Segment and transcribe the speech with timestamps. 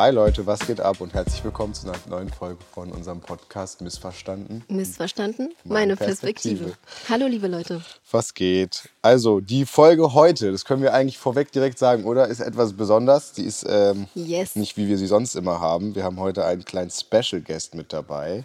[0.00, 3.82] Hi Leute, was geht ab und herzlich willkommen zu einer neuen Folge von unserem Podcast
[3.82, 4.64] Missverstanden.
[4.66, 5.52] Missverstanden?
[5.62, 6.64] Meine, Perspektive.
[6.64, 7.10] Perspektive.
[7.10, 7.82] Hallo liebe Leute.
[8.10, 8.88] Was geht?
[9.02, 12.28] Also die Folge heute, das können wir eigentlich vorweg direkt sagen, oder?
[12.28, 13.32] Ist etwas besonders.
[13.32, 14.56] Die ist ähm, yes.
[14.56, 15.94] nicht wie wir sie sonst immer haben.
[15.94, 18.44] Wir haben heute einen kleinen Special Guest mit dabei,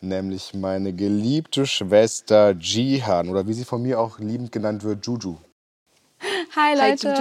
[0.00, 5.36] nämlich meine geliebte Schwester Jihan oder wie sie von mir auch liebend genannt wird, Juju.
[6.58, 7.14] Hi Leute.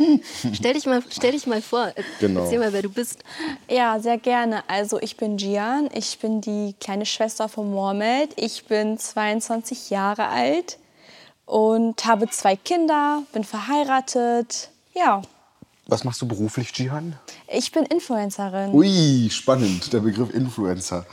[0.00, 0.20] Hi,
[0.52, 1.92] stell, dich mal, stell dich mal vor.
[2.18, 2.40] Genau.
[2.42, 3.22] Erzähl mal, wer du bist.
[3.68, 4.68] Ja, sehr gerne.
[4.68, 5.88] Also ich bin Gian.
[5.94, 8.32] Ich bin die kleine Schwester von Mohamed.
[8.34, 10.78] Ich bin 22 Jahre alt
[11.46, 14.70] und habe zwei Kinder, bin verheiratet.
[14.94, 15.22] Ja.
[15.86, 17.16] Was machst du beruflich, Jihan?
[17.46, 18.74] Ich bin Influencerin.
[18.74, 21.06] Ui, spannend, der Begriff Influencer.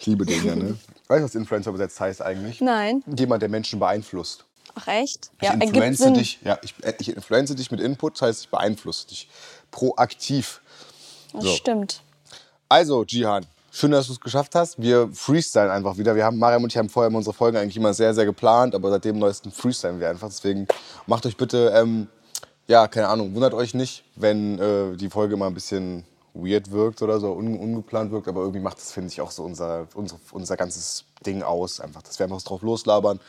[0.00, 0.76] Ich liebe den ja, ne?
[1.06, 2.60] Weißt du, was Influencer übersetzt heißt eigentlich?
[2.60, 3.04] Nein.
[3.16, 4.44] Jemand, der Menschen beeinflusst.
[4.74, 5.30] Ach echt?
[5.40, 9.08] Ich ja, influenze dich, ja, ich, ich influenze dich mit Input, das heißt, ich beeinflusse
[9.08, 9.28] dich
[9.70, 10.60] proaktiv.
[11.32, 11.50] Das so.
[11.50, 12.02] stimmt.
[12.68, 14.80] Also, Jihan, schön, dass du es geschafft hast.
[14.80, 16.14] Wir freestylen einfach wieder.
[16.14, 18.90] Wir haben, Mariam und ich haben vorher unsere Folgen eigentlich immer sehr, sehr geplant, aber
[18.90, 20.28] seit dem neuesten freestylen wir einfach.
[20.28, 20.66] Deswegen
[21.06, 22.08] macht euch bitte, ähm,
[22.66, 26.04] ja, keine Ahnung, wundert euch nicht, wenn äh, die Folge mal ein bisschen
[26.34, 29.42] weird wirkt oder so, un ungeplant wirkt, aber irgendwie macht das, finde ich, auch so
[29.42, 31.80] unser, unser, unser ganzes Ding aus.
[31.80, 33.20] Einfach, dass wir einfach drauf loslabern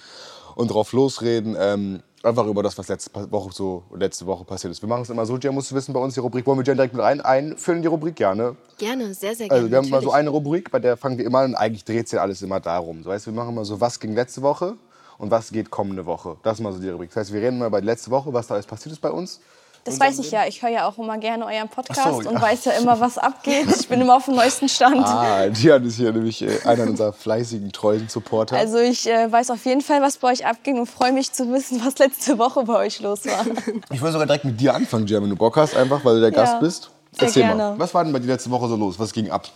[0.55, 1.55] und drauf losreden.
[1.59, 4.81] Ähm, einfach über das, was letzte Woche so letzte Woche passiert ist.
[4.81, 6.65] Wir machen es immer so, Jen musst du wissen, bei uns die Rubrik, wollen wir
[6.65, 8.55] Jen direkt mit rein einfüllen in die Rubrik, ja, ne?
[8.77, 9.53] Gerne, sehr, sehr gerne.
[9.53, 11.85] Also wir haben immer so eine Rubrik, bei der fangen wir immer an und eigentlich
[11.85, 13.03] dreht sich alles immer darum.
[13.03, 14.75] So, weißt, wir machen immer so, was ging letzte Woche
[15.17, 16.37] und was geht kommende Woche.
[16.43, 17.09] Das ist mal so die Rubrik.
[17.09, 19.39] Das heißt, wir reden mal bei letzte Woche, was da alles passiert ist bei uns.
[19.83, 20.45] Das weiß ich ja.
[20.45, 22.29] Ich höre ja auch immer gerne euren Podcast so, ja.
[22.29, 23.67] und weiß ja immer, was abgeht.
[23.79, 25.05] Ich bin immer auf dem neuesten Stand.
[25.05, 28.55] Ah, Dian ist hier nämlich äh, einer unserer fleißigen, treuen Supporter.
[28.57, 31.51] Also ich äh, weiß auf jeden Fall, was bei euch abging und freue mich zu
[31.51, 33.45] wissen, was letzte Woche bei euch los war.
[33.91, 36.21] Ich wollte sogar direkt mit dir anfangen, Gian, wenn du Bock hast, einfach, weil du
[36.21, 36.91] der ja, Gast bist.
[37.17, 37.55] Erzähl gerne.
[37.55, 38.99] mal, was war denn bei dir letzte Woche so los?
[38.99, 39.47] Was ging ab?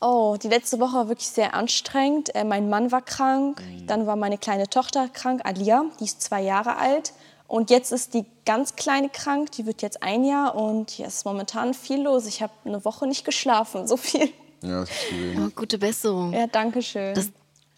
[0.00, 2.34] Oh, die letzte Woche war wirklich sehr anstrengend.
[2.34, 3.86] Äh, mein Mann war krank, mhm.
[3.86, 7.12] dann war meine kleine Tochter krank, Alia, die ist zwei Jahre alt.
[7.48, 11.24] Und jetzt ist die ganz kleine krank, die wird jetzt ein Jahr und hier ist
[11.24, 12.26] momentan viel los.
[12.26, 14.28] Ich habe eine Woche nicht geschlafen, so viel.
[14.60, 15.40] Ja, das ist viel.
[15.40, 16.34] Oh, gute Besserung.
[16.34, 17.14] Ja, danke schön.
[17.14, 17.30] Das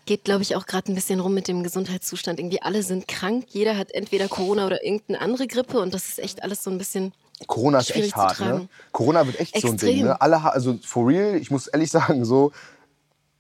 [0.07, 2.41] geht, glaube ich, auch gerade ein bisschen rum mit dem Gesundheitszustand.
[2.41, 6.19] Irgendwie alle sind krank, jeder hat entweder Corona oder irgendeine andere Grippe und das ist
[6.19, 7.13] echt alles so ein bisschen
[7.47, 8.69] Corona ist echt hart, ne?
[8.93, 9.79] Corona wird echt Extrem.
[9.79, 10.21] so ein Ding, ne?
[10.21, 12.51] Alle, also for real, ich muss ehrlich sagen, so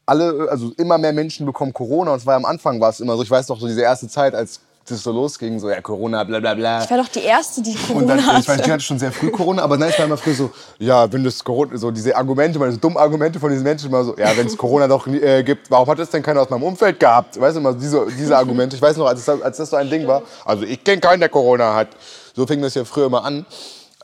[0.06, 3.16] alle, also immer mehr Menschen bekommen Corona und es war am Anfang war es immer
[3.16, 6.24] so, ich weiß noch so diese erste Zeit, als das so losging, so ja Corona,
[6.24, 6.82] bla bla bla.
[6.82, 8.40] Ich war doch die Erste, die Corona und dann, hatte.
[8.40, 10.50] Ich weiß, die hatte schon sehr früh Corona, aber nein, ich war immer früher so,
[10.78, 14.04] ja, wenn das Corona, so diese Argumente, meine so dummen Argumente von diesen Menschen immer
[14.04, 16.62] so, ja, wenn es Corona doch äh, gibt, warum hat es denn keiner aus meinem
[16.62, 17.40] Umfeld gehabt?
[17.40, 18.76] Weißt du, immer diese, diese Argumente.
[18.76, 21.20] Ich weiß noch, als das, als das so ein Ding war, also ich kenne keinen,
[21.20, 21.88] der Corona hat.
[22.34, 23.46] So fing das ja früher immer an.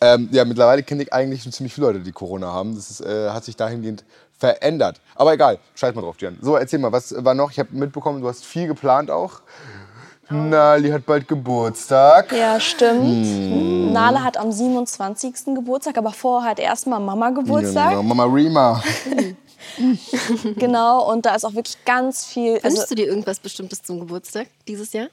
[0.01, 2.75] Ähm, ja, mittlerweile kenne ich eigentlich schon ziemlich viele Leute, die Corona haben.
[2.75, 4.05] Das ist, äh, hat sich dahingehend
[4.39, 5.01] verändert.
[5.15, 6.37] Aber egal, scheiß mal drauf, Jan.
[6.41, 7.51] So, erzähl mal, was war noch?
[7.51, 9.41] Ich habe mitbekommen, du hast viel geplant auch.
[10.29, 12.33] Nali hat bald Geburtstag.
[12.33, 13.27] Ja, stimmt.
[13.27, 13.93] Hm.
[13.93, 15.55] Nala hat am 27.
[15.55, 17.91] Geburtstag, aber vorher hat erstmal Mama Geburtstag.
[17.91, 18.83] Genau, Mama Rima.
[20.57, 22.55] genau, und da ist auch wirklich ganz viel.
[22.55, 25.09] Wünschst also, du dir irgendwas Bestimmtes zum Geburtstag dieses Jahr?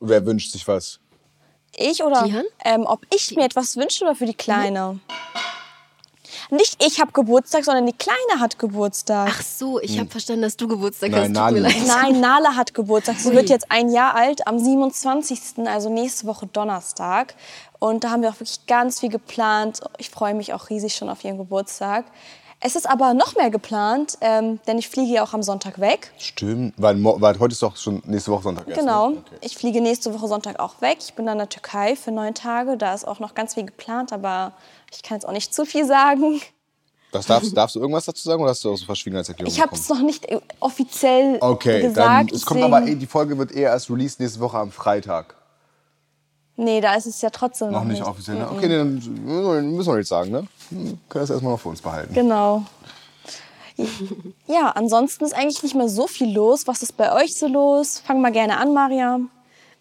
[0.00, 1.00] Wer wünscht sich was?
[1.74, 2.26] Ich oder?
[2.64, 4.94] Ähm, ob ich mir etwas wünsche oder für die Kleine?
[4.94, 5.00] Mhm.
[6.50, 9.28] Nicht ich habe Geburtstag, sondern die Kleine hat Geburtstag.
[9.30, 10.00] Ach so, ich hm.
[10.00, 11.52] habe verstanden, dass du Geburtstag Nein, hast.
[11.52, 11.68] Nala.
[11.86, 13.16] Nein, Nala hat Geburtstag.
[13.18, 13.34] Sie Ui.
[13.34, 17.34] wird jetzt ein Jahr alt am 27., also nächste Woche Donnerstag.
[17.78, 19.80] Und da haben wir auch wirklich ganz viel geplant.
[19.98, 22.06] Ich freue mich auch riesig schon auf ihren Geburtstag.
[22.60, 26.10] Es ist aber noch mehr geplant, ähm, denn ich fliege ja auch am Sonntag weg.
[26.18, 28.66] Stimmt, weil, weil heute ist doch schon nächste Woche Sonntag.
[28.66, 29.16] Erst, genau, ne?
[29.18, 29.36] okay.
[29.42, 30.98] ich fliege nächste Woche Sonntag auch weg.
[31.00, 32.76] Ich bin dann in der Türkei für neun Tage.
[32.76, 34.52] Da ist auch noch ganz viel geplant, aber
[34.92, 36.40] ich kann jetzt auch nicht zu viel sagen.
[37.10, 39.74] Das darfst, darfst du irgendwas dazu sagen oder hast du auch so Verschwiegenheitserklärung Ich habe
[39.74, 40.26] es noch nicht
[40.60, 42.30] offiziell okay, gesagt.
[42.30, 45.34] Dann, es kommt aber, die Folge wird eher erst released nächste Woche am Freitag.
[46.56, 48.02] Nee, da ist es ja trotzdem noch, noch nicht.
[48.02, 48.50] offiziell, ne?
[48.50, 48.94] Okay, dann
[49.76, 50.46] müssen wir nicht sagen, ne?
[50.70, 52.12] Hm, können das erstmal noch für uns behalten.
[52.12, 52.64] Genau.
[54.48, 56.66] Ja, ansonsten ist eigentlich nicht mehr so viel los.
[56.66, 58.02] Was ist bei euch so los?
[58.04, 59.30] Fang mal gerne an, Mariam.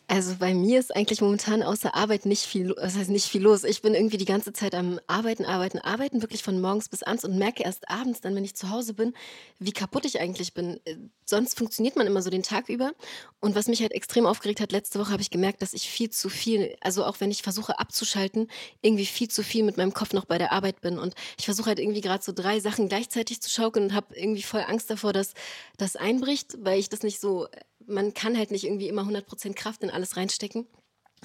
[0.09, 3.65] Also bei mir ist eigentlich momentan außer Arbeit nicht viel, das heißt nicht viel los.
[3.65, 7.25] Ich bin irgendwie die ganze Zeit am Arbeiten, Arbeiten, Arbeiten, wirklich von morgens bis abends
[7.25, 9.13] und merke erst abends, dann wenn ich zu Hause bin,
[9.59, 10.79] wie kaputt ich eigentlich bin.
[10.85, 10.95] Äh,
[11.25, 12.93] sonst funktioniert man immer so den Tag über.
[13.41, 16.09] Und was mich halt extrem aufgeregt hat, letzte Woche habe ich gemerkt, dass ich viel
[16.09, 18.47] zu viel, also auch wenn ich versuche abzuschalten,
[18.81, 20.99] irgendwie viel zu viel mit meinem Kopf noch bei der Arbeit bin.
[20.99, 24.43] Und ich versuche halt irgendwie gerade so drei Sachen gleichzeitig zu schaukeln und habe irgendwie
[24.43, 25.33] voll Angst davor, dass
[25.75, 27.49] das einbricht, weil ich das nicht so
[27.85, 30.67] man kann halt nicht irgendwie immer 100% Kraft in alles reinstecken.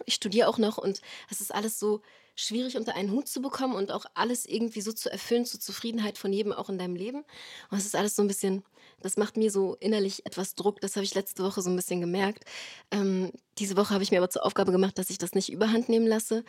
[0.07, 1.01] Ich studiere auch noch und
[1.31, 2.03] es ist alles so
[2.35, 6.17] schwierig unter einen Hut zu bekommen und auch alles irgendwie so zu erfüllen zur Zufriedenheit
[6.17, 7.25] von jedem auch in deinem Leben.
[7.71, 8.65] Und es ist alles so ein bisschen,
[9.01, 10.81] das macht mir so innerlich etwas Druck.
[10.81, 12.45] Das habe ich letzte Woche so ein bisschen gemerkt.
[12.91, 15.89] Ähm, diese Woche habe ich mir aber zur Aufgabe gemacht, dass ich das nicht überhand
[15.89, 16.45] nehmen lasse,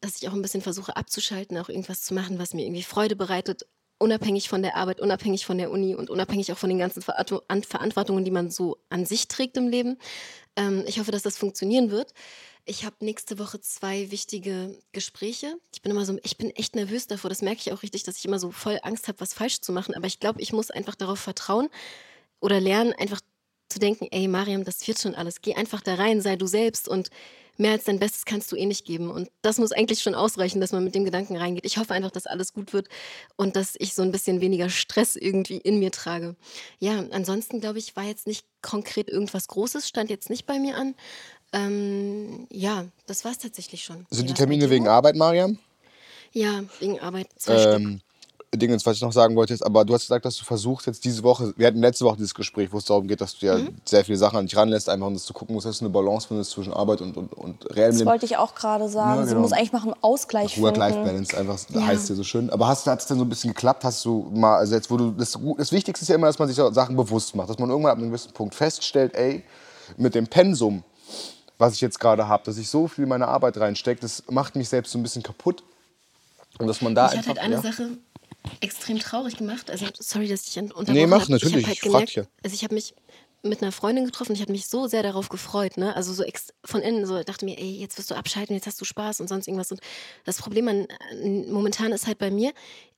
[0.00, 3.16] dass ich auch ein bisschen versuche abzuschalten, auch irgendwas zu machen, was mir irgendwie Freude
[3.16, 3.66] bereitet,
[3.98, 8.24] unabhängig von der Arbeit, unabhängig von der Uni und unabhängig auch von den ganzen Verantwortungen,
[8.24, 9.98] die man so an sich trägt im Leben.
[10.56, 12.12] Ähm, ich hoffe, dass das funktionieren wird.
[12.66, 15.56] Ich habe nächste Woche zwei wichtige Gespräche.
[15.74, 17.28] Ich bin immer so, ich bin echt nervös davor.
[17.28, 19.70] Das merke ich auch richtig, dass ich immer so voll Angst habe, was falsch zu
[19.70, 19.94] machen.
[19.94, 21.68] Aber ich glaube, ich muss einfach darauf vertrauen
[22.40, 23.20] oder lernen, einfach
[23.74, 25.42] zu denken, ey Mariam, das wird schon alles.
[25.42, 27.10] Geh einfach da rein, sei du selbst und
[27.56, 29.10] mehr als dein Bestes kannst du eh nicht geben.
[29.10, 31.64] Und das muss eigentlich schon ausreichen, dass man mit dem Gedanken reingeht.
[31.66, 32.88] Ich hoffe einfach, dass alles gut wird
[33.36, 36.36] und dass ich so ein bisschen weniger Stress irgendwie in mir trage.
[36.78, 40.76] Ja, ansonsten glaube ich, war jetzt nicht konkret irgendwas Großes, stand jetzt nicht bei mir
[40.76, 40.94] an.
[41.52, 44.06] Ähm, ja, das war es tatsächlich schon.
[44.10, 45.58] Sind die Termine wegen Arbeit, Mariam?
[46.32, 47.28] Ja, wegen Arbeit.
[47.36, 48.00] Zwei ähm, Stück.
[48.56, 51.04] Dingens, was ich noch sagen wollte, ist, aber du hast gesagt, dass du versuchst jetzt
[51.04, 53.56] diese Woche, wir hatten letzte Woche dieses Gespräch, wo es darum geht, dass du ja
[53.56, 53.76] mhm.
[53.84, 56.28] sehr viele Sachen an dich ranlässt, einfach um das zu gucken dass du eine Balance
[56.28, 57.98] findest zwischen Arbeit und, und, und reellem Leben.
[57.98, 59.20] Das wollte ich auch gerade sagen.
[59.20, 59.28] Ja, genau.
[59.28, 61.86] Sie muss eigentlich machen Ausgleich Work-Life-Balance, einfach ja.
[61.86, 62.50] heißt ja so schön.
[62.50, 63.84] Aber hast, hat es denn so ein bisschen geklappt?
[63.84, 66.48] Hast du mal, also jetzt, wo du, das, das Wichtigste ist ja immer, dass man
[66.48, 69.44] sich Sachen bewusst macht, dass man irgendwann ab einem gewissen Punkt feststellt, ey,
[69.96, 70.82] mit dem Pensum,
[71.58, 74.56] was ich jetzt gerade habe, dass ich so viel in meine Arbeit reinstecke, das macht
[74.56, 75.62] mich selbst so ein bisschen kaputt.
[76.58, 77.28] Und dass man da ich einfach.
[77.28, 77.98] Halt eine ja, Sache
[78.60, 79.70] extrem traurig gemacht.
[79.70, 81.28] Also, sorry, dass ich unterbrochen Nee, mach, hab.
[81.28, 81.56] natürlich.
[81.56, 82.24] Ich, halt ich gemerkt, ja.
[82.42, 82.94] Also, ich habe mich
[83.44, 84.32] mit einer Freundin getroffen.
[84.32, 85.94] Ich hatte mich so sehr darauf gefreut, ne?
[85.94, 86.24] Also so
[86.64, 89.28] von innen so dachte mir, ey, jetzt wirst du abschalten, jetzt hast du Spaß und
[89.28, 89.70] sonst irgendwas.
[89.70, 89.80] Und
[90.24, 90.88] das Problem an,
[91.50, 92.52] momentan ist halt bei mir,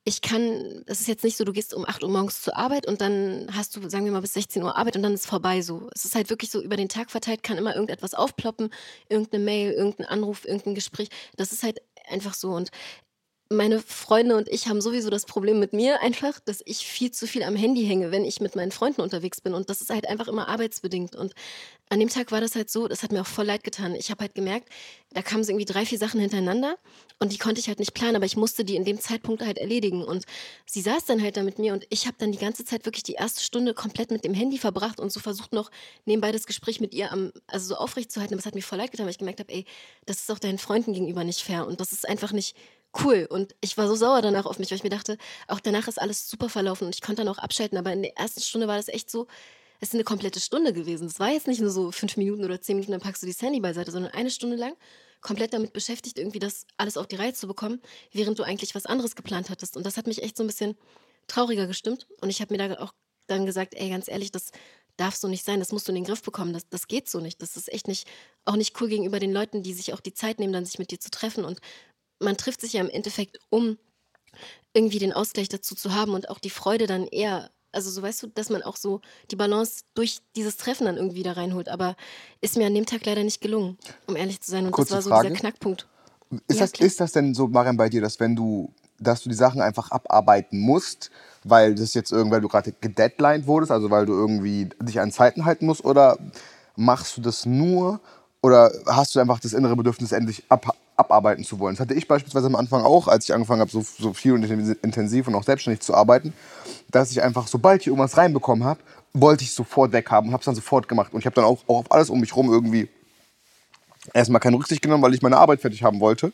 [0.05, 2.87] ich kann, es ist jetzt nicht so, du gehst um 8 Uhr morgens zur Arbeit
[2.87, 5.63] und dann hast du, sagen wir mal, bis 16 Uhr Arbeit und dann ist vorbei
[5.63, 5.91] so.
[5.93, 8.71] Es ist halt wirklich so über den Tag verteilt, kann immer irgendetwas aufploppen,
[9.09, 11.09] irgendeine Mail, irgendein Anruf, irgendein Gespräch.
[11.37, 12.51] Das ist halt einfach so.
[12.51, 12.71] Und
[13.49, 17.27] meine Freunde und ich haben sowieso das Problem mit mir einfach, dass ich viel zu
[17.27, 19.55] viel am Handy hänge, wenn ich mit meinen Freunden unterwegs bin.
[19.55, 21.15] Und das ist halt einfach immer arbeitsbedingt.
[21.15, 21.33] Und
[21.89, 23.95] an dem Tag war das halt so, das hat mir auch voll leid getan.
[23.95, 24.69] Ich habe halt gemerkt,
[25.13, 26.77] da kamen so irgendwie drei, vier Sachen hintereinander
[27.21, 29.59] und die konnte ich halt nicht planen, aber ich musste die in dem Zeitpunkt halt
[29.59, 30.03] erledigen.
[30.03, 30.25] Und
[30.67, 33.05] sie saß dann halt da mit mir und ich habe dann die ganze Zeit wirklich
[33.05, 35.71] die erste Stunde komplett mit dem Handy verbracht und so versucht noch
[36.05, 38.35] nebenbei das Gespräch mit ihr am, also so aufrecht zu halten.
[38.35, 39.65] Aber es hat mir voll leid getan, weil ich gemerkt habe, ey,
[40.05, 42.57] das ist auch deinen Freunden gegenüber nicht fair und das ist einfach nicht
[43.05, 43.27] cool.
[43.29, 46.01] Und ich war so sauer danach auf mich, weil ich mir dachte, auch danach ist
[46.01, 47.79] alles super verlaufen und ich konnte dann auch abschalten.
[47.79, 49.27] Aber in der ersten Stunde war das echt so,
[49.81, 51.07] es ist eine komplette Stunde gewesen.
[51.07, 53.33] Es war jetzt nicht nur so fünf Minuten oder zehn Minuten, dann packst du die
[53.33, 54.75] Sandy beiseite, sondern eine Stunde lang
[55.21, 57.81] komplett damit beschäftigt, irgendwie das alles auf die Reihe zu bekommen,
[58.13, 59.77] während du eigentlich was anderes geplant hattest.
[59.77, 60.77] Und das hat mich echt so ein bisschen
[61.27, 62.07] trauriger gestimmt.
[62.21, 62.93] Und ich habe mir da auch
[63.27, 64.53] dann gesagt, ey, ganz ehrlich, das
[64.97, 67.21] darf so nicht sein, das musst du in den Griff bekommen, das, das geht so
[67.21, 67.43] nicht.
[67.43, 68.07] Das ist echt nicht,
[68.45, 70.91] auch nicht cool gegenüber den Leuten, die sich auch die Zeit nehmen, dann sich mit
[70.91, 71.61] dir zu treffen und
[72.21, 73.79] man trifft sich ja im Endeffekt, um
[74.73, 78.23] irgendwie den Ausgleich dazu zu haben und auch die Freude dann eher, also so weißt
[78.23, 81.69] du, dass man auch so die Balance durch dieses Treffen dann irgendwie da reinholt.
[81.69, 81.97] Aber
[82.41, 84.67] ist mir an dem Tag leider nicht gelungen, um ehrlich zu sein.
[84.67, 85.29] Und Kurze das war so Frage.
[85.29, 85.87] dieser Knackpunkt.
[86.49, 89.29] Ist, ja, das, ist das denn so, Mariam, bei dir, dass wenn du, dass du
[89.29, 91.11] die Sachen einfach abarbeiten musst,
[91.45, 95.45] weil das jetzt irgendwann du gerade gedeadlined wurdest, also weil du irgendwie dich an Zeiten
[95.45, 96.19] halten musst, oder
[96.75, 98.01] machst du das nur
[98.43, 101.75] oder hast du einfach das innere Bedürfnis, endlich ab, abarbeiten zu wollen.
[101.75, 104.45] Das hatte ich beispielsweise am Anfang auch, als ich angefangen habe, so, so viel und
[104.45, 106.33] intensiv und auch selbstständig zu arbeiten,
[106.91, 108.81] dass ich einfach, sobald ich irgendwas reinbekommen habe,
[109.13, 111.13] wollte ich sofort weghaben habe es dann sofort gemacht.
[111.13, 112.89] Und ich habe dann auch, auch auf alles um mich herum irgendwie
[114.13, 116.33] erstmal keine Rücksicht genommen, weil ich meine Arbeit fertig haben wollte.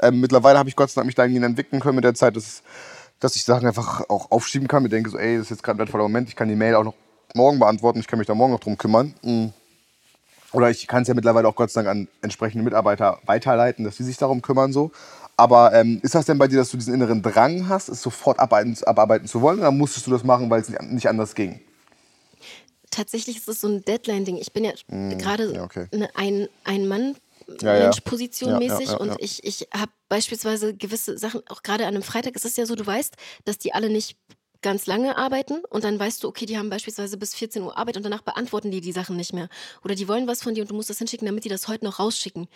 [0.00, 2.62] Ähm, mittlerweile habe ich Gott sei Dank mich dahingehend entwickeln können mit der Zeit, dass,
[3.20, 4.84] dass ich Sachen einfach auch aufschieben kann.
[4.84, 6.74] Ich denke so, ey, das ist jetzt gerade ein wertvoller Moment, ich kann die Mail
[6.74, 6.94] auch noch
[7.34, 9.14] morgen beantworten, ich kann mich da morgen noch drum kümmern.
[9.22, 9.52] Mhm.
[10.52, 13.96] Oder ich kann es ja mittlerweile auch Gott sei Dank an entsprechende Mitarbeiter weiterleiten, dass
[13.96, 14.72] sie sich darum kümmern.
[14.72, 14.90] So.
[15.36, 18.38] Aber ähm, ist das denn bei dir, dass du diesen inneren Drang hast, es sofort
[18.38, 19.58] abarbeiten, abarbeiten zu wollen?
[19.60, 21.60] Oder musstest du das machen, weil es nicht anders ging?
[22.90, 24.36] Tatsächlich ist es so ein Deadline-Ding.
[24.36, 25.86] Ich bin ja mm, gerade ja, okay.
[26.14, 27.16] ein, ein Mann.
[27.60, 28.58] Ja, ja.
[28.58, 32.44] mäßig ja, und ich, ich habe beispielsweise gewisse Sachen, auch gerade an einem Freitag ist
[32.44, 34.16] es ja so, du weißt, dass die alle nicht
[34.62, 37.96] ganz lange arbeiten und dann weißt du, okay, die haben beispielsweise bis 14 Uhr Arbeit
[37.96, 39.48] und danach beantworten die die Sachen nicht mehr.
[39.84, 41.84] Oder die wollen was von dir und du musst das hinschicken, damit die das heute
[41.84, 42.48] noch rausschicken.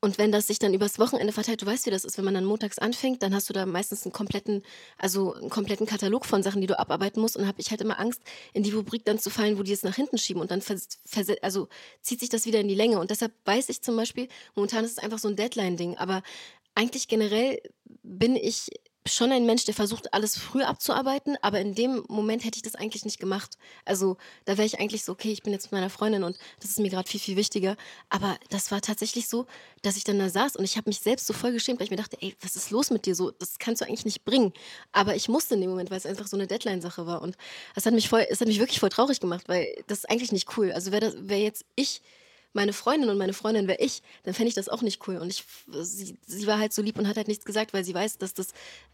[0.00, 2.34] Und wenn das sich dann übers Wochenende verteilt, du weißt, wie das ist, wenn man
[2.34, 4.64] dann montags anfängt, dann hast du da meistens einen kompletten,
[4.98, 7.36] also einen kompletten Katalog von Sachen, die du abarbeiten musst.
[7.36, 8.20] Und habe ich halt immer Angst,
[8.52, 10.42] in die Rubrik dann zu fallen, wo die es nach hinten schieben.
[10.42, 10.60] Und dann
[11.42, 11.68] also
[12.00, 12.98] zieht sich das wieder in die Länge.
[12.98, 14.26] Und deshalb weiß ich zum Beispiel,
[14.56, 15.96] momentan ist es einfach so ein Deadline-Ding.
[15.98, 16.24] Aber
[16.74, 17.60] eigentlich generell
[18.02, 18.70] bin ich
[19.06, 22.74] schon ein Mensch, der versucht, alles früh abzuarbeiten, aber in dem Moment hätte ich das
[22.74, 23.58] eigentlich nicht gemacht.
[23.84, 26.70] Also da wäre ich eigentlich so, okay, ich bin jetzt mit meiner Freundin und das
[26.70, 27.76] ist mir gerade viel, viel wichtiger.
[28.10, 29.46] Aber das war tatsächlich so,
[29.82, 31.90] dass ich dann da saß und ich habe mich selbst so voll geschämt, weil ich
[31.90, 33.32] mir dachte, ey, was ist los mit dir so?
[33.32, 34.52] Das kannst du eigentlich nicht bringen.
[34.92, 37.22] Aber ich musste in dem Moment, weil es einfach so eine Deadline-Sache war.
[37.22, 37.36] Und
[37.74, 40.72] das hat mich hat mich wirklich voll traurig gemacht, weil das ist eigentlich nicht cool.
[40.72, 42.02] Also wäre wär jetzt ich
[42.54, 45.16] meine Freundin und meine Freundin wäre ich, dann fände ich das auch nicht cool.
[45.16, 45.44] Und ich,
[45.82, 48.34] sie, sie war halt so lieb und hat halt nichts gesagt, weil sie weiß, dass
[48.34, 48.48] das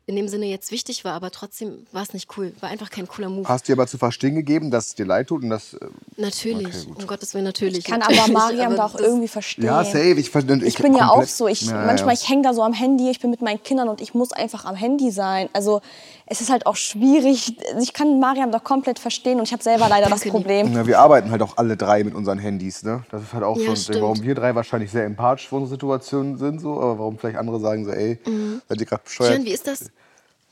[0.07, 2.55] in dem Sinne jetzt wichtig war, aber trotzdem war es nicht cool.
[2.61, 3.47] War einfach kein cooler Move.
[3.47, 5.75] Hast du dir aber zu verstehen gegeben, dass es dir leid tut und das.
[5.75, 5.87] äh,
[6.17, 7.79] Natürlich, Okay, um Gottes Willen, natürlich.
[7.81, 9.65] Ich kann natürlich, aber Mariam aber da auch irgendwie verstehen.
[9.67, 10.15] Ja, safe.
[10.19, 11.47] Ich, ver- Ich bin ja auch so.
[11.47, 12.21] Ich, Ja, manchmal, ja.
[12.23, 14.65] ich hänge da so am Handy, ich bin mit meinen Kindern und ich muss einfach
[14.65, 15.51] am Handy sein.
[15.53, 15.83] Also
[16.25, 17.57] es ist halt auch schwierig.
[17.81, 20.73] Ich kann Mariam da komplett verstehen und ich habe selber leider das Problem.
[20.73, 23.05] Ja, wir arbeiten halt auch alle drei mit unseren Handys, ne?
[23.11, 24.03] Das ist halt auch Ja, so ein Ding, stimmt.
[24.03, 27.61] warum wir drei wahrscheinlich sehr empathisch für unsere Situation sind, so, aber warum vielleicht andere
[27.61, 28.63] sagen so, ey, Mhm.
[28.69, 29.33] seid ihr gerade bescheuert?
[29.37, 29.91] Kian, wie ist das?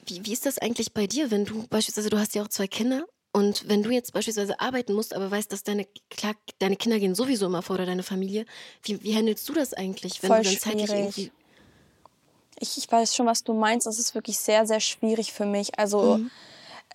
[0.06, 2.66] Wie, wie ist das eigentlich bei dir, wenn du beispielsweise, du hast ja auch zwei
[2.68, 6.98] Kinder und wenn du jetzt beispielsweise arbeiten musst, aber weißt, dass deine, klar, deine Kinder
[6.98, 8.46] gehen sowieso immer vor oder deine Familie,
[8.84, 11.02] wie, wie handelst du das eigentlich, wenn Voll du dann zeitlich schwierig.
[11.18, 11.32] irgendwie.
[12.58, 13.86] Ich, ich weiß schon, was du meinst.
[13.86, 15.78] Das ist wirklich sehr, sehr schwierig für mich.
[15.78, 16.20] Also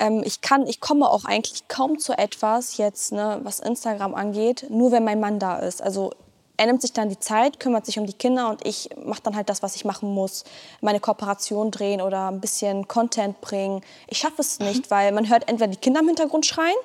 [0.01, 4.65] ähm, ich kann, ich komme auch eigentlich kaum zu etwas jetzt, ne, was Instagram angeht,
[4.70, 5.81] nur wenn mein Mann da ist.
[5.81, 6.12] Also
[6.58, 9.36] er nimmt sich dann die Zeit, kümmert sich um die Kinder und ich mache dann
[9.36, 10.43] halt das, was ich machen muss.
[10.81, 13.81] Meine Kooperation drehen oder ein bisschen Content bringen.
[14.08, 16.75] Ich schaffe es nicht, weil man hört entweder die Kinder im Hintergrund schreien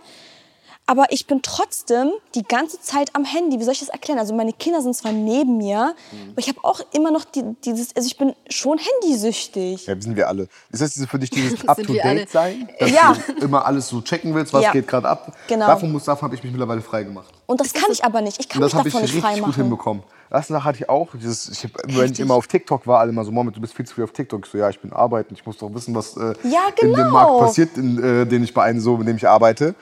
[0.88, 3.58] aber ich bin trotzdem die ganze Zeit am Handy.
[3.58, 4.18] Wie soll ich das erklären?
[4.20, 5.94] Also meine Kinder sind zwar neben mir,
[6.30, 9.86] aber ich habe auch immer noch die, dieses, also ich bin schon handysüchtig.
[9.86, 10.48] Ja, sind wir alle.
[10.70, 12.20] Ist das für dich dieses Sind wir alle.
[12.22, 12.68] Up-to-Date sein?
[12.78, 13.16] Dass Ja.
[13.26, 14.72] du immer alles so checken willst, was Ja.
[14.72, 15.36] geht gerade ab?
[15.48, 15.66] Genau.
[15.66, 17.32] Davon, muss- davon habe ich mich mittlerweile frei gemacht.
[17.46, 18.38] Und das kann ich aber nicht.
[18.40, 19.60] Ich kann Und das mich habe ich davon nicht richtig frei gut machen.
[19.62, 20.02] hinbekommen.
[20.30, 23.10] Erste Sache hatte ich auch, dieses, ich hab, wenn ich immer auf TikTok war, alle
[23.10, 24.44] immer so, Moment, du bist viel zu viel auf TikTok.
[24.44, 26.94] Ich so, ja, ich bin arbeiten, ich muss doch wissen, was äh, Ja, in dem
[26.94, 27.10] genau.
[27.10, 29.74] Markt passiert, in äh, den ich bei einem so, in dem ich arbeite.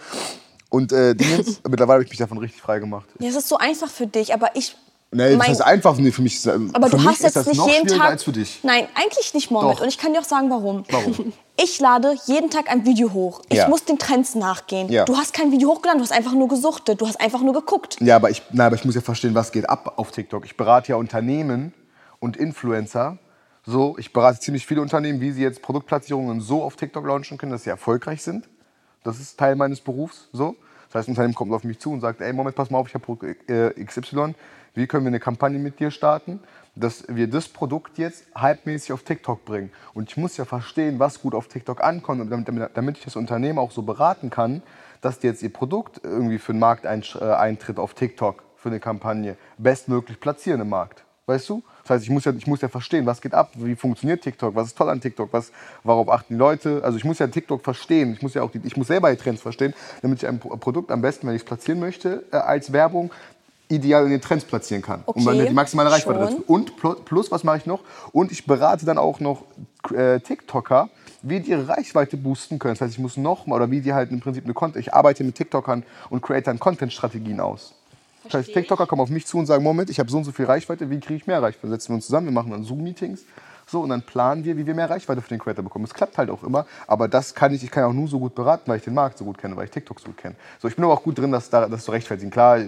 [0.74, 3.06] Und äh, Dingens, mittlerweile habe ich mich davon richtig frei gemacht.
[3.20, 4.76] Ja, es ist so einfach für dich, aber ich.
[5.12, 7.64] Nee, das ist einfach, nee, für mich ist, aber für du mich hast jetzt nicht
[7.68, 8.10] jeden Tag.
[8.10, 8.58] als für dich.
[8.64, 9.80] Nein, eigentlich nicht, Mohammed.
[9.80, 10.84] Und ich kann dir auch sagen, warum.
[10.90, 11.32] Warum?
[11.56, 13.42] Ich lade jeden Tag ein Video hoch.
[13.48, 13.68] Ich Ja.
[13.68, 14.88] muss den Trends nachgehen.
[14.88, 15.04] Ja.
[15.04, 17.96] Du hast kein Video hochgeladen, du hast einfach nur gesuchtet, du hast einfach nur geguckt.
[18.00, 20.44] Ja, aber ich, nein, aber ich muss ja verstehen, was geht ab auf TikTok.
[20.46, 21.72] Ich berate ja Unternehmen
[22.18, 23.18] und Influencer.
[23.64, 27.52] So, ich berate ziemlich viele Unternehmen, wie sie jetzt Produktplatzierungen so auf TikTok launchen können,
[27.52, 28.48] dass sie erfolgreich sind.
[29.04, 30.28] Das ist Teil meines Berufs.
[30.32, 30.56] So.
[30.88, 32.88] Das heißt, ein Unternehmen kommt auf mich zu und sagt, ey, Moment, pass mal auf,
[32.88, 34.34] ich habe Produkt äh, XY.
[34.74, 36.40] Wie können wir eine Kampagne mit dir starten,
[36.74, 39.70] dass wir das Produkt jetzt halbmäßig auf TikTok bringen?
[39.92, 43.14] Und ich muss ja verstehen, was gut auf TikTok ankommt, damit, damit, damit ich das
[43.14, 44.62] Unternehmen auch so beraten kann,
[45.00, 50.18] dass die jetzt ihr Produkt irgendwie für den Markteintritt auf TikTok, für eine Kampagne, bestmöglich
[50.18, 51.04] platzieren im Markt.
[51.26, 51.62] Weißt du?
[51.84, 54.54] Das heißt, ich muss, ja, ich muss ja verstehen, was geht ab, wie funktioniert TikTok,
[54.54, 56.80] was ist toll an TikTok, was, worauf achten die Leute.
[56.82, 59.16] Also ich muss ja TikTok verstehen, ich muss ja auch die, ich muss selber die
[59.18, 62.36] Trends verstehen, damit ich ein Pro- Produkt am besten, wenn ich es platzieren möchte, äh,
[62.36, 63.10] als Werbung
[63.68, 65.02] ideal in den Trends platzieren kann.
[65.06, 66.42] und dann Okay, die maximale Reichweite dazu.
[66.46, 67.80] Und pl- plus, was mache ich noch?
[68.12, 69.44] Und ich berate dann auch noch
[69.94, 70.88] äh, TikToker,
[71.22, 72.74] wie die ihre Reichweite boosten können.
[72.74, 74.92] Das heißt, ich muss noch mal, oder wie die halt im Prinzip eine Content, ich
[74.94, 77.74] arbeite mit TikTokern und Creatern Content-Strategien aus.
[78.24, 80.32] Das heißt, TikToker kommen auf mich zu und sagen, Moment, ich habe so und so
[80.32, 81.68] viel Reichweite, wie kriege ich mehr Reichweite?
[81.68, 83.24] Setzen wir uns zusammen, wir machen dann Zoom-Meetings,
[83.66, 85.86] so, und dann planen wir, wie wir mehr Reichweite für den Creator bekommen.
[85.86, 88.34] Es klappt halt auch immer, aber das kann ich, ich kann auch nur so gut
[88.34, 90.34] beraten, weil ich den Markt so gut kenne, weil ich TikTok so gut kenne.
[90.60, 92.30] So, ich bin aber auch gut drin, das, da, das zu rechtfertigen.
[92.30, 92.60] Klar,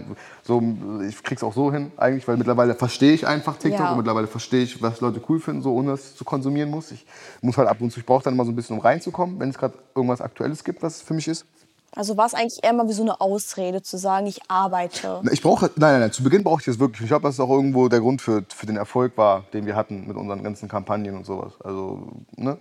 [0.42, 0.62] so,
[1.06, 3.90] ich krieg's auch so hin, eigentlich, weil mittlerweile verstehe ich einfach TikTok Ja.
[3.90, 6.90] und mittlerweile verstehe ich, was Leute cool finden, so, ohne es zu konsumieren muss.
[6.90, 7.04] Ich
[7.42, 9.50] muss halt ab und zu, ich brauche dann immer so ein bisschen, um reinzukommen, wenn
[9.50, 11.44] es gerade irgendwas Aktuelles gibt, was für mich ist.
[11.94, 15.22] Also war es eigentlich eher mal wie so eine Ausrede zu sagen, ich arbeite.
[15.32, 17.02] Ich brauche, nein, nein, nein, zu Beginn brauchte ich das wirklich.
[17.02, 19.76] Ich glaube, das ist auch irgendwo der Grund für, für den Erfolg war, den wir
[19.76, 21.54] hatten mit unseren ganzen Kampagnen und sowas.
[21.64, 22.58] Also, ne?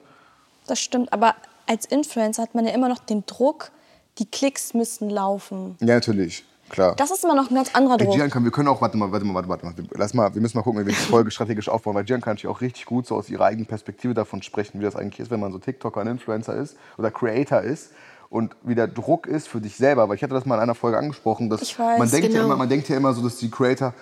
[0.67, 1.35] Das stimmt, aber
[1.67, 3.71] als Influencer hat man ja immer noch den Druck,
[4.19, 5.75] die Klicks müssen laufen.
[5.81, 6.95] Ja, natürlich, klar.
[6.95, 8.15] Das ist immer noch ein ganz anderer Druck.
[8.15, 9.89] Gianca, wir können auch, warte mal, warte mal, warte mal, warte mal.
[9.95, 12.35] Lass mal, wir müssen mal gucken, wie wir die Folge strategisch aufbauen, weil Gian kann
[12.35, 15.29] natürlich auch richtig gut so aus ihrer eigenen Perspektive davon sprechen, wie das eigentlich ist,
[15.29, 17.91] wenn man so TikToker und Influencer ist oder Creator ist
[18.29, 20.09] und wie der Druck ist für dich selber.
[20.09, 22.45] Weil ich hatte das mal in einer Folge angesprochen, dass weiß, man denkt ja genau.
[22.45, 23.93] immer, man denkt ja immer so, dass die Creator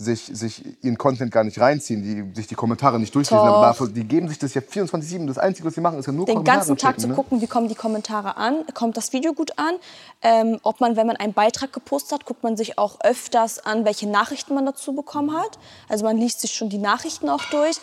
[0.00, 3.44] sich, sich ihren Content gar nicht reinziehen, die sich die Kommentare nicht durchlesen.
[3.44, 3.56] Doch.
[3.56, 5.26] Aber dafür, die geben sich das ja 24/7.
[5.26, 7.14] Das Einzige, was sie machen, ist ja nur den Kommentare ganzen Tag checken, zu ne?
[7.14, 9.74] gucken, wie kommen die Kommentare an, kommt das Video gut an,
[10.22, 13.84] ähm, ob man, wenn man einen Beitrag gepostet hat, guckt man sich auch öfters an,
[13.84, 15.58] welche Nachrichten man dazu bekommen hat.
[15.88, 17.76] Also man liest sich schon die Nachrichten auch durch,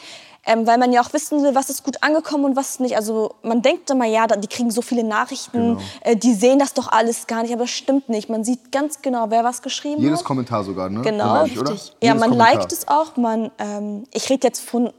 [0.48, 2.96] ähm, weil man ja auch wissen will, was ist gut angekommen und was nicht.
[2.96, 5.82] Also man denkt immer, ja, die kriegen so viele Nachrichten, Genau.
[6.01, 8.30] äh, die sehen das doch alles gar nicht, aber das stimmt nicht.
[8.30, 10.25] Man sieht ganz genau, wer was geschrieben Jedes hat.
[10.25, 11.01] Kommentar sogar, ne?
[11.01, 11.44] Genau.
[11.46, 11.54] Ich.
[11.56, 12.54] Ja, Jedes man Kommentar.
[12.56, 13.16] liked es auch.
[13.18, 14.92] Man, ähm, ich rede jetzt von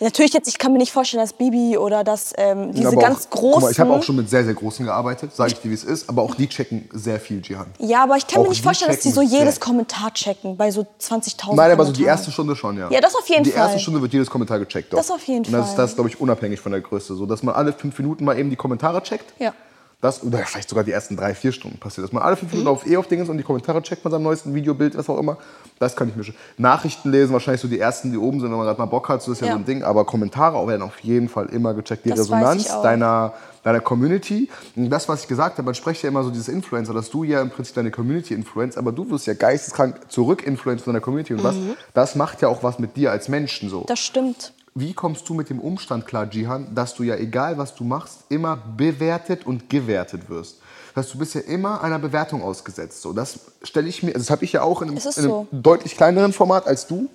[0.00, 3.26] natürlich jetzt, ich kann mir nicht vorstellen, dass Bibi oder dass ähm, diese Aber ganz
[3.26, 3.52] auch, großen.
[3.52, 5.74] Guck mal, ich habe auch schon mit sehr, sehr großen gearbeitet, sage ich dir, wie
[5.74, 6.08] es ist.
[6.08, 7.66] Aber auch die checken sehr viel, Jihan.
[7.78, 9.60] ja, aber ich kann mir auch nicht die vorstellen, dass die so jedes.
[9.60, 12.90] Kommentar checken bei so 20.000 Nein, aber so die erste Stunde schon, ja.
[12.90, 13.62] Ja, das auf jeden die Fall.
[13.62, 14.92] Die erste Stunde wird jedes Kommentar gecheckt.
[14.92, 14.98] Doch.
[14.98, 15.84] Das auf jeden Und das ist Fall.
[15.84, 17.14] das, glaube ich, unabhängig von der Größe.
[17.14, 19.32] So, dass man alle fünf Minuten mal eben die Kommentare checkt.
[19.38, 19.54] Ja.
[20.04, 22.04] Das, oder vielleicht sogar die ersten drei, vier Stunden passiert.
[22.04, 22.58] Dass man alle fünf Mhm.
[22.58, 24.96] Minuten auf eh auf Dinge ist und die Kommentare checkt von seinem neuesten Video, Bild,
[24.98, 25.38] was auch immer.
[25.78, 26.34] Das kann ich mir schon.
[26.58, 29.22] Nachrichten lesen, wahrscheinlich so die ersten, die oben sind, wenn man gerade mal Bock hat,
[29.22, 29.52] so ist ja, Ja.
[29.54, 29.82] so ein Ding.
[29.82, 32.04] Aber Kommentare werden auf jeden Fall immer gecheckt.
[32.04, 33.32] Die Das Resonanz deiner,
[33.62, 34.50] deiner Community.
[34.76, 37.24] Und das, was ich gesagt habe, man spricht ja immer so dieses Influencer, dass du
[37.24, 41.32] ja im Prinzip deine Community influenzt, aber du wirst ja geisteskrank zurück-influenced von deiner Community.
[41.32, 41.56] Und was,
[41.94, 43.80] das macht ja auch was mit dir als Menschen so.
[43.80, 43.86] Mhm.
[43.86, 44.52] Das stimmt.
[44.76, 48.24] Wie kommst du mit dem Umstand klar, Jihan, dass du ja egal was du machst,
[48.28, 50.56] immer bewertet und gewertet wirst?
[50.94, 53.00] Das heißt, du bist ja immer einer Bewertung ausgesetzt.
[53.00, 55.30] So, das stelle ich mir, also das habe ich ja auch in einem, in einem
[55.30, 55.46] so.
[55.52, 57.08] deutlich kleineren Format als du.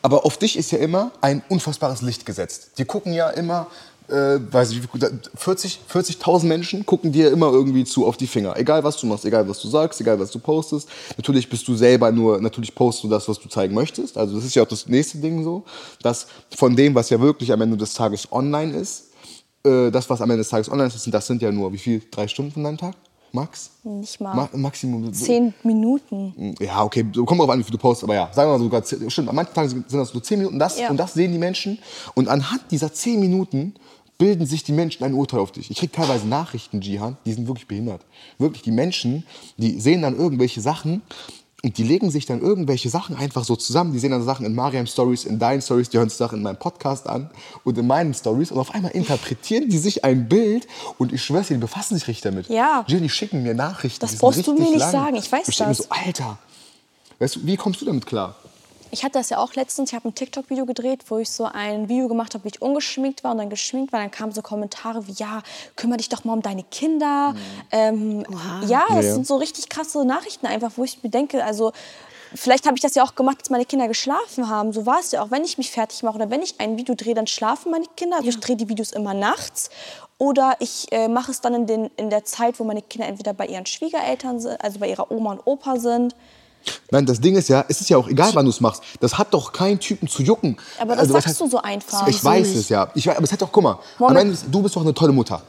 [0.00, 2.78] Aber auf dich ist ja immer ein unfassbares Licht gesetzt.
[2.78, 3.66] Die gucken ja immer,
[4.08, 8.26] äh, weiß ich, wie viel- 40 40.000 Menschen gucken dir immer irgendwie zu auf die
[8.26, 8.56] Finger.
[8.56, 10.88] Egal was du machst, egal was du sagst, egal was du postest.
[11.16, 14.16] Natürlich bist du selber nur, natürlich postest du das, was du zeigen möchtest.
[14.16, 15.64] Also das ist ja auch das nächste Ding so,
[16.02, 19.10] dass von dem, was ja wirklich am Ende des Tages online ist,
[19.64, 22.02] äh, das, was am Ende des Tages online ist, das sind ja nur, wie viel,
[22.10, 22.94] drei Stunden von deinem Tag?
[23.30, 23.72] Max?
[23.84, 24.34] Nicht mal.
[24.34, 25.12] Ma Maximum.
[25.12, 26.54] Zehn Minuten.
[26.60, 28.82] Ja, okay, kommt drauf an, wie viel du postest, aber ja, sagen wir mal sogar,
[28.82, 30.88] zehn- stimmt, an manchen Tagen sind das nur 10 Minuten, das, Ja.
[30.88, 31.78] und das sehen die Menschen.
[32.14, 33.74] Und anhand dieser 10 Minuten
[34.18, 35.70] bilden sich die Menschen ein Urteil auf dich.
[35.70, 38.04] Ich krieg teilweise Nachrichten, Jihan, die sind wirklich behindert.
[38.38, 39.24] Wirklich, die Menschen,
[39.56, 41.02] die sehen dann irgendwelche Sachen
[41.62, 43.92] und die legen sich dann irgendwelche Sachen einfach so zusammen.
[43.92, 46.42] Die sehen dann Sachen in Mariam Stories, in deinen Stories, die hören sich Sachen in
[46.42, 47.30] meinem Podcast an
[47.64, 50.66] und in meinen Stories und auf einmal interpretieren die sich ein Bild
[50.98, 52.48] und ich schwör's dir, die befassen sich richtig damit.
[52.48, 52.84] Ja.
[52.88, 54.00] Jihan, die schicken mir Nachrichten.
[54.00, 54.92] Das brauchst du mir nicht lang.
[54.92, 55.86] sagen, ich weiß ich denk mir das.
[55.86, 56.38] so, Alter,
[57.20, 58.36] weißt du, wie kommst du damit klar?
[58.90, 59.90] Ich hatte das ja auch letztens.
[59.90, 63.22] Ich habe ein TikTok-Video gedreht, wo ich so ein Video gemacht habe, wie ich ungeschminkt
[63.24, 64.00] war und dann geschminkt war.
[64.00, 65.42] Dann kamen so Kommentare wie, ja,
[65.76, 67.34] kümmere dich doch mal um deine Kinder.
[67.70, 69.02] Ähm, ja, das Ja, ja.
[69.02, 71.72] sind so richtig krasse Nachrichten einfach, wo ich mir denke, also
[72.34, 74.72] vielleicht habe ich das ja auch gemacht, als meine Kinder geschlafen haben.
[74.72, 75.30] So war es ja auch.
[75.30, 78.16] Wenn ich mich fertig mache oder wenn ich ein Video drehe, dann schlafen meine Kinder.
[78.16, 79.70] Also ich drehe die Videos immer nachts.
[80.18, 83.34] Oder ich äh, mache es dann in, den, in der Zeit, wo meine Kinder entweder
[83.34, 86.16] bei ihren Schwiegereltern sind, also bei ihrer Oma und Opa sind.
[86.90, 88.82] Nein, das Ding ist ja, es ist ja auch egal, wann du es machst.
[89.00, 90.56] Das hat doch keinen Typen zu jucken.
[90.78, 92.06] Aber das Also, sagst heißt- du so einfach.
[92.08, 92.90] Ich weiß es ja.
[92.94, 94.16] Ich weiß, aber es hat doch, guck mal, am.
[94.16, 95.42] Ende, du bist doch eine tolle Mutter.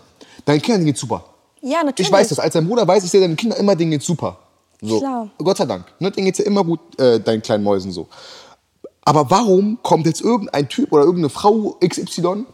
[0.45, 1.23] Deinen Kindern geht's super.
[1.61, 2.07] Ja, natürlich.
[2.07, 2.39] Ich weiß das.
[2.39, 4.37] Als dein Bruder weiß, ich sehe deinen Kindern immer, denen geht's super.
[4.81, 4.99] So.
[4.99, 5.29] Klar.
[5.37, 5.85] Gott sei Dank.
[5.99, 6.09] Ne?
[6.11, 8.07] Denen geht's ja immer gut, äh, deinen kleinen Mäusen so.
[9.03, 12.45] Aber warum kommt jetzt irgendein Typ oder irgendeine Frau XY,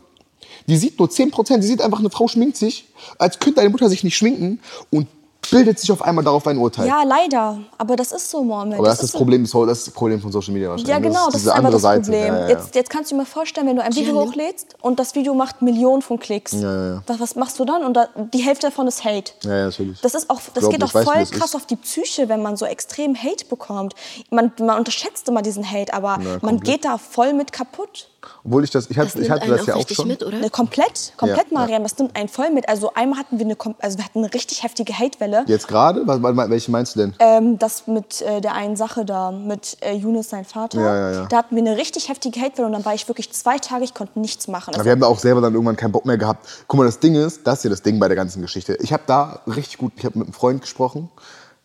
[0.67, 2.85] die sieht nur 10%, die sieht einfach, eine Frau schminkt sich,
[3.19, 5.07] als könnte deine Mutter sich nicht schminken und
[5.49, 6.87] bildet sich auf einmal darauf ein Urteil.
[6.87, 7.59] Ja, leider.
[7.77, 8.79] Aber das ist so, Mohammed.
[8.79, 9.17] Aber das, ist das so.
[9.17, 10.89] Problem, das ist das Problem von Social Media wahrscheinlich.
[10.89, 12.01] Ja, genau, das, ist einfach andere das Seite.
[12.01, 12.25] Problem.
[12.25, 12.49] Ja, ja, ja.
[12.49, 15.33] Jetzt, jetzt kannst du dir mal vorstellen, wenn du ein Video hochlädst und das Video
[15.33, 16.53] macht Millionen von Klicks.
[16.53, 17.03] Ja, ja, ja.
[17.07, 17.83] Was, was machst du dann?
[17.83, 19.33] Und da, die Hälfte davon ist Hate.
[19.43, 20.01] Ja, ja, natürlich.
[20.01, 21.55] Das, ist auch, das Glaub geht auch weiß, voll das krass ist.
[21.55, 23.93] auf die Psyche, wenn man so extrem Hate bekommt.
[24.29, 26.63] Man, man unterschätzt immer diesen Hate, aber man komplett.
[26.63, 28.09] geht da voll mit kaputt.
[28.43, 30.07] Obwohl ich das, ich hatte, Das ich hatte das auch ja auch schon.
[30.07, 30.37] mit, oder?
[30.37, 31.59] Ne, komplett, komplett, Ja, ja.
[31.59, 31.83] Mariam.
[31.83, 32.67] Das nimmt einen voll mit.
[32.69, 35.43] Also einmal hatten wir eine, also wir hatten eine richtig heftige Hatewelle.
[35.47, 36.01] Jetzt gerade?
[36.05, 37.13] Welche meinst du denn?
[37.19, 40.79] Ähm, das mit äh, der einen Sache da, mit äh, Yunus, sein Vater.
[40.79, 41.25] Ja, ja, ja.
[41.25, 43.93] Da hatten wir eine richtig heftige Hatewelle und dann war ich wirklich zwei Tage, ich
[43.93, 44.73] konnte nichts machen.
[44.73, 46.47] Also, wir haben da auch selber dann irgendwann keinen Bock mehr gehabt.
[46.67, 48.75] Guck mal, das Ding ist, das ist ja das Ding bei der ganzen Geschichte.
[48.81, 51.09] Ich habe da richtig gut, ich habe mit einem Freund gesprochen,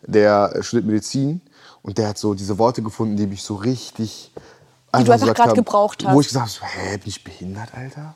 [0.01, 1.41] der äh, studiert Medizin
[1.81, 4.31] und der hat so diese Worte gefunden, die mich so richtig.
[4.91, 6.13] Du einfach haben, gebraucht hast.
[6.13, 8.13] Wo ich gesagt habe, hä, bin ich behindert, Alter?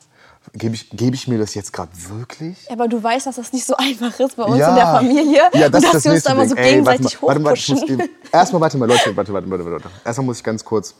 [0.52, 2.56] Gebe ich, geb ich mir das jetzt gerade wirklich?
[2.70, 5.42] aber du weißt, dass das nicht so einfach ist bei uns in der Familie.
[5.52, 7.28] Ja, das und ist dass das wir uns da immer so Ey, gegenseitig warte mal,
[7.28, 8.08] warte mal, ich muss hochpushen.
[8.32, 9.90] Erstmal, warte mal, Leute, warte, warte, warte, warte.
[10.04, 10.94] Erstmal muss ich ganz kurz,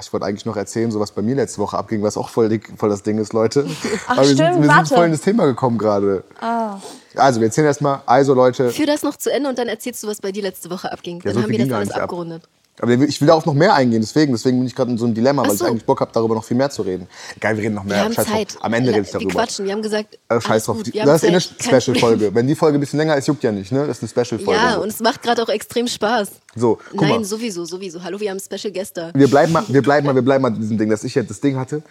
[0.00, 2.48] ich wollte eigentlich noch erzählen, so was bei mir letzte Woche abging, was auch voll,
[2.48, 3.66] dick, voll das Ding ist, Leute.
[4.06, 6.24] Ach, Aber wir sind, stimmt, wir sind voll in das Thema gekommen gerade.
[6.40, 6.76] Ah.
[7.16, 10.06] Also, wir erzählen erstmal, also Leute, Führ das noch zu Ende und dann erzählst du,
[10.06, 11.18] was bei dir letzte Woche abging.
[11.18, 12.02] Ja, dann so haben wir das alles ab.
[12.02, 12.48] abgerundet.
[12.80, 15.04] Aber ich will da auch noch mehr eingehen, deswegen, deswegen bin ich gerade in so
[15.04, 15.64] einem Dilemma, weil Ach ich so.
[15.66, 17.08] eigentlich Bock habe, darüber noch viel mehr zu reden.
[17.40, 17.96] Geil, wir reden noch mehr.
[17.96, 18.36] Wir haben Scheiß drauf.
[18.36, 18.56] Zeit.
[18.60, 19.30] Am Ende rede ich darüber.
[19.30, 19.64] Wir quatschen.
[19.66, 20.76] Wir haben gesagt, Äh, scheiß drauf.
[20.78, 20.94] gut.
[20.94, 21.58] Das ist eh eine Zeit.
[21.58, 22.34] Kein Special-Folge.
[22.34, 23.86] Wenn die Folge ein bisschen länger ist, juckt ja nicht, ne?
[23.86, 24.60] Das ist eine Special-Folge.
[24.60, 24.82] Ja, so.
[24.82, 26.28] und es macht gerade auch extrem Spaß.
[26.56, 27.24] So, guck Nein, mal.
[27.24, 28.02] sowieso, sowieso.
[28.02, 29.10] Hallo, wir haben Special Gäste.
[29.14, 31.30] wir bleiben mal, wir bleiben mal, wir bleiben mal bei diesem Ding, dass ich jetzt
[31.30, 31.82] das Ding hatte.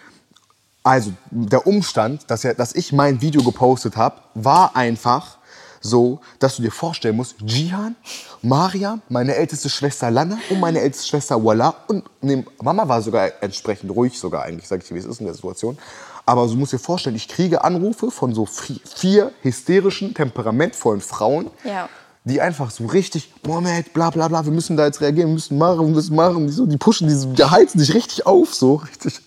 [0.84, 5.37] Also, der Umstand, dass, ja, dass ich mein Video gepostet habe, war einfach
[5.80, 7.96] so, dass du dir vorstellen musst, Jihan,
[8.42, 13.30] Mariam, meine älteste Schwester Lana und meine älteste Schwester Walla und ne, Mama war sogar
[13.40, 15.78] entsprechend ruhig sogar eigentlich, sag ich dir, wie es ist in der Situation.
[16.26, 21.50] Aber du musst dir vorstellen, ich kriege Anrufe von so vi- vier hysterischen, temperamentvollen Frauen,
[21.64, 21.88] Ja.
[22.24, 25.56] die einfach so richtig, Moment, bla bla bla, wir müssen da jetzt reagieren, wir müssen
[25.56, 26.46] machen, wir müssen machen.
[26.46, 29.20] Die, so, die pushen, die, die heizen dich richtig auf, so richtig.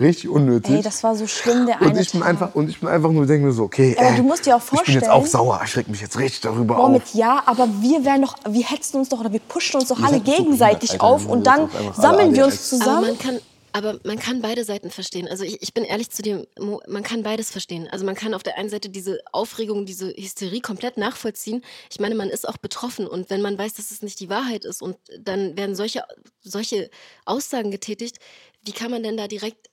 [0.00, 0.74] Richtig unnötig.
[0.76, 2.28] Ey, das war so schlimm, der und eine ich bin Tag.
[2.30, 4.56] einfach und ich bin einfach nur denke mir so, okay, Aber äh, du musst dir
[4.56, 6.90] auch ich bin jetzt vorstellen- auch sauer, ich reg mich jetzt richtig darüber Boah, auf.
[6.92, 9.98] mit ja, aber wir wären doch, wir hetzen uns doch oder wir pushen uns doch
[9.98, 11.04] Ihr alle so gegenseitig behindert, Alter.
[11.14, 13.02] auf und dann sammeln wir uns zusammen.
[13.08, 13.40] man kann,
[13.72, 15.26] aber man kann beide Seiten verstehen.
[15.26, 17.88] Also ich, ich bin ehrlich zu dir, Mo, man kann beides verstehen.
[17.90, 21.60] Also man kann auf der einen Seite diese Aufregung, diese Hysterie komplett nachvollziehen.
[21.90, 24.64] Ich meine, man ist auch betroffen und wenn man weiß, dass es nicht die Wahrheit
[24.64, 26.04] ist und dann werden solche,
[26.42, 26.88] solche
[27.24, 28.18] Aussagen getätigt,
[28.64, 29.66] wie kann man denn da direkt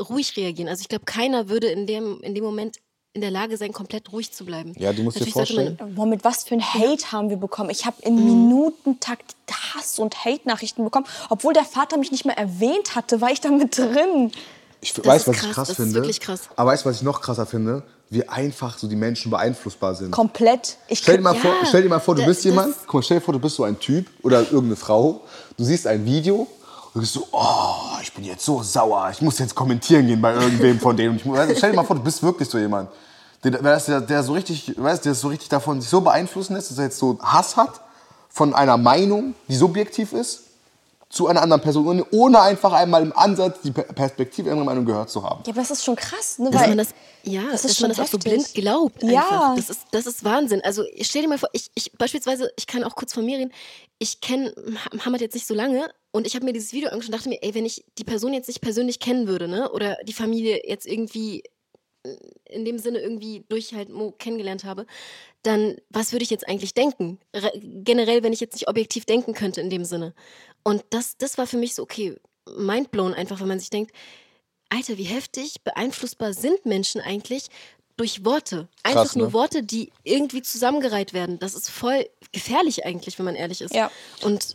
[0.00, 0.68] ruhig reagieren?
[0.68, 2.76] Also ich glaube, keiner würde in dem, in dem Moment
[3.12, 4.74] in der Lage sein, komplett ruhig zu bleiben.
[4.76, 7.38] Ja, du musst dir Natürlich man- vorstellen- Boah, mit was für ein Hate haben wir
[7.38, 7.70] bekommen?
[7.70, 8.48] Ich habe in Mhm.
[8.48, 11.06] Minutentakt Hass und Hate-Nachrichten bekommen.
[11.30, 14.32] Obwohl der Vater mich nicht mehr erwähnt hatte, war ich da mit drin.
[14.82, 15.94] Ich Das weiß, ist was krass, ich krass das ist finde.
[16.00, 16.42] wirklich krass.
[16.56, 17.82] Aber weißt du, was ich noch krasser finde?
[18.10, 20.10] Wie einfach so die Menschen beeinflussbar sind.
[20.12, 20.76] Komplett.
[20.88, 22.94] Ich Stell dir mal Ja, vor, stell dir mal vor du da- bist jemand, guck
[22.94, 25.22] mal, stell dir vor, du bist so ein Typ oder irgendeine Frau,
[25.56, 26.46] du siehst ein Video
[26.96, 30.22] und du bist so, oh, ich bin jetzt so sauer, ich muss jetzt kommentieren gehen
[30.22, 31.10] bei irgendwem von denen.
[31.10, 32.88] Und ich, du, stell dir mal vor, du bist wirklich so jemand,
[33.44, 36.78] der, der, der, so richtig, weißt, der so richtig davon sich so beeinflussen lässt, dass
[36.78, 37.82] er jetzt so Hass hat
[38.30, 40.44] von einer Meinung, die subjektiv ist,
[41.08, 45.08] zu einer anderen Person, ohne- einfach einmal im Ansatz die Per- Perspektive anderer Meinung gehört
[45.08, 45.42] zu haben.
[45.46, 46.50] Ja, aber das ist schon krass, ne?
[46.50, 46.88] Dass Weil man das,
[47.22, 49.02] ja, das ist dass schon man das auch so blind glaubt.
[49.04, 49.54] Ja.
[49.54, 50.62] Das, ist, das ist Wahnsinn.
[50.64, 53.52] Also stell dir mal vor, ich, ich beispielsweise, ich kann auch kurz von mir reden,
[53.98, 54.52] ich kenne
[55.04, 57.42] Hamad jetzt nicht so lange und ich habe mir dieses Video angeschaut und dachte mir,
[57.42, 60.86] ey, wenn ich die Person jetzt nicht persönlich kennen würde, ne, oder die Familie jetzt
[60.86, 61.42] irgendwie
[62.04, 62.16] äh,
[62.48, 64.86] in dem Sinne irgendwie durch halt Mo kennengelernt habe,
[65.42, 67.18] dann was würde ich jetzt eigentlich denken?
[67.34, 70.14] Re generell, wenn ich jetzt nicht objektiv denken könnte in dem Sinne.
[70.64, 72.16] Und das, das war für mich so, okay,
[72.56, 73.94] mindblown einfach, wenn man sich denkt,
[74.70, 77.48] Alter, wie heftig beeinflussbar sind Menschen eigentlich
[77.98, 78.68] durch Worte.
[78.82, 79.32] Einfach Krass, nur ne?
[79.34, 81.38] Worte, die irgendwie zusammengereiht werden.
[81.38, 83.74] Das ist voll gefährlich eigentlich, wenn man ehrlich ist.
[83.74, 83.90] Ja.
[84.22, 84.54] Und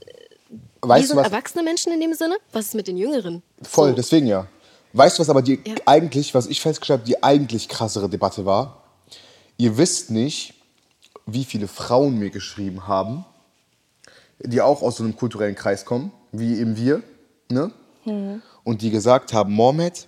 [0.84, 1.28] wie Weißt du sind was?
[1.28, 2.38] erwachsene Menschen in dem Sinne?
[2.52, 3.44] Was ist mit den Jüngeren?
[3.62, 3.96] Voll, So.
[3.96, 4.48] deswegen ja.
[4.94, 5.76] Weißt du, was aber die Ja.
[5.86, 8.84] eigentlich, was ich festgestellt habe, die eigentlich krassere Debatte war?
[9.58, 10.54] Ihr wisst nicht,
[11.26, 13.26] wie viele Frauen mir geschrieben haben,
[14.39, 17.04] die auch aus so einem kulturellen Kreis kommen, wie eben wir,
[17.50, 17.72] ne?
[18.63, 20.08] Und die gesagt haben, Mohammed,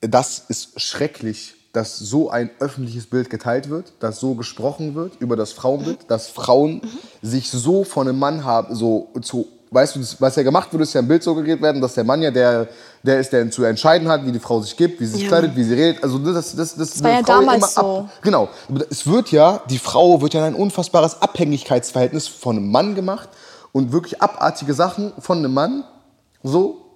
[0.00, 5.36] das ist schrecklich, dass so ein öffentliches Bild geteilt wird, dass so gesprochen wird über
[5.36, 6.80] das Frauenbild, dass Frauen
[7.22, 10.82] sich so von einem Mann haben, so zu, weißt du, das, was ja gemacht wird,
[10.82, 12.68] ist ja ein Bild so suggeriert werden, dass der Mann ja der,
[13.02, 15.28] der ist, der zu entscheiden hat, wie die Frau sich gibt, wie sie sich Ja.
[15.28, 16.02] kleidet, wie sie redet.
[16.02, 18.08] Also das, das, das, war eine ja Frau damals immer so.
[18.22, 18.48] Genau.
[18.88, 23.28] Es wird ja, die Frau wird ja in ein unfassbares Abhängigkeitsverhältnis von einem Mann gemacht
[23.72, 25.84] und wirklich abartige Sachen von einem Mann,
[26.42, 26.87] so,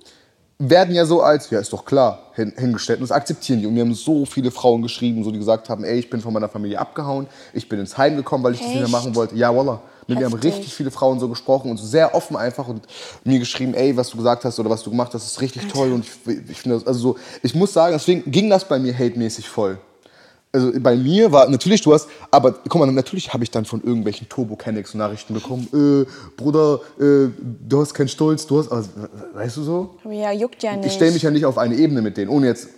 [0.71, 3.01] werden ja so als, ja, ist doch klar, hin, hingestellt.
[3.01, 3.67] Und das akzeptieren die.
[3.67, 6.33] Und mir haben so viele Frauen geschrieben, so, die gesagt haben, ey, ich bin von
[6.33, 8.93] meiner Familie abgehauen, ich bin ins Heim gekommen, weil ich das nicht mehr Echt?
[8.93, 9.35] machen wollte.
[9.35, 9.81] Ja, wallah.
[10.07, 12.87] Mit mir haben richtig viele Frauen so gesprochen und so sehr offen einfach und
[13.25, 15.93] mir geschrieben, ey, was du gesagt hast oder was du gemacht hast, ist richtig toll.
[15.93, 18.93] Und ich, ich finde das, also so, ich muss sagen, deswegen ging das bei mir
[18.93, 19.79] hate-mäßig voll.
[20.55, 23.83] Also bei mir war natürlich, du hast, aber guck mal, natürlich habe ich dann von
[23.83, 25.67] irgendwelchen turbo kennex nachrichten bekommen.
[25.73, 28.91] Äh, Bruder, äh, du hast keinen Stolz, du hast, also,
[29.33, 29.95] weißt du so?
[30.11, 30.87] Ja, juckt ja nicht.
[30.87, 32.69] Ich stelle mich ja nicht auf eine Ebene mit denen, ohne jetzt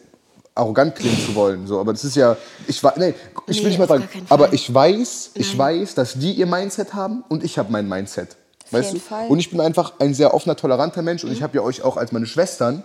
[0.55, 1.67] arrogant klingen zu wollen.
[1.67, 2.37] So, aber das ist ja,
[2.69, 3.13] ich war, nee,
[3.49, 5.81] ich will Nee, nicht mal auf sagen, aber ich weiß, ich Nein.
[5.81, 8.37] weiß, dass die ihr Mindset haben und ich habe mein Mindset.
[8.71, 9.05] Weißt jeden du?
[9.05, 9.27] Fall.
[9.29, 11.97] Und ich bin einfach ein sehr offener, toleranter Mensch und ich habe ja euch auch
[11.97, 12.85] als meine Schwestern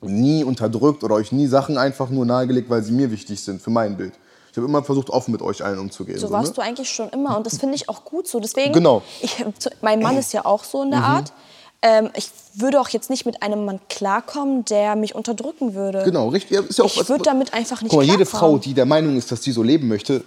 [0.00, 3.70] nie unterdrückt oder euch nie Sachen einfach nur nahegelegt, weil sie mir wichtig sind für
[3.70, 4.12] mein Bild.
[4.50, 6.18] Ich habe immer versucht, offen mit euch allen umzugehen.
[6.18, 6.54] So so, warst ne?
[6.56, 8.40] du eigentlich schon immer und das finde ich auch gut so.
[8.40, 9.02] Deswegen, Genau.
[9.20, 9.44] ich,
[9.82, 10.84] mein Mann ist ja auch so Mhm.
[10.84, 11.32] in der Art.
[11.80, 16.02] Ähm, ich würde auch jetzt nicht mit einem Mann klarkommen, der mich unterdrücken würde.
[16.04, 16.50] Genau, richtig.
[16.56, 18.26] ja, Ist ja auch, Ich würd damit einfach nicht Guck mal, jede.
[18.26, 20.24] Frau, die der Meinung ist, dass sie so leben möchte,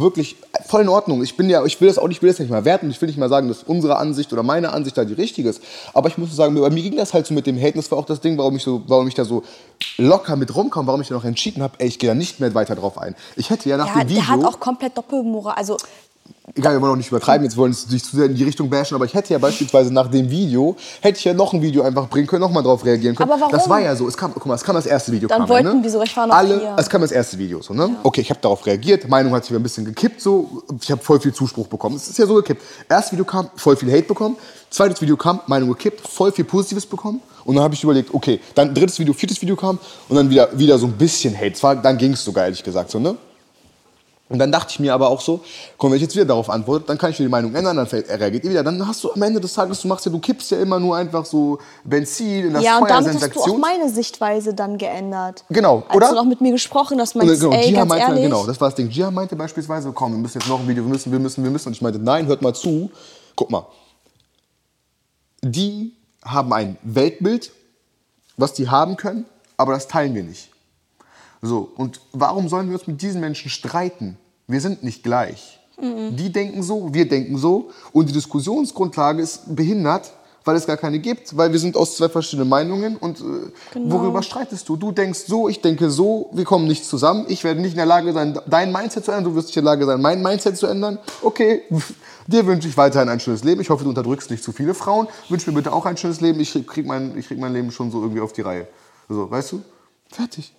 [0.00, 1.22] wirklich voll in Ordnung.
[1.22, 2.90] Ich bin ja, ich will das auch nicht, ich will das nicht mal werten.
[2.90, 5.62] Ich will nicht mal sagen, dass unsere Ansicht oder meine Ansicht da die richtige ist.
[5.92, 7.74] Aber ich muss sagen, bei mir ging das halt so mit dem Hate.
[7.74, 9.42] Das war auch das Ding, warum ich so, warum ich da so
[9.98, 12.54] locker mit rumkam, warum ich dann auch entschieden habe, ey, ich gehe da nicht mehr
[12.54, 13.14] weiter drauf ein.
[13.36, 15.54] Ich hätte ja nach Ja, dem Video der hat auch komplett Doppelmoral.
[15.56, 15.76] Also,
[16.54, 18.68] egal, wir wollen auch nicht übertreiben, jetzt wollen es nicht zu sehr in die Richtung
[18.68, 21.82] bashen, aber ich hätte ja beispielsweise nach dem Video, hätte ich ja noch ein Video
[21.82, 23.30] einfach bringen können, nochmal drauf reagieren können.
[23.30, 23.52] Aber warum?
[23.52, 25.28] Das war ja so, es kam, guck mal, es kam das erste Video.
[25.28, 25.82] Dann kam wollten ja, ne?
[25.82, 26.76] wir so, ich war noch Alle, hier.
[26.78, 27.96] Es kam das erste Video, so, ne?
[28.02, 31.20] Okay, ich habe darauf reagiert, Meinung hat sich ein bisschen gekippt, so, ich habe voll
[31.20, 31.96] viel Zuspruch bekommen.
[31.96, 32.62] Es ist ja so gekippt.
[32.88, 34.36] Erstes Video kam, voll viel Hate bekommen,
[34.70, 37.20] zweites Video kam, Meinung gekippt, voll viel Positives bekommen.
[37.44, 40.48] Und dann habe ich überlegt, okay, dann drittes Video, viertes Video kam und dann wieder,
[40.56, 41.54] wieder so ein bisschen Hate.
[41.54, 43.16] Zwar, dann ging es sogar, ehrlich gesagt, so, ne?
[44.32, 45.40] Und dann dachte ich mir aber auch so,
[45.78, 47.86] komm, wenn ich jetzt wieder darauf antworte, dann kann ich wieder die Meinung ändern, dann
[47.86, 48.64] reagiert ihr wieder.
[48.64, 50.96] Dann hast du am Ende des Tages, du machst ja, du kippst ja immer nur
[50.96, 54.78] einfach so Benzin in das ja, und Feuer, damit hast du auch meine Sichtweise dann
[54.78, 55.44] geändert.
[55.50, 56.08] Genau, Als oder?
[56.08, 58.24] du noch mit mir gesprochen hast, Und, meinst genau, ey, Gia meinte, ehrlich.
[58.24, 58.88] genau, das war das Ding.
[58.88, 61.50] Gia meinte beispielsweise, komm, wir müssen jetzt noch ein Video, wir müssen, wir müssen, wir
[61.50, 61.68] müssen.
[61.68, 62.90] Und ich meinte, nein, hört mal zu.
[63.36, 63.66] Guck mal.
[65.42, 67.52] Die haben ein Weltbild
[68.36, 69.24] was die haben können,
[69.56, 70.50] aber das teilen wir nicht.
[71.40, 74.16] So, und warum sollen wir uns mit diesen Menschen streiten?
[74.52, 75.58] Wir sind nicht gleich.
[75.80, 77.70] Die denken so, wir denken so.
[77.92, 80.12] Und die Diskussionsgrundlage ist behindert,
[80.44, 82.96] weil es gar keine gibt, weil wir sind aus zwei verschiedenen Meinungen.
[82.96, 83.22] Und äh,
[83.72, 83.94] Genau.
[83.94, 84.76] worüber streitest du?
[84.76, 87.24] Du denkst so, ich denke so, wir kommen nicht zusammen.
[87.28, 89.24] Ich werde nicht in der Lage sein, dein Mindset zu ändern.
[89.32, 90.98] Du wirst nicht in der Lage sein, mein Mindset zu ändern.
[91.22, 91.62] Okay,
[92.28, 93.60] dir wünsche ich weiterhin ein schönes Leben.
[93.60, 95.08] Ich hoffe, du unterdrückst nicht zu viele Frauen.
[95.30, 96.38] Wünsch mir bitte auch ein schönes Leben.
[96.38, 98.68] Ich krieg mein, ich krieg mein Leben schon so irgendwie auf die Reihe.
[99.08, 99.62] So, weißt du?
[100.10, 100.52] Fertig.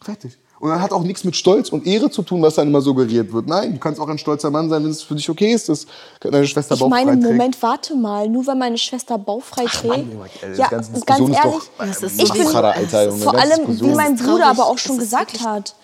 [0.00, 0.38] Fertig.
[0.60, 3.32] Und das hat auch nichts mit Stolz und Ehre zu tun, was dann immer suggeriert
[3.32, 3.46] wird.
[3.46, 5.86] Nein, du kannst auch ein stolzer Mann sein, wenn es für dich okay ist, dass
[6.20, 7.32] deine Schwester Ich bauchfrei meine, trägt.
[7.32, 8.28] Moment, warte mal.
[8.28, 9.86] Nur weil meine Schwester bauchfrei trägt.
[9.86, 13.80] Mann, ey, ja, ganze ganz ehrlich, doch- Das ist ich bin Alter, Junge, vor allem,
[13.80, 15.74] wie mein Bruder aber auch schon gesagt hat.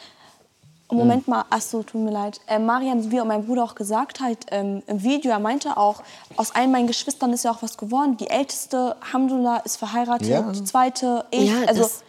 [0.91, 2.41] Moment mal, achso, tut mir leid.
[2.47, 6.03] Äh, Mariam, wie auch mein Bruder auch gesagt hat ähm, im Video, er meinte auch,
[6.37, 8.17] aus allen meinen Geschwistern ist ja auch was geworden.
[8.19, 10.43] Die älteste, Alhamdulillah, ist verheiratet, Ja.
[10.43, 11.51] die zweite, ich.
[11.51, 12.03] Ja, also, das,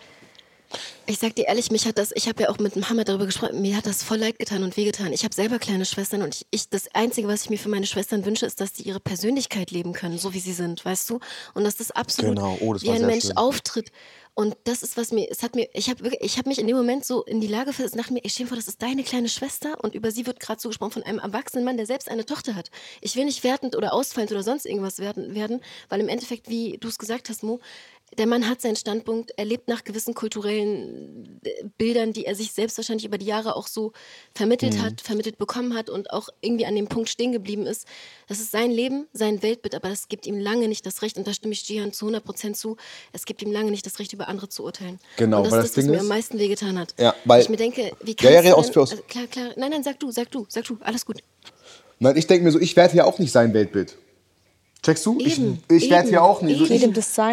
[1.07, 3.61] ich sag dir ehrlich, mich hat das, ich habe ja auch mit Mohammed darüber gesprochen,
[3.61, 5.13] mir hat das voll leid getan und wehgetan.
[5.13, 7.85] Ich habe selber kleine Schwestern und ich, ich, das Einzige, was ich mir für meine
[7.85, 11.19] Schwestern wünsche, ist, dass die ihre Persönlichkeit leben können, so wie sie sind, weißt du?
[11.53, 12.57] Und dass das absolut Genau.
[12.61, 13.37] Oh, das wie ein Mensch schön.
[13.37, 13.91] auftritt.
[14.37, 16.75] Und das ist, was mir, es hat mir, ich habe ich habe mich in dem
[16.75, 19.29] Moment so in die Lage versetzt, dachte mir, ich dir vor, das ist deine kleine
[19.29, 22.25] Schwester und über sie wird gerade so gesprochen von einem erwachsenen Mann, der selbst eine
[22.25, 22.69] Tochter hat.
[22.99, 26.77] Ich will nicht wertend oder ausfallend oder sonst irgendwas werden, werden weil im Endeffekt, wie
[26.77, 27.61] du es gesagt hast, Mo,
[28.17, 32.53] der Mann hat seinen Standpunkt, er lebt nach gewissen kulturellen äh, Bildern, die er sich
[32.53, 33.91] selbst wahrscheinlich über die Jahre auch so
[34.33, 37.85] vermittelt hat, vermittelt bekommen hat und auch irgendwie an dem Punkt stehen geblieben ist.
[38.27, 41.27] Das ist sein Leben, sein Weltbild, aber das gibt ihm lange nicht das Recht, und
[41.27, 42.77] da stimme ich Jihan zu 100 Prozent zu,
[43.11, 44.99] es gibt ihm lange nicht das Recht, über andere zu urteilen.
[45.17, 46.93] Genau, und das weil ist das das, was Ding mir ist- am meisten wehgetan hat.
[46.99, 49.49] Ja, weil- ich mir denke, wie Ja, kannst ja, du aus, denn, also, klar, klar,
[49.57, 51.17] nein, nein, sag du, sag du, sag du, alles gut.
[51.99, 53.97] Nein, ich denke mir so, ich werde ja auch nicht sein Weltbild.
[54.85, 55.17] Checkst du?
[55.19, 56.59] Eben, ich ich werde ja auch nicht.
[56.59, 56.83] So, ich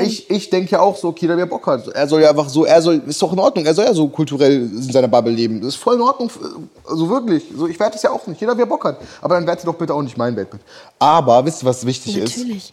[0.01, 1.87] ich, ich denke ja auch so, okay, der wer Bock hat.
[1.88, 4.09] Er soll ja einfach so, er soll, ist doch in Ordnung, er soll ja so
[4.09, 5.61] kulturell in seiner Bubble leben.
[5.61, 6.31] Das ist voll in Ordnung,
[6.88, 7.45] also wirklich.
[7.55, 8.97] So, ich werde es ja auch nicht, jeder wer Bock hat.
[9.21, 10.62] Aber dann werde doch bitte auch nicht mein Weltbild.
[10.99, 12.38] Aber, wisst ihr, was wichtig ist?
[12.38, 12.73] Natürlich.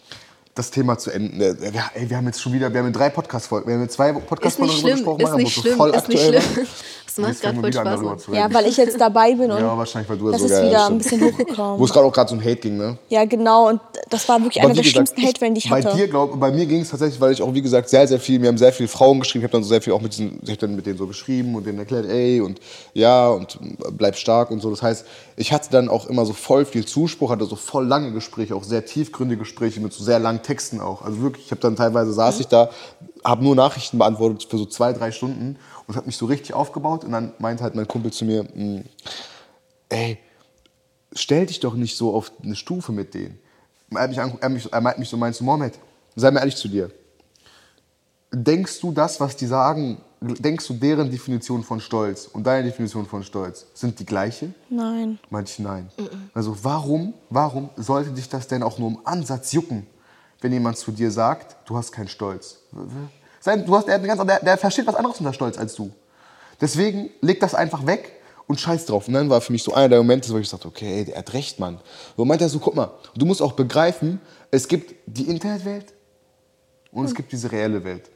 [0.54, 1.40] Das Thema zu enden.
[1.40, 4.12] Äh, Ja, ey, wir haben jetzt schon wieder, wir haben drei Podcast-Folgen, wir haben zwei
[4.12, 6.42] Podcast-Folgen darüber gesprochen, ist nicht wo schlimm, voll ist nicht schlimm.
[7.16, 8.28] Das macht gerade voll Spaß.
[8.28, 8.34] reden.
[8.34, 10.70] ja, weil ich jetzt dabei bin und Ja, wahrscheinlich, weil du das so ist wieder
[10.70, 10.90] bist.
[10.90, 11.84] ein bisschen Wo hochgekommen.
[11.84, 12.98] es gerade auch gerade so um Hate ging, ne?
[13.08, 13.68] Ja, genau.
[13.70, 15.96] Und das war wirklich einer der gesagt, schlimmsten Hate-Wellen, die ich bei hatte.
[15.96, 18.38] Dir, glaub, bei mir ging es tatsächlich, weil ich auch, wie gesagt, sehr, sehr viel,
[18.38, 20.38] mir haben sehr viele Frauen geschrieben, ich habe dann so sehr viel auch mit diesen,
[20.44, 22.60] ich hab dann mit denen so geschrieben und denen erklärt, ey, und
[22.94, 23.58] ja, und
[23.98, 24.70] bleib stark und so.
[24.70, 28.12] Das heißt, ich hatte dann auch immer so voll viel Zuspruch, hatte so voll lange
[28.12, 31.02] Gespräche, auch sehr tiefgründige Gespräche mit so sehr langen Texten auch.
[31.02, 32.70] Also wirklich, ich habe dann teilweise saß ich da,
[33.24, 37.04] habe nur Nachrichten beantwortet für so zwei, drei Stunden und habe mich so richtig aufgebaut
[37.04, 38.84] und dann meinte halt mein Kumpel zu mir, "Mm,
[39.88, 40.18] ey,
[41.14, 43.38] stell dich doch nicht so auf eine Stufe mit denen.
[43.90, 45.78] Er, mich, er, mich, er meint mich so, meinst du, Mohammed,
[46.14, 46.90] sei mal ehrlich zu dir.
[48.32, 53.06] Denkst du das, was die sagen, denkst du deren Definition von Stolz und deine Definition
[53.06, 54.52] von Stolz sind die gleiche?
[54.68, 55.18] Nein.
[55.30, 55.90] Manche nein.
[56.32, 59.86] Also warum, warum sollte dich das denn auch nur im Ansatz jucken,
[60.40, 62.58] wenn jemand zu dir sagt, du hast keinen Stolz?
[63.40, 65.74] Sein, du hast, der, hat eine ganz, der, der versteht was anderes unter Stolz als
[65.74, 65.90] du.
[66.60, 69.08] Deswegen leg das einfach weg und scheiß drauf.
[69.08, 71.32] Und dann war für mich so einer der Momente, wo ich sagte, okay, der hat
[71.32, 71.80] recht, Mann.
[72.16, 75.94] So meinte er so, guck mal, du musst auch begreifen, es gibt die Internetwelt
[76.92, 78.10] und es gibt diese reelle Welt.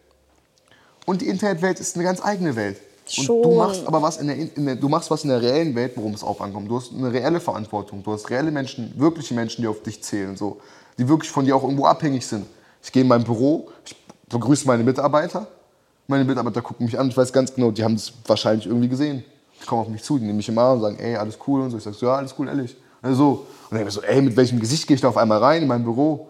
[1.07, 2.79] Und die Internetwelt ist eine ganz eigene Welt.
[3.19, 5.75] Und du machst aber was in der, in der, du machst was in der reellen
[5.75, 6.71] Welt, worum es auch ankommt.
[6.71, 8.03] Du hast eine reelle Verantwortung.
[8.03, 10.61] Du hast reelle Menschen, wirkliche Menschen, die auf dich zählen, so,
[10.99, 12.47] die wirklich von dir auch irgendwo abhängig sind.
[12.83, 13.97] Ich gehe in mein Büro, ich
[14.29, 15.47] begrüße meine Mitarbeiter.
[16.07, 19.25] Meine Mitarbeiter gucken mich an, ich weiß ganz genau, die haben es wahrscheinlich irgendwie gesehen.
[19.61, 21.63] Die kommen auf mich zu, die nehmen mich im Arm und sagen, ey, alles cool
[21.63, 21.79] und so.
[21.79, 22.77] Ich sag so, ja, alles cool, ehrlich.
[23.01, 23.31] Also so.
[23.31, 25.63] Und dann denk ich so, ey, mit welchem Gesicht gehe ich da auf einmal rein
[25.63, 26.29] in mein Büro?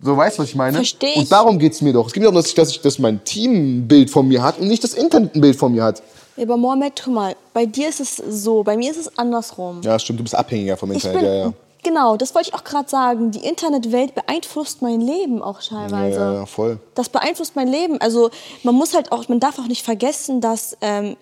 [0.00, 0.76] So, weißt du, was ich meine?
[0.76, 1.16] Versteh ich.
[1.18, 2.06] Und darum geht es mir doch.
[2.06, 4.42] Es geht mir darum, dass, ich, dass, ich, dass mein Team ein Bild von mir
[4.42, 6.02] hat und nicht das Internet ein Bild von mir hat.
[6.36, 9.82] Ja, aber Mohammed, guck mal, bei dir ist es so, bei mir ist es andersrum.
[9.82, 11.20] Ja, stimmt, du bist abhängiger vom Ich Internet.
[11.20, 11.52] bin, ja, ja.
[11.84, 13.30] Genau, das wollte ich auch gerade sagen.
[13.30, 16.18] Die Internetwelt beeinflusst mein Leben auch Ja, teilweise.
[16.18, 16.78] ja, ja, voll.
[16.96, 18.00] Das beeinflusst mein Leben.
[18.00, 18.30] Also
[18.64, 21.16] man muss halt auch, man darf auch nicht vergessen, dass ähm,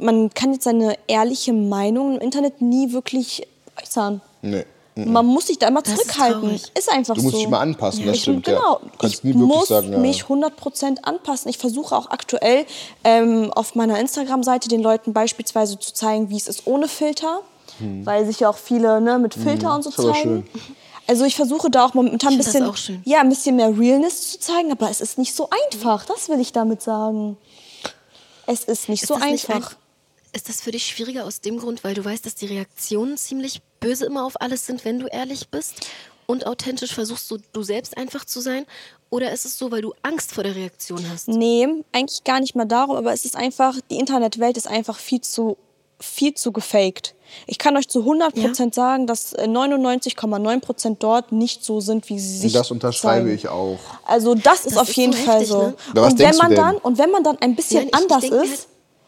[0.00, 3.46] man kann jetzt seine ehrliche Meinung im Internet nie wirklich
[3.80, 4.20] äußern.
[4.42, 4.64] Nee.
[4.96, 6.40] Man muss sich da immer Das ist zurückhalten.
[6.40, 6.62] traurig.
[6.76, 7.26] Ist, einfach Du so.
[7.28, 8.54] musst dich mal anpassen, das ich, stimmt, ja.
[8.56, 8.80] Genau.
[8.82, 10.26] Du kannst ich nie wirklich muss sagen, ja, mich ja.
[10.26, 11.48] 100% anpassen.
[11.48, 12.66] Ich versuche auch aktuell
[13.04, 17.40] ähm, auf meiner Instagram-Seite den Leuten beispielsweise zu zeigen, wie es ist ohne Filter.
[18.04, 19.94] Weil sich ja auch viele ne, mit Filter und so Hm.
[19.94, 20.48] ist aber zeigen.
[21.06, 23.02] Also ich versuche da auch momentan ein bisschen, auch schön.
[23.04, 26.04] ja, ein bisschen mehr Realness zu zeigen, aber es ist nicht so einfach.
[26.06, 27.36] Das will ich damit sagen.
[28.46, 29.72] Es ist nicht so das nicht einfach.
[29.72, 29.76] ein-
[30.32, 33.60] ist das für dich schwieriger aus dem Grund, weil du weißt, dass die Reaktionen ziemlich
[33.80, 35.74] böse immer auf alles sind, wenn du ehrlich bist?
[36.26, 38.64] und authentisch versuchst du, du selbst einfach zu sein?
[39.10, 41.26] Oder ist es so, weil du Angst vor der Reaktion hast?
[41.26, 45.20] Nee, eigentlich gar nicht mal darum, aber es ist einfach, die Internetwelt ist einfach viel
[45.22, 45.56] zu,
[46.00, 47.14] viel zu gefaked.
[47.46, 48.72] Ich kann euch zu 100% Ja.
[48.72, 53.34] sagen, dass äh, 99,9% dort nicht so sind, wie sie sich das unterschreibe zeigen.
[53.36, 53.78] ich auch.
[54.04, 55.62] Also das ist Das auf ist jeden so Fall heftig, so.
[55.62, 55.74] ne?
[56.02, 58.50] Und wenn man dann und wenn man dann ein bisschen Nein, ich anders denke ist,
[58.50, 58.66] halt-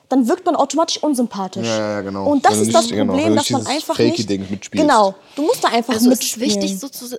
[0.09, 1.67] dann wirkt man automatisch unsympathisch.
[1.67, 2.27] Ja, ja, genau.
[2.31, 4.29] Und das Wenn du ist das nicht- genau, Problem, wenn du dass man einfach nicht
[4.31, 4.87] Ding mitspielst.
[4.87, 6.63] Genau, du musst da einfach Also es ist mitspielen.
[6.63, 7.19] wichtig, so zu,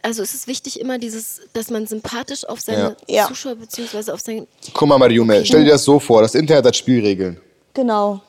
[0.00, 3.16] also es ist wichtig immer dieses, dass man sympathisch auf seine Ja.
[3.16, 3.28] Ja.
[3.28, 6.74] Zuschauer beziehungsweise auf sein Guck mal, Mariume, stell dir das so vor, das Internet hat
[6.76, 7.38] Spielregeln.
[7.74, 8.20] Genau.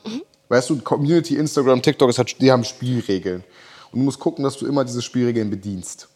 [0.54, 3.42] Weißt du, Community, Instagram, TikTok, es hat, die haben Spielregeln.
[3.90, 6.06] Und du musst gucken, dass du immer diese Spielregeln bedienst.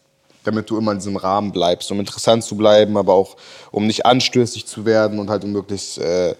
[0.45, 3.35] Damit du immer in diesem Rahmen bleibst, um interessant zu bleiben, aber auch
[3.71, 6.35] um nicht anstößig zu werden und halt um möglichst, äh,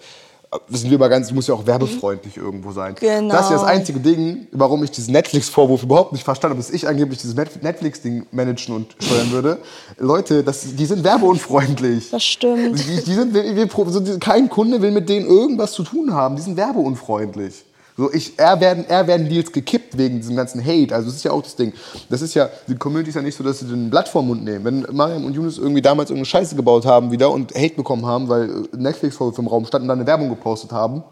[0.68, 2.94] wissen wir mal ganz, muss ja auch werbefreundlich irgendwo sein.
[2.98, 3.34] Genau.
[3.34, 6.74] Das ist ja das einzige Ding, warum ich diesen Netflix-Vorwurf überhaupt nicht verstanden habe, dass
[6.74, 9.58] ich angeblich dieses Net- Netflix-Ding managen und steuern würde.
[9.98, 12.08] Leute, das, die sind werbeunfreundlich.
[12.10, 12.78] Das stimmt.
[12.78, 16.36] Die, die sind, wir, wir, kein Kunde will mit denen irgendwas zu tun haben.
[16.36, 17.64] Die sind werbeunfreundlich.
[18.00, 20.94] So, ich, er, werden, er werden Deals gekippt wegen diesem ganzen Hate.
[20.94, 21.74] Also das ist ja auch das Ding.
[22.08, 24.42] Das ist ja, die Community ist ja nicht so, dass sie den Blatt vom Mund
[24.42, 24.64] nehmen.
[24.64, 28.26] Wenn Mariam und Yunus irgendwie damals irgendeine Scheiße gebaut haben wieder und Hate bekommen haben,
[28.30, 31.04] weil Netflix-Vorwürfe im Raum standen und dann eine Werbung gepostet haben,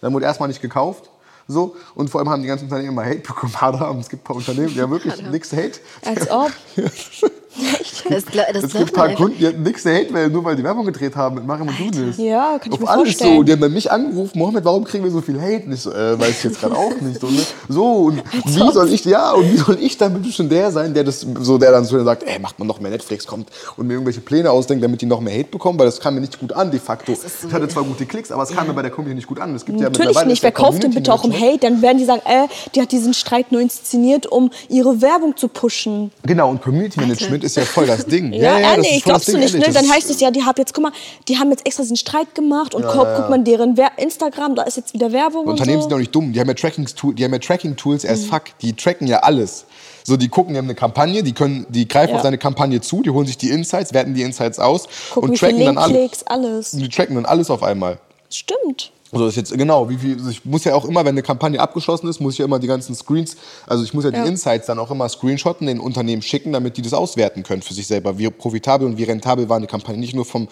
[0.00, 1.10] dann wurde erstmal nicht gekauft.
[1.48, 3.52] So, und vor allem haben die ganzen Unternehmen immer Hate bekommen.
[3.60, 5.80] Abraham, es gibt ein paar Unternehmen, die haben wirklich nichts Hate.
[6.02, 6.50] Als ob.
[8.08, 9.18] Das, gla- das Es gibt ein paar einfach.
[9.18, 11.78] Kunden, die hatten nichts Hate, weil nur weil die Werbung gedreht haben mit Mariam und
[11.78, 12.16] Yunus.
[12.18, 13.36] Ja, kann ich Auf mir alles vorstellen.
[13.36, 13.42] so.
[13.42, 15.64] Die haben bei mich angerufen, Mohammed, warum kriegen wir so viel Hate?
[15.66, 17.20] Und ich so, äh, weiß ich jetzt gerade auch nicht.
[17.20, 17.40] So, ne?
[17.68, 20.92] so und wie soll ich, ja, und wie soll ich dann bitte schon der sein,
[20.92, 23.86] der das, so, der dann so sagt, ey, macht man noch mehr Netflix, kommt und
[23.86, 26.38] mir irgendwelche Pläne ausdenkt, damit die noch mehr Hate bekommen, weil das kam mir nicht
[26.38, 27.14] gut an, de facto.
[27.14, 29.40] so- ich hatte zwar gute Klicks, aber es kam mir bei der Community nicht gut
[29.40, 29.54] an.
[29.54, 30.42] Es gibt ja Natürlich mittlerweile nicht.
[30.42, 31.58] Wer kauft denn bitte auch um Hate?
[31.60, 35.48] Dann werden die sagen, äh, die hat diesen Streit nur inszeniert, um ihre Werbung zu
[35.48, 36.10] pushen.
[36.26, 38.32] Genau, und Community Management ist ja voll das Ding.
[38.32, 39.66] Ja, das ist ehrlich, glaubst du nicht, ne?
[39.72, 40.92] Dann heißt es ja, die haben jetzt, guck mal,
[41.28, 44.76] die haben jetzt extra diesen Streit gemacht und guck, guck mal deren Instagram, da ist
[44.76, 45.82] jetzt wieder Werbung und Unternehmen so.
[45.82, 46.32] sind doch nicht dumm.
[46.32, 48.44] Die haben ja Tracking-Tools, die haben ja Tracking-Tools as fuck.
[48.60, 49.66] Die tracken ja alles.
[50.06, 52.16] So, die gucken, die haben eine Kampagne, die können, die greifen Ja.
[52.16, 55.38] auf deine Kampagne zu, die holen sich die Insights, werten die Insights aus Gucken, und
[55.38, 56.26] tracken dann alles.
[56.26, 56.70] Alles.
[56.72, 57.98] Die tracken dann alles auf einmal.
[58.30, 58.92] Stimmt.
[59.14, 61.22] Also das ist jetzt genau, wie viel, also ich muss ja auch immer, wenn eine
[61.22, 64.22] Kampagne abgeschlossen ist, muss ich ja immer die ganzen Screens, also ich muss ja, Ja.
[64.22, 67.74] die Insights dann auch immer screenshotten, den Unternehmen schicken, damit die das auswerten können für
[67.74, 69.98] sich selber, wie profitabel und wie rentabel war eine Kampagne.
[69.98, 70.48] Nicht nur vom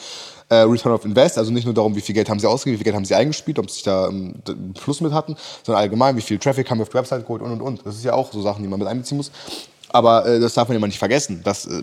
[0.48, 2.79] äh, Return of Invest, also nicht nur darum, wie viel Geld haben sie ausgegeben, wie
[2.79, 6.16] viel Geld haben sie eingespielt, ob sie da ähm, einen Fluss mit hatten, sondern allgemein,
[6.16, 7.87] wie viel Traffic haben wir auf die Website geholt und und und.
[7.87, 9.31] Das ist ja auch so Sachen, die man mit einbeziehen muss.
[9.92, 11.40] Aber äh, das darf man immer nicht vergessen.
[11.44, 11.83] Das, äh,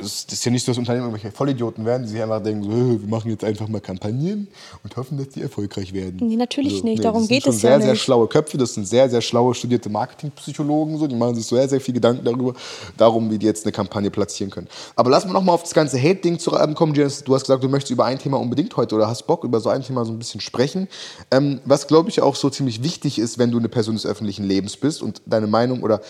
[0.00, 2.70] es ist ja nicht so, dass Unternehmen irgendwelche Vollidioten werden, die sich einfach denken, so,
[2.70, 4.48] "Äh, wir machen jetzt einfach mal Kampagnen
[4.82, 6.16] und hoffen, dass die erfolgreich werden.
[6.26, 7.04] Nee, natürlich nicht.
[7.04, 8.02] Darum das geht sind es ja sehr, sehr nicht.
[8.02, 8.58] schlaue Köpfe.
[8.58, 10.98] Das sind sehr, sehr schlaue studierte Marketingpsychologen.
[10.98, 11.06] So.
[11.06, 12.54] Die machen sich sehr, sehr viel Gedanken darüber,
[12.96, 14.68] darum, wie die jetzt eine Kampagne platzieren können.
[14.96, 17.68] Aber lass mal noch mal auf das ganze Hate-Ding zu ähm, du hast gesagt, du
[17.68, 20.18] möchtest über ein Thema unbedingt heute oder hast Bock, über so ein Thema so ein
[20.18, 20.88] bisschen sprechen.
[21.30, 24.44] Ähm, was, glaube ich, auch so ziemlich wichtig ist, wenn du eine Person des öffentlichen
[24.44, 26.00] Lebens bist und deine Meinung oder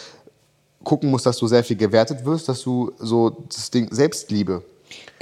[0.84, 4.62] gucken musst, dass du sehr viel gewertet wirst, dass du so das Ding Selbstliebe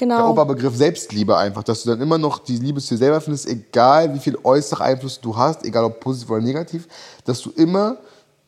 [0.00, 0.30] der Genau.
[0.30, 4.14] Oberbegriff Selbstliebe einfach, dass du dann immer noch die Liebe zu dir selber findest, egal
[4.14, 6.86] wie viel äußere Einfluss du hast, egal ob positiv oder negativ,
[7.24, 7.98] dass du immer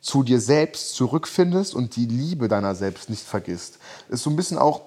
[0.00, 3.78] zu dir selbst zurückfindest und die Liebe deiner selbst nicht vergisst.
[4.08, 4.80] Ist so ein bisschen auch,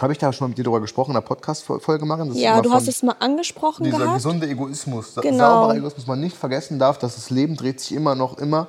[0.00, 2.34] habe ich da schon mal mit dir darüber gesprochen, in der Podcast-Folge machen?
[2.34, 4.16] Ja, du hast es mal angesprochen Dieser gehabt.
[4.16, 5.38] gesunde Egoismus, der Genau.
[5.38, 8.66] saubere Egoismus, man nicht vergessen darf, dass das Leben dreht sich immer noch immer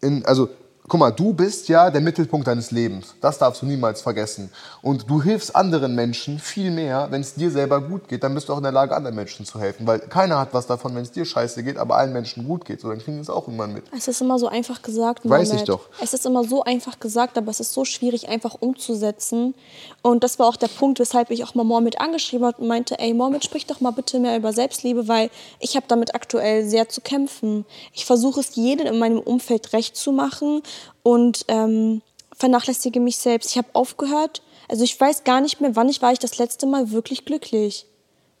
[0.00, 0.48] in, also
[0.92, 3.14] guck mal, du bist ja der Mittelpunkt deines Lebens.
[3.22, 4.50] Das darfst du niemals vergessen.
[4.82, 8.50] Und du hilfst anderen Menschen viel mehr, wenn es dir selber gut geht, dann bist
[8.50, 9.86] du auch in der Lage, anderen Menschen zu helfen.
[9.86, 12.82] Weil keiner hat was davon, wenn es dir scheiße geht, aber allen Menschen gut geht.
[12.82, 13.84] So, dann kriegen die es auch irgendwann mit.
[13.96, 15.68] Es ist immer so einfach gesagt, Weiß ich Mohammed.
[15.70, 15.88] doch.
[15.98, 19.54] Es ist immer so einfach gesagt, aber es ist so schwierig einfach umzusetzen.
[20.02, 22.98] Und das war auch der Punkt, weshalb ich auch mal Mohammed angeschrieben habe und meinte,
[22.98, 26.90] ey Mohammed, sprich doch mal bitte mehr über Selbstliebe, weil ich habe damit aktuell sehr
[26.90, 27.64] zu kämpfen.
[27.94, 30.60] Ich versuche es jedem in meinem Umfeld recht zu machen
[31.02, 32.02] und ähm,
[32.36, 33.50] vernachlässige mich selbst.
[33.50, 36.66] Ich habe aufgehört, also ich weiß gar nicht mehr, wann ich war ich das letzte
[36.66, 37.86] Mal wirklich glücklich.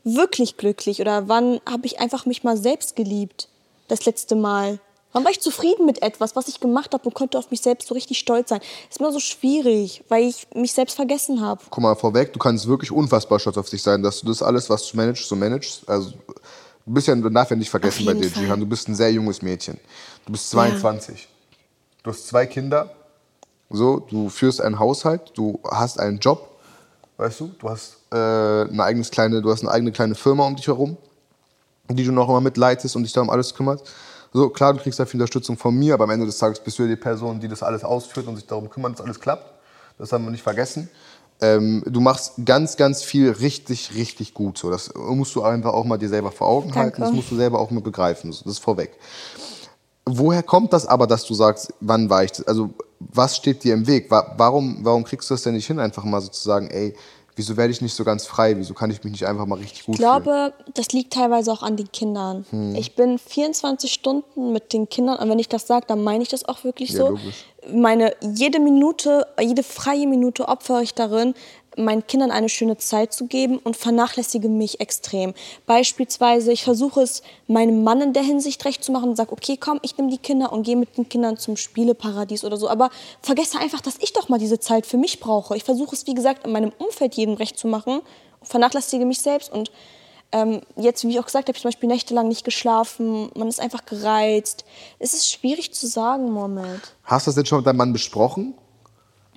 [0.04, 3.48] Wirklich glücklich oder wann habe ich einfach mich mal selbst geliebt?
[3.88, 4.80] Das letzte Mal.
[5.12, 7.88] Wann war ich zufrieden mit etwas, was ich gemacht habe und konnte auf mich selbst
[7.88, 8.60] so richtig stolz sein?
[8.88, 11.62] Ist immer so schwierig, weil ich mich selbst vergessen habe.
[11.68, 14.70] Guck mal vorweg, du kannst wirklich unfassbar stolz auf dich sein, dass du das alles,
[14.70, 15.86] was du managst, so managst.
[15.86, 18.28] Also, du bist ja, ja nicht vergessen bei dir.
[18.28, 19.78] Jihan, du bist ein sehr junges Mädchen.
[20.24, 21.28] Du bist 22.
[22.02, 22.90] Du hast zwei Kinder.
[23.70, 26.50] So, du führst einen Haushalt, du hast einen Job,
[27.16, 30.56] weißt du, du hast äh, eine eigenes kleine, du hast eine eigene kleine Firma um
[30.56, 30.98] dich herum,
[31.88, 33.90] die du noch immer mitleitest und dich da um alles kümmerst.
[34.34, 36.78] So, klar, du kriegst da viel Unterstützung von mir, aber am Ende des Tages bist
[36.78, 39.46] du ja die Person, die das alles ausführt und sich darum kümmert, dass alles klappt.
[39.98, 40.90] Das haben wir nicht vergessen.
[41.40, 44.58] Ähm, du machst ganz, ganz viel richtig, richtig gut.
[44.58, 44.70] So.
[44.70, 47.00] Das musst du einfach auch mal dir selber vor Augen halten.
[47.00, 48.30] Das musst du selber auch mal begreifen.
[48.30, 48.92] Das ist vorweg.
[50.04, 52.46] Woher kommt das aber, dass du sagst, wann war ich das?
[52.46, 54.10] Also, was steht dir im Weg?
[54.10, 56.94] Warum, warum kriegst du das denn nicht hin, einfach mal sozusagen, ey,
[57.36, 58.56] wieso werde ich nicht so ganz frei?
[58.56, 60.72] Wieso kann ich mich nicht einfach mal richtig gut Ich glaube, fühlen?
[60.74, 62.44] das liegt teilweise auch an den Kindern.
[62.50, 62.74] Hm.
[62.74, 66.28] Ich bin 24 Stunden mit den Kindern und wenn ich das sage, dann meine ich
[66.28, 67.08] das auch wirklich ja, so.
[67.10, 67.46] Logisch.
[67.72, 71.34] Meine jede Minute, jede freie Minute opfere ich darin,
[71.76, 75.34] meinen Kindern eine schöne Zeit zu geben und vernachlässige mich extrem.
[75.66, 79.56] Beispielsweise, ich versuche es meinem Mann in der Hinsicht recht zu machen und sage, okay,
[79.58, 82.68] komm, ich nehme die Kinder und gehe mit den Kindern zum Spieleparadies oder so.
[82.68, 85.56] Aber vergesse einfach, dass ich doch mal diese Zeit für mich brauche.
[85.56, 88.00] Ich versuche es, wie gesagt, in meinem Umfeld jedem recht zu machen
[88.40, 89.52] und vernachlässige mich selbst.
[89.52, 89.70] Und
[90.32, 93.60] ähm, jetzt, wie ich auch gesagt habe, ich zum Beispiel nächtelang nicht geschlafen, man ist
[93.60, 94.64] einfach gereizt.
[94.98, 96.80] Es ist schwierig zu sagen, Mohammed.
[97.04, 98.54] Hast du das denn schon mit deinem Mann besprochen?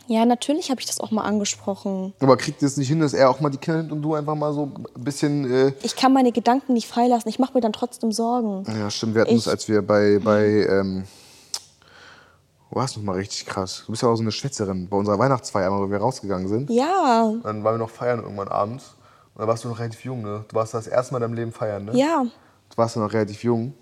[0.07, 2.13] Ja, natürlich habe ich das auch mal angesprochen.
[2.19, 4.13] Aber kriegt ihr es nicht hin, dass er auch mal die Kinder nimmt und du
[4.13, 5.51] einfach mal so ein bisschen.
[5.51, 7.29] Äh ich kann meine Gedanken nicht freilassen.
[7.29, 8.63] Ich mache mir dann trotzdem Sorgen.
[8.79, 9.15] Ja, stimmt.
[9.15, 10.19] Wir hatten es, als wir bei.
[10.23, 11.05] bei ähm
[12.69, 13.83] wo warst du noch mal richtig krass?
[13.85, 14.89] Du bist ja auch so eine Schwätzerin.
[14.89, 16.69] Bei unserer Weihnachtsfeier, wo wir rausgegangen sind.
[16.69, 17.31] Ja.
[17.43, 18.95] Dann waren wir noch feiern irgendwann abends.
[19.33, 20.43] Und dann warst du noch relativ jung, ne?
[20.47, 21.95] Du warst das erste Mal in deinem Leben feiern, ne?
[21.95, 22.25] Ja.
[22.69, 23.73] Du warst ja noch relativ jung.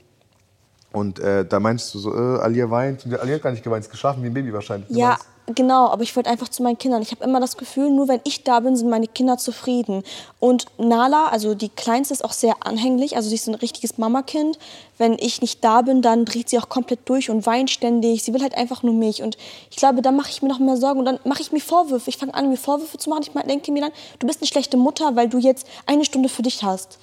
[0.92, 3.06] Und äh, da meinst du so, äh, Alia weint.
[3.06, 4.90] Und Alia hat gar nicht geweint, ist geschlafen wie ein Baby wahrscheinlich.
[4.92, 5.18] Ja,
[5.48, 7.02] Genau, aber ich wollte einfach zu meinen Kindern.
[7.02, 10.04] Ich habe immer das Gefühl, nur wenn ich da bin, sind meine Kinder zufrieden.
[10.40, 13.18] Und Nala, also die Kleinste, ist auch sehr anhänglich.
[13.18, 14.58] Also sie ist ein richtiges Mamakind.
[14.98, 18.24] Wenn ich nicht da bin, dann dreht sie auch komplett durch und weint ständig.
[18.24, 19.22] Sie will halt einfach nur mich.
[19.22, 19.36] Und
[19.70, 21.00] ich glaube, da mache ich mir noch mehr Sorgen.
[21.00, 22.10] Und dann mache ich mir Vorwürfe.
[22.10, 23.24] Ich fange an, mir Vorwürfe zu machen.
[23.24, 26.44] Ich denke mir dann, du bist eine schlechte Mutter, weil du jetzt eine Stunde für
[26.44, 27.00] dich hast.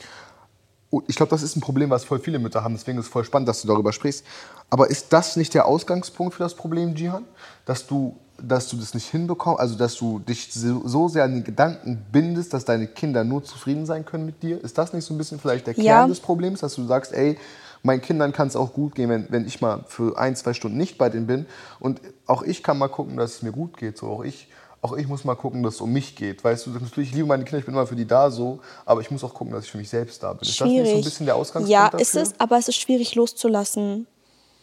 [0.90, 2.74] Oh, ich glaube, das ist ein Problem, was voll viele Mütter haben.
[2.74, 4.24] Deswegen ist es voll spannend, dass du darüber sprichst.
[4.70, 7.24] Aber ist das nicht der Ausgangspunkt für das Problem, Jihan?
[7.64, 11.34] Dass du dass du das nicht hinbekommst, also dass du dich so, so, sehr an
[11.34, 14.62] den Gedanken bindest, dass deine Kinder nur zufrieden sein können mit dir?
[14.64, 16.06] Ist das nicht so ein bisschen vielleicht der Kern ja.
[16.06, 17.38] des Problems, dass du sagst, ey,
[17.82, 20.76] meinen Kindern kann es auch gut gehen, wenn, wenn ich mal für ein, zwei Stunden
[20.76, 21.46] nicht bei denen bin
[21.78, 24.48] und auch ich kann mal gucken, dass es mir gut geht, so auch ich
[24.82, 26.42] auch ich muss mal gucken, dass es um mich geht.
[26.42, 29.00] Weißt du, natürlich, ich liebe meine Kinder, ich bin immer für die da so, aber
[29.00, 30.48] ich muss auch gucken, dass ich für mich selbst da bin.
[30.48, 30.50] Schwierig.
[30.50, 32.00] Ist das nicht so ein bisschen der Ausgangspunkt Ja, dafür?
[32.00, 34.06] ist es, aber es ist schwierig loszulassen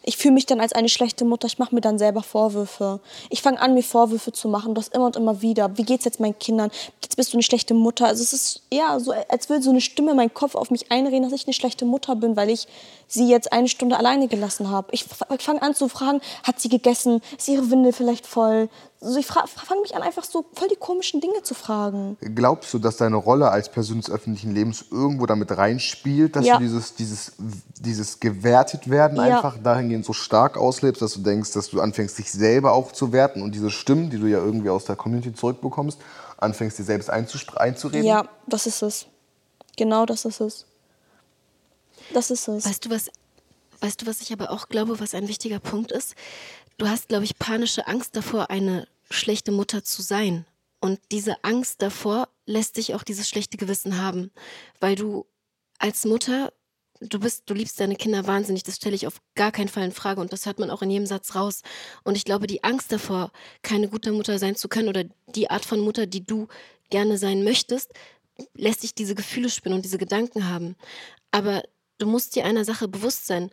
[0.08, 1.46] ich fühle mich dann als eine schlechte Mutter.
[1.46, 3.00] Ich mache mir dann selber Vorwürfe.
[3.28, 4.74] Ich fange an, mir Vorwürfe zu machen.
[4.74, 5.76] Das immer und immer wieder.
[5.76, 6.70] Wie geht's jetzt meinen Kindern?
[7.02, 8.06] Jetzt bist du eine schlechte Mutter.
[8.06, 10.90] Also es ist ja so, als würde so eine Stimme in meinen Kopf auf mich
[10.90, 12.66] einreden, dass ich eine schlechte Mutter bin, weil ich
[13.06, 14.88] sie jetzt eine Stunde alleine gelassen habe.
[14.92, 17.20] Ich fange an zu fragen, hat sie gegessen?
[17.36, 18.70] Ist ihre Windel vielleicht voll?
[19.00, 22.16] Also ich fange mich an, einfach so voll die komischen Dinge zu fragen.
[22.34, 26.56] Glaubst du, dass deine Rolle als Person des öffentlichen Lebens irgendwo damit reinspielt, dass ja.
[26.56, 27.32] du dieses, dieses,
[27.78, 29.36] dieses gewertet werden ja.
[29.36, 33.12] einfach dahingehend so stark auslebst, dass du denkst, dass du anfängst, dich selber auch zu
[33.12, 36.00] werten und diese Stimmen, die du ja irgendwie aus der Community zurückbekommst,
[36.36, 38.04] anfängst, dir selbst einzureden?
[38.04, 39.06] Ja, das ist es.
[39.76, 40.66] Genau das ist es.
[42.12, 42.66] Das ist es.
[42.66, 43.10] Weißt du, was,
[43.80, 46.16] weißt du, was ich aber auch glaube, was ein wichtiger Punkt ist?
[46.78, 50.46] Du hast, glaube ich, panische Angst davor, eine schlechte Mutter zu sein.
[50.80, 54.30] Und diese Angst davor lässt dich auch dieses schlechte Gewissen haben,
[54.78, 55.26] weil du
[55.80, 56.52] als Mutter,
[57.00, 59.92] du bist, du liebst deine Kinder wahnsinnig, das stelle ich auf gar keinen Fall in
[59.92, 61.62] Frage und das hört man auch in jedem Satz raus.
[62.04, 65.64] Und ich glaube, die Angst davor, keine gute Mutter sein zu können oder die Art
[65.64, 66.46] von Mutter, die du
[66.90, 67.92] gerne sein möchtest,
[68.54, 70.76] lässt dich diese Gefühle spinnen und diese Gedanken haben.
[71.32, 71.64] Aber
[71.98, 73.50] du musst dir einer Sache bewusst sein.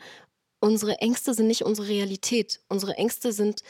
[0.59, 2.61] Unsere Ängste sind nicht unsere Realität.
[2.69, 3.61] Unsere Ängste sind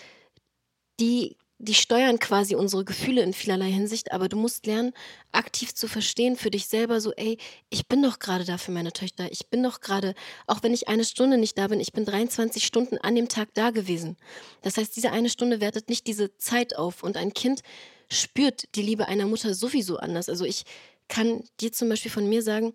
[0.99, 4.93] die, die steuern quasi unsere Gefühle in vielerlei Hinsicht, aber du musst lernen,
[5.31, 7.37] aktiv zu verstehen für dich selber, so, ey,
[7.69, 9.31] ich bin doch gerade da für meine Töchter.
[9.31, 10.15] Ich bin doch gerade,
[10.47, 13.49] auch wenn ich eine Stunde nicht da bin, ich bin 23 Stunden an dem Tag
[13.53, 14.17] da gewesen.
[14.61, 17.61] Das heißt, diese eine Stunde wertet nicht diese Zeit auf und ein Kind
[18.09, 20.29] spürt die Liebe einer Mutter sowieso anders.
[20.29, 20.63] Also ich
[21.07, 22.73] kann dir zum Beispiel von mir sagen,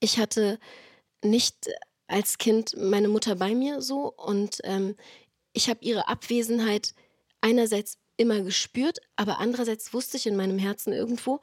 [0.00, 0.58] ich hatte
[1.22, 1.68] nicht
[2.10, 4.96] als Kind meine Mutter bei mir so und ähm,
[5.52, 6.94] ich habe ihre Abwesenheit
[7.40, 11.40] einerseits immer gespürt, aber andererseits wusste ich in meinem Herzen irgendwo,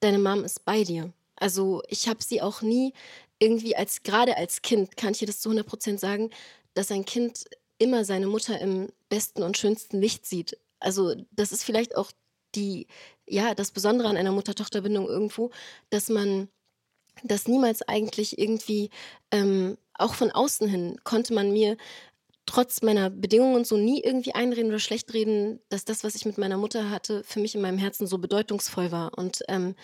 [0.00, 1.12] deine Mom ist bei dir.
[1.36, 2.92] Also ich habe sie auch nie
[3.38, 6.30] irgendwie als, gerade als Kind, kann ich dir das zu 100% sagen,
[6.74, 7.44] dass ein Kind
[7.78, 10.58] immer seine Mutter im besten und schönsten Licht sieht.
[10.80, 12.10] Also das ist vielleicht auch
[12.54, 12.86] die,
[13.26, 15.50] ja, das Besondere an einer Mutter-Tochter-Bindung irgendwo,
[15.90, 16.48] dass man
[17.24, 18.90] das niemals eigentlich irgendwie,
[19.30, 21.76] ähm, auch von außen hin, konnte man mir
[22.46, 26.38] trotz meiner Bedingungen so nie irgendwie einreden oder schlecht reden, dass das, was ich mit
[26.38, 29.16] meiner Mutter hatte, für mich in meinem Herzen so bedeutungsvoll war.
[29.18, 29.74] Und ähm,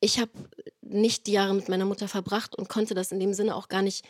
[0.00, 0.32] ich habe
[0.80, 3.82] nicht die Jahre mit meiner Mutter verbracht und konnte das in dem Sinne auch gar
[3.82, 4.04] nicht.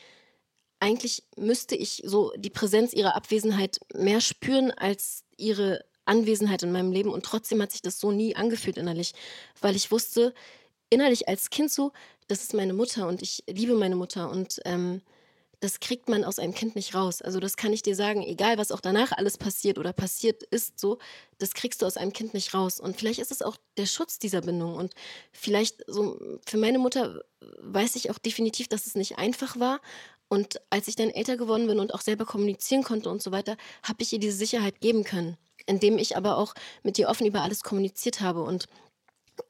[0.79, 6.93] Eigentlich müsste ich so die Präsenz ihrer Abwesenheit mehr spüren als ihre Anwesenheit in meinem
[6.93, 9.13] Leben und trotzdem hat sich das so nie angefühlt innerlich,
[9.61, 10.35] weil ich wusste,
[10.89, 11.93] innerlich als Kind so,
[12.29, 15.03] das ist meine Mutter und ich liebe meine Mutter und ähm,
[15.61, 17.21] das kriegt man aus einem Kind nicht raus.
[17.21, 20.81] Also das kann ich dir sagen, egal was auch danach alles passiert oder passiert ist,
[20.81, 20.99] so,
[21.39, 22.81] das kriegst du aus einem Kind nicht raus.
[22.81, 24.75] Und vielleicht ist es auch der Schutz dieser Bindung.
[24.75, 24.95] Und
[25.33, 27.23] vielleicht so für meine Mutter
[27.61, 29.81] weiß ich auch definitiv, dass es nicht einfach war.
[30.29, 33.57] Und als ich dann älter geworden bin und auch selber kommunizieren konnte und so weiter,
[33.83, 35.37] habe ich ihr diese Sicherheit geben können,
[35.67, 38.43] indem ich aber auch mit ihr offen über alles kommuniziert habe.
[38.43, 38.67] Und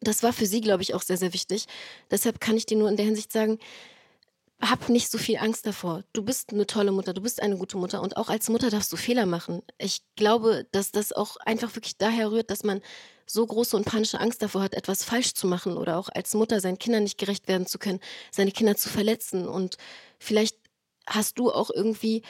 [0.00, 1.66] das war für sie, glaube ich, auch sehr, sehr wichtig.
[2.11, 3.58] Deshalb kann ich dir nur in der Hinsicht sagen,
[4.61, 6.04] hab nicht so viel Angst davor.
[6.12, 8.92] Du bist eine tolle Mutter, du bist eine gute Mutter und auch als Mutter darfst
[8.92, 9.62] du Fehler machen.
[9.78, 12.82] Ich glaube, dass das auch einfach wirklich daher rührt, dass man
[13.26, 16.61] so große und panische Angst davor hat, etwas falsch zu machen oder auch als Mutter
[16.61, 18.00] seinen Kindern nicht gerecht werden zu können,
[18.30, 19.48] seine Kinder zu verletzen.
[19.48, 19.76] Und
[20.18, 20.56] vielleicht
[21.06, 22.22] hast du auch irgendwie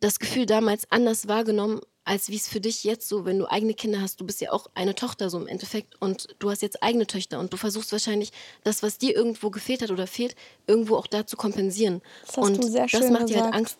[0.00, 3.74] das Gefühl damals anders wahrgenommen, als wie es für dich jetzt so, wenn du eigene
[3.74, 6.82] Kinder hast, du bist ja auch eine Tochter so im Endeffekt und du hast jetzt
[6.82, 8.32] eigene Töchter und du versuchst wahrscheinlich
[8.62, 10.36] das, was dir irgendwo gefehlt hat oder fehlt,
[10.68, 12.00] irgendwo auch da zu kompensieren.
[12.24, 13.54] Das hast und du sehr schön das macht dir halt gesagt.
[13.54, 13.76] Angst.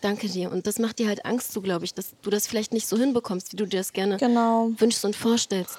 [0.00, 0.50] Danke dir.
[0.50, 2.96] Und das macht dir halt Angst, so glaube ich, dass du das vielleicht nicht so
[2.96, 4.70] hinbekommst, wie du dir das gerne Genau.
[4.78, 5.76] wünschst und vorstellst.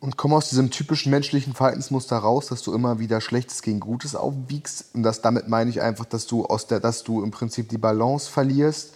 [0.00, 4.16] Und komm aus diesem typischen menschlichen Verhaltensmuster raus, dass du immer wieder Schlechtes gegen Gutes
[4.16, 4.86] aufwiegst.
[4.94, 7.78] Und das, damit meine ich einfach, dass du, aus der, dass du im Prinzip die
[7.78, 8.94] Balance verlierst.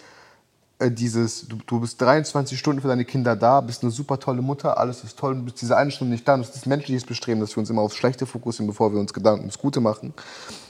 [0.79, 4.43] Äh, dieses, du, du bist 23 Stunden für deine Kinder da, bist eine super tolle
[4.43, 6.35] Mutter, alles ist toll, du bist diese eine Stunde nicht da.
[6.35, 9.01] Und das ist das menschliches Bestreben, dass wir uns immer aufs Schlechte fokussieren, bevor wir
[9.01, 10.15] uns Gedanken ums Gute machen.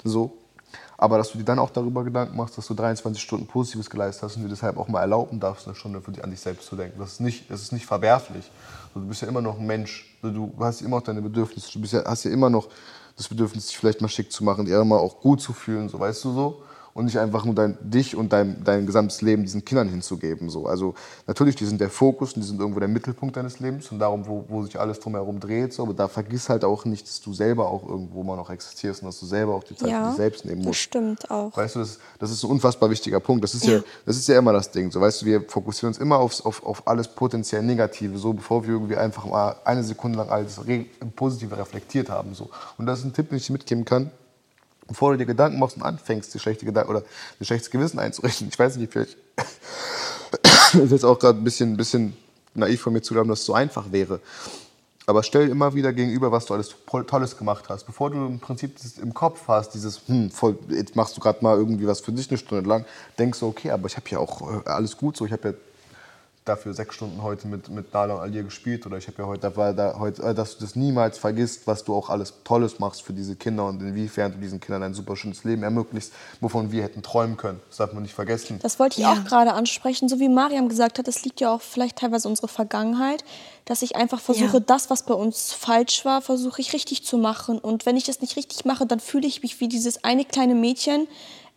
[0.05, 0.39] So.
[0.97, 4.23] Aber dass du dir dann auch darüber Gedanken machst, dass du 23 Stunden Positives geleistet
[4.23, 6.69] hast und dir deshalb auch mal erlauben darfst, eine Stunde für dich, an dich selbst
[6.69, 6.99] zu denken.
[6.99, 8.51] Das ist nicht, das ist nicht verwerflich.
[8.95, 10.17] Du bist ja immer noch ein Mensch.
[10.23, 11.79] Du hast immer noch deine Bedürfnisse.
[11.79, 12.69] Du ja, hast ja immer noch
[13.17, 15.99] das Bedürfnis, dich vielleicht mal schick zu machen, dir immer auch gut zu fühlen, so
[15.99, 16.63] weißt du so.
[16.95, 20.49] Und nicht einfach nur dein, dich und dein, dein gesamtes Leben diesen Kindern hinzugeben.
[20.49, 20.66] So.
[20.68, 20.95] Also
[21.26, 24.28] natürlich, die sind der Fokus und die sind irgendwo der Mittelpunkt deines Lebens und darum,
[24.28, 25.72] wo, wo sich alles drumherum dreht.
[25.72, 25.82] So.
[25.82, 29.07] Aber da vergiss halt auch nicht, dass du selber auch irgendwo mal noch existierst und
[29.07, 30.80] dass du selber auch die Zeit für Ja, dich selbst nehmen das musst.
[30.80, 31.57] stimmt auch.
[31.57, 33.42] Weißt du, das, das ist ein unfassbar wichtiger Punkt.
[33.42, 34.92] Das ist ja, das ist ja immer das Ding.
[34.92, 38.62] So, weißt du, wir fokussieren uns immer aufs, auf, auf alles potenziell Negative, so bevor
[38.62, 40.84] wir irgendwie einfach mal eine Sekunde lang alles Re
[41.16, 42.34] Positive reflektiert haben.
[42.36, 42.51] So.
[42.78, 44.12] Und das ist ein Tipp, den ich dir mitgeben kann.
[44.87, 47.03] Bevor du dir Gedanken machst und anfängst, dir schlechte Gedanken oder
[47.41, 48.49] dir schlechtes Gewissen einzurichten.
[48.49, 49.16] Ich weiß nicht, vielleicht
[50.74, 52.16] ist jetzt auch gerade ein bisschen, bisschen
[52.55, 54.20] naiv von mir zu glauben, dass es so einfach wäre.
[55.07, 57.85] Aber stell immer wieder gegenüber, was du alles Toll- Tolles gemacht hast.
[57.85, 61.59] Bevor du im Prinzip im Kopf hast, dieses, hm, voll, jetzt machst du gerade mal
[61.59, 62.87] irgendwie was für dich eine Stunde lang,
[63.18, 65.26] denkst du, okay, aber ich habe ja auch äh, alles gut so.
[65.26, 65.55] Ich habe ja
[66.45, 69.40] dafür sechs Stunden heute mit, mit Nala und Alir gespielt oder ich habe ja heute,
[69.42, 72.78] da war da heute, äh, dass du das niemals vergisst, was du auch alles Tolles
[72.78, 76.70] machst für diese Kinder und inwiefern du diesen Kindern ein super schönes Leben ermöglicht, wovon
[76.70, 77.61] wir hätten träumen können.
[77.68, 78.59] Das darf man nicht vergessen.
[78.62, 79.12] Das wollte ich Ja.
[79.12, 80.09] auch gerade ansprechen.
[80.11, 83.24] So wie Mariam gesagt hat, das liegt ja auch vielleicht teilweise unsere Vergangenheit,
[83.64, 84.61] dass ich einfach versuche, Ja.
[84.61, 87.59] das, was bei uns falsch war, versuche ich richtig zu machen.
[87.59, 90.55] Und wenn ich das nicht richtig mache, dann fühle ich mich wie dieses eine kleine
[90.55, 91.09] Mädchen,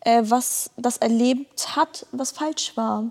[0.01, 3.03] äh, was das erlebt hat, was falsch war.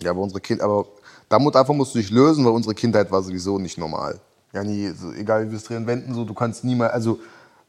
[0.00, 0.86] Ja, aber unsere Kind, aber
[1.30, 4.20] einfach musst du dich lösen, weil unsere Kindheit war sowieso nicht normal.
[4.52, 7.18] Ja, nie, so, egal wie wir es drehen wenden, so, du kannst niemals, also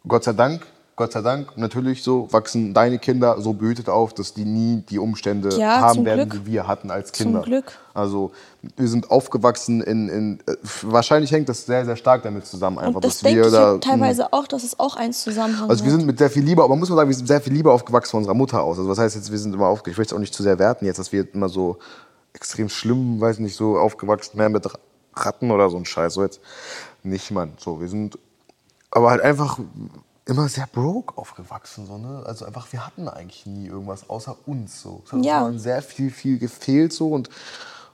[0.08, 0.62] Gott sei Dank,
[0.96, 5.00] Gott sei Dank, natürlich so, wachsen deine Kinder so behütet auf, dass die nie die
[5.00, 6.46] Umstände Ja, haben zum werden, Glück.
[6.46, 7.42] die wir hatten als Zum Kinder.
[7.42, 7.72] Glück.
[7.94, 8.32] Also
[8.76, 12.96] wir sind aufgewachsen in, in äh, wahrscheinlich hängt das sehr, sehr stark damit zusammen, einfach,
[12.96, 13.74] Und das dass denke wir ich da.
[13.74, 13.82] hm.
[13.82, 16.70] teilweise auch, dass es auch einen Zusammenhang Also wir sind mit sehr viel Liebe, aber
[16.70, 18.78] man muss mal sagen, wir sind sehr viel Liebe aufgewachsen von unserer Mutter aus.
[18.78, 20.60] Also was heißt jetzt, wir sind immer aufgewachsen, ich möchte es auch nicht zu sehr
[20.60, 21.78] werten jetzt, dass wir immer so
[22.34, 24.68] extrem schlimm, weiß nicht, so aufgewachsen wären mit
[25.16, 26.14] Ratten oder so ein Scheiß.
[26.14, 26.40] So jetzt
[27.04, 27.54] nicht, Mann.
[27.58, 28.18] So, wir sind
[28.92, 29.60] aber halt einfach
[30.26, 31.86] immer sehr broke aufgewachsen.
[31.88, 32.24] So, ne?
[32.26, 34.82] Also einfach, wir hatten eigentlich nie irgendwas außer uns.
[34.82, 35.02] So.
[35.06, 35.46] Es hat Ja.
[35.46, 37.30] uns sehr viel, viel gefehlt so und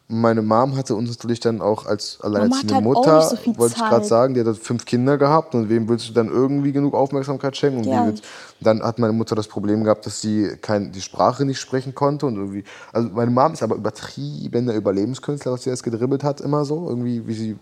[0.08, 3.84] meine Mom hatte uns natürlich dann auch als alleinerziehende halt auch Mutter, so wollte ich
[3.84, 7.58] gerade sagen, die hat fünf Kinder gehabt und wem willst du dann irgendwie genug Aufmerksamkeit
[7.58, 7.80] schenken?
[7.80, 8.14] Und Ja.
[8.60, 12.28] dann hat meine Mutter das Problem gehabt, dass sie kein, die Sprache nicht sprechen konnte
[12.28, 16.40] und irgendwie, also meine Mom ist aber übertrieben der Überlebenskünstler, was sie das gedribbelt hat
[16.40, 17.60] immer so, irgendwie wie sie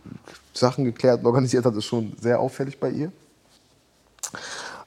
[0.53, 3.11] Sachen geklärt und organisiert hat, ist schon sehr auffällig bei ihr.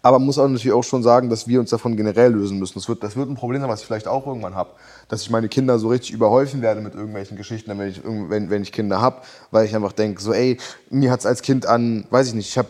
[0.07, 2.75] Aber man muss auch natürlich auch schon sagen, dass wir uns davon generell lösen müssen.
[2.75, 4.71] Das wird, das wird ein Problem sein, was ich vielleicht auch irgendwann habe.
[5.09, 8.63] Dass ich meine Kinder so richtig überhäufen werde mit irgendwelchen Geschichten, wenn ich, wenn, wenn
[8.63, 9.23] ich Kinder habe.
[9.51, 10.59] Weil ich einfach denke, so ey,
[10.91, 12.69] mir hat es als Kind an, weiß ich nicht, ich habe,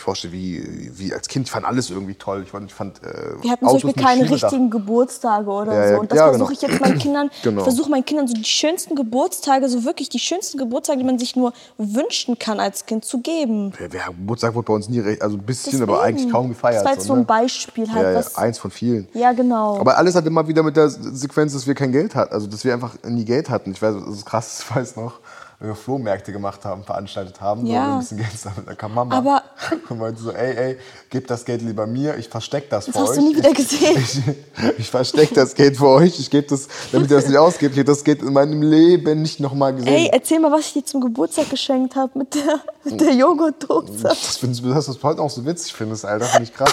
[0.00, 2.42] ich vorstellen, wie, wie als Kind, ich fand alles irgendwie toll.
[2.44, 5.72] Ich fand, ich fand äh, Wir hatten zum Autos Beispiel mit keine richtigen Geburtstage oder
[5.74, 5.92] Ja, so.
[5.94, 6.52] ja, Und das ja, versuche genau.
[6.52, 7.58] ich jetzt meinen Kindern, Genau.
[7.58, 11.18] ich versuche meinen Kindern so die schönsten Geburtstage, so wirklich die schönsten Geburtstage, die man
[11.18, 13.72] sich nur wünschen kann als Kind zu geben.
[13.78, 15.90] Wer, wer Geburtstag wurde bei uns nie, recht- also ein bisschen, Deswegen.
[15.90, 16.76] aber eigentlich kaum gefeiert.
[16.78, 17.20] Das war jetzt so ne?
[17.20, 18.02] ein Beispiel halt.
[18.14, 19.08] ja, ja, eins von vielen.
[19.14, 19.78] ja, genau.
[19.78, 22.32] Aber alles hat immer wieder mit der Sequenz, dass wir kein Geld hatten.
[22.32, 23.72] Also, dass wir einfach nie Geld hatten.
[23.72, 25.20] Ich weiß, das ist krass, ich weiß noch.
[25.58, 27.72] wenn wir Flohmärkte gemacht haben, veranstaltet haben, so, Ja.
[27.88, 28.64] wir ein bisschen Geld sammeln.
[28.66, 29.39] Da kam Mama Aber-
[29.88, 30.76] und meinte so, ey, ey,
[31.10, 33.16] gib das Geld lieber mir, ich versteck das Das für hast euch.
[33.16, 33.96] du nie wieder Ich- gesehen.
[33.96, 37.76] Ich, ich versteck das Geld für euch, ich gebe das, damit ihr das nicht ausgebt,
[37.76, 39.92] ich das Geld in meinem Leben nicht nochmal gesehen.
[39.92, 44.02] Ey, erzähl mal, was ich dir zum Geburtstag geschenkt habe mit der, mit der Joghurtdose.
[44.02, 46.72] Das findest das heute auch so witzig findest, Alter, finde ich krass.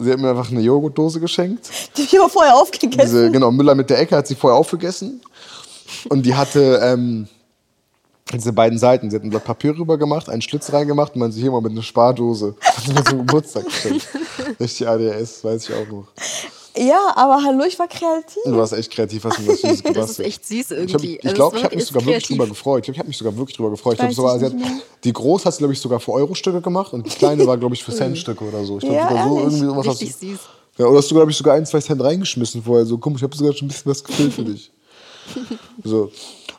[0.00, 1.68] Sie hat mir einfach eine Joghurtdose geschenkt.
[1.96, 3.00] Die hab ich aber vorher aufgegessen.
[3.00, 5.20] Diese, genau, Müller mit der Ecke hat sie vorher aufgegessen.
[6.08, 7.26] Und die hatte ähm,
[8.32, 9.10] diese beiden Seiten.
[9.10, 11.60] Sie hat ein Blatt Papier rüber gemacht, einen Schlitz reingemacht und man sich hier mal
[11.60, 12.54] mit einer Spardose.
[13.06, 14.06] Zum Geburtstag geschenkt.
[14.60, 16.06] Richtig ADHS, weiß ich auch noch.
[16.76, 18.38] Ja, aber hallo, ich war kreativ.
[18.44, 19.96] Du warst echt kreativ, hast du was Süßes gebastelt.
[19.96, 21.16] Das ist echt süß Ich, irgendwie.
[21.16, 22.78] ich Also glaube, es ich habe mich sogar wirklich drüber gefreut.
[22.80, 23.94] Ich glaube, ich habe mich sogar wirklich drüber gefreut.
[23.94, 26.60] Ich glaube Weiß sogar, ich hat, die groß hat sie, glaube ich, sogar für Euro-Stücke
[26.60, 28.76] gemacht und die kleine war, glaube ich, für Centstücke oder so.
[28.78, 30.26] Ich glaube, Ja, sogar so irgendwie sowas hast Richtig du.
[30.28, 30.38] süß.
[30.78, 32.86] Ja, oder hast du, glaube ich, sogar ein, zwei Cent reingeschmissen vorher.
[32.86, 34.70] So, komm, ich habe sogar schon ein bisschen was gefüllt für dich.
[35.82, 36.10] So.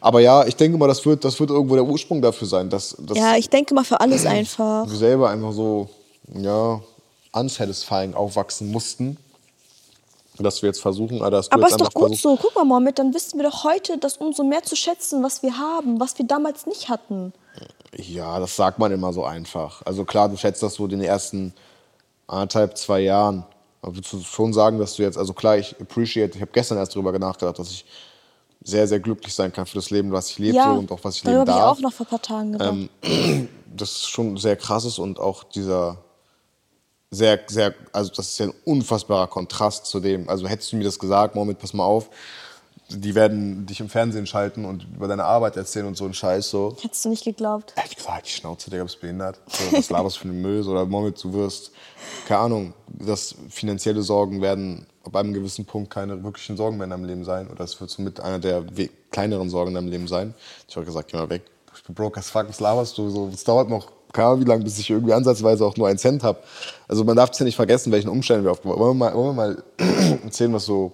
[0.01, 2.95] Aber ja, ich denke mal, das wird, das wird irgendwo der Ursprung dafür sein, dass,
[2.99, 4.87] dass Ja, ich denke mal für alles einfach.
[4.87, 5.89] wir selber einfach so,
[6.33, 6.81] ja,
[7.33, 9.17] unsatisfying aufwachsen mussten.
[10.41, 12.37] Dass wir jetzt versuchen, ah, dass du Aber ist doch gut so.
[12.41, 15.57] Guck mal, Mohammed, dann wissen wir doch heute, das umso mehr zu schätzen, was wir
[15.57, 17.33] haben, was wir damals nicht hatten.
[17.97, 19.81] Ja, das sagt man immer so einfach.
[19.85, 21.53] Also klar, du schätzt das so in den ersten
[22.27, 23.43] anderthalb, zwei Jahren.
[23.81, 26.77] Aber würdest du schon sagen, dass du jetzt, also klar, ich appreciate, ich habe gestern
[26.77, 27.85] erst darüber nachgedacht, dass ich
[28.69, 31.17] sehr, sehr glücklich sein kann für das Leben, was ich lebe ja, und auch was
[31.17, 31.77] ich leben habe ich darf.
[31.77, 32.75] auch noch vor ein paar Tagen gedacht.
[33.75, 35.97] das ist schon sehr krass ist und auch dieser
[37.11, 40.29] sehr, sehr, also das ist ja ein unfassbarer Kontrast zu dem.
[40.29, 42.09] Also hättest du mir das gesagt, Mohammed, pass mal auf,
[42.89, 46.49] die werden dich im Fernsehen schalten und über deine Arbeit erzählen und so ein Scheiß
[46.49, 46.75] so.
[46.81, 47.73] Hättest du nicht geglaubt.
[47.75, 49.39] Hätte ich gesagt, die Schnauze, Digga, bist behindert.
[49.47, 50.67] So, was laberst du für einen Müll?
[50.67, 51.71] Oder Mohammed, du wirst,
[52.27, 56.91] keine Ahnung, dass finanzielle Sorgen werden ab einem gewissen Punkt keine wirklichen Sorgen mehr in
[56.91, 57.49] deinem Leben sein.
[57.49, 58.63] Oder es wird somit einer der
[59.11, 60.33] kleineren Sorgen in deinem Leben sein.
[60.67, 61.43] Ich habe gesagt, geh mal weg.
[61.75, 63.09] Ich bin broke as fuck, was laberst du?
[63.09, 66.23] So, es dauert noch, keine wie lange, bis ich irgendwie ansatzweise auch nur einen Cent
[66.23, 66.39] habe.
[66.87, 68.85] Also man darf es ja nicht vergessen, welchen Umständen wir aufgebaut haben.
[68.85, 70.91] Wollen wir mal, wollen wir mal erzählen, was so...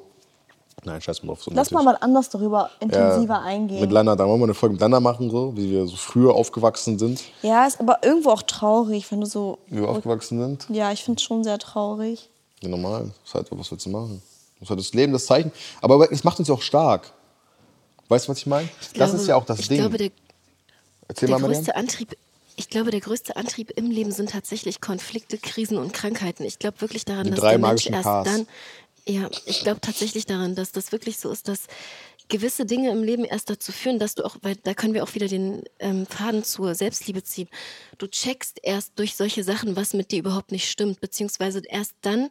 [0.84, 1.42] Nein, scheiß mal drauf.
[1.42, 3.82] So Lass mal mal anders darüber intensiver Ja, eingehen.
[3.82, 6.36] Mit Lana, da wollen wir eine Folge mit Lana machen, so, wie wir so früher
[6.36, 7.24] aufgewachsen sind.
[7.42, 9.58] ja, ist aber irgendwo auch traurig, wenn du so.
[9.68, 10.68] Wie wir aufgewachsen sind.
[10.70, 12.30] Ja, ich finde es schon sehr traurig.
[12.62, 13.12] Ja, normal.
[13.26, 14.22] Ist halt, was willst du machen?
[14.60, 15.52] Das ist halt das Leben, das Zeichen.
[15.82, 17.12] Aber es macht uns auch stark.
[18.08, 18.70] Weißt du, was ich meine?
[18.80, 19.80] Das glaube- ist ja auch das ich Ding.
[19.80, 20.12] Glaube, der,
[21.08, 22.16] Erzähl der mal, größte Antrieb,
[22.56, 26.44] ich glaube, der größte Antrieb im Leben sind tatsächlich Konflikte, Krisen und Krankheiten.
[26.44, 28.24] Ich glaube wirklich daran, Die dass drei der Mensch erst Ks.
[28.24, 28.48] dann,
[29.08, 31.62] ja, ich glaube tatsächlich daran, dass das wirklich so ist, dass
[32.28, 35.14] gewisse Dinge im Leben erst dazu führen, dass du auch, weil da können wir auch
[35.16, 37.50] wieder den ähm, Faden zur Selbstliebe ziehen.
[37.98, 42.30] Du checkst erst durch solche Sachen, was mit dir überhaupt nicht stimmt, beziehungsweise erst dann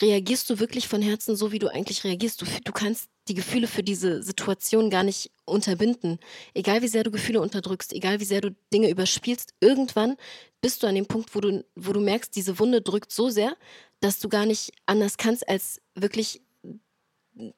[0.00, 2.42] reagierst du wirklich von Herzen so, wie du eigentlich reagierst.
[2.42, 6.18] Du, du kannst die Gefühle für diese Situation gar nicht unterbinden.
[6.54, 10.16] Egal wie sehr du Gefühle unterdrückst, egal wie sehr du Dinge überspielst, irgendwann
[10.60, 13.56] bist du an dem Punkt, wo du, wo du merkst, diese Wunde drückt so sehr,
[14.00, 16.42] dass du gar nicht anders kannst, als wirklich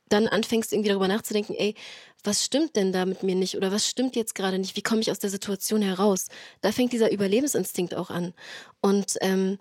[0.08, 1.74] dann anfängst irgendwie darüber nachzudenken, ey,
[2.24, 4.76] was stimmt denn da mit mir nicht oder was stimmt jetzt gerade nicht?
[4.76, 6.26] Wie komme ich aus der Situation heraus?
[6.60, 8.34] Da fängt dieser Überlebensinstinkt auch an.
[8.80, 9.58] Und ähm,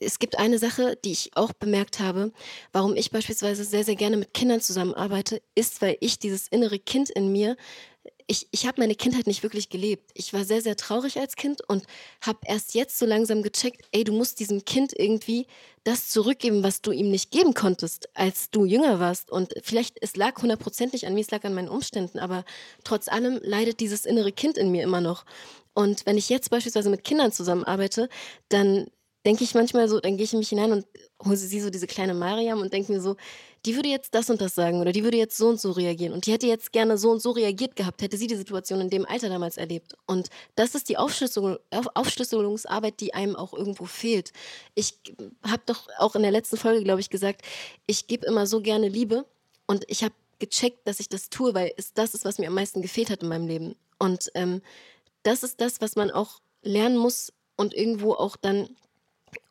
[0.00, 2.32] es gibt eine Sache, die ich auch bemerkt habe,
[2.72, 7.10] warum ich beispielsweise sehr, sehr gerne mit Kindern zusammenarbeite, ist, weil ich dieses innere Kind
[7.10, 7.56] in mir,
[8.26, 10.10] ich, ich habe meine Kindheit nicht wirklich gelebt.
[10.14, 11.84] Ich war sehr, sehr traurig als Kind und
[12.22, 15.46] habe erst jetzt so langsam gecheckt, ey, du musst diesem Kind irgendwie
[15.84, 19.30] das zurückgeben, was du ihm nicht geben konntest, als du jünger warst.
[19.30, 22.44] Und vielleicht, es lag hundertprozentig an mir, es lag an meinen Umständen, aber
[22.82, 25.26] trotz allem leidet dieses innere Kind in mir immer noch.
[25.74, 28.08] Und wenn ich jetzt beispielsweise mit Kindern zusammenarbeite,
[28.48, 28.86] dann
[29.26, 30.86] denke ich manchmal so, dann gehe ich in mich hinein und
[31.22, 33.16] hole sie so diese kleine Mariam und denke mir so,
[33.64, 36.12] die würde jetzt das und das sagen oder die würde jetzt so und so reagieren
[36.12, 38.90] und die hätte jetzt gerne so und so reagiert gehabt, hätte sie die Situation in
[38.90, 39.94] dem Alter damals erlebt.
[40.06, 44.32] Und das ist die Aufschlüsselung, Auf, Aufschlüsselungsarbeit, die einem auch irgendwo fehlt.
[44.74, 45.00] Ich
[45.46, 47.42] habe doch auch in der letzten Folge, glaube ich, gesagt,
[47.86, 49.24] ich gebe immer so gerne Liebe
[49.66, 52.54] und ich habe gecheckt, dass ich das tue, weil es das ist, was mir am
[52.54, 53.76] meisten gefehlt hat in meinem Leben.
[53.98, 54.60] Und ähm,
[55.22, 58.68] das ist das, was man auch lernen muss und irgendwo auch dann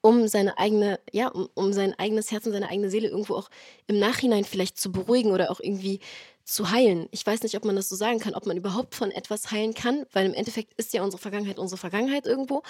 [0.01, 3.49] um seine eigene, ja, um, um sein eigenes Herz und seine eigene Seele irgendwo auch
[3.87, 5.99] im Nachhinein vielleicht zu beruhigen oder auch irgendwie
[6.43, 7.07] zu heilen.
[7.11, 9.73] Ich weiß nicht, ob man das so sagen kann, ob man überhaupt von etwas heilen
[9.73, 12.63] kann, weil im Endeffekt ist ja unsere Vergangenheit unsere Vergangenheit irgendwo,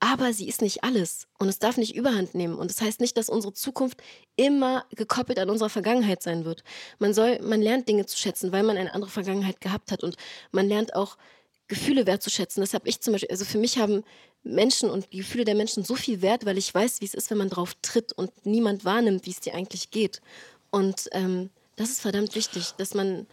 [0.00, 3.16] aber sie ist nicht alles und es darf nicht überhand nehmen und das heißt nicht,
[3.18, 4.02] dass unsere Zukunft
[4.36, 6.64] immer gekoppelt an unserer Vergangenheit sein wird.
[6.98, 10.16] Man soll, man lernt Dinge zu schätzen, weil man eine andere Vergangenheit gehabt hat und
[10.52, 11.18] man lernt auch
[11.68, 12.62] Gefühle wertzuschätzen.
[12.62, 14.02] Das habe ich zum Beispiel, also für mich haben
[14.42, 17.30] Menschen und die Gefühle der Menschen so viel Wert, weil ich weiß, wie es ist,
[17.30, 20.20] wenn man drauf tritt und niemand wahrnimmt, wie es dir eigentlich geht.
[20.70, 23.26] Und ähm, das ist verdammt wichtig, dass man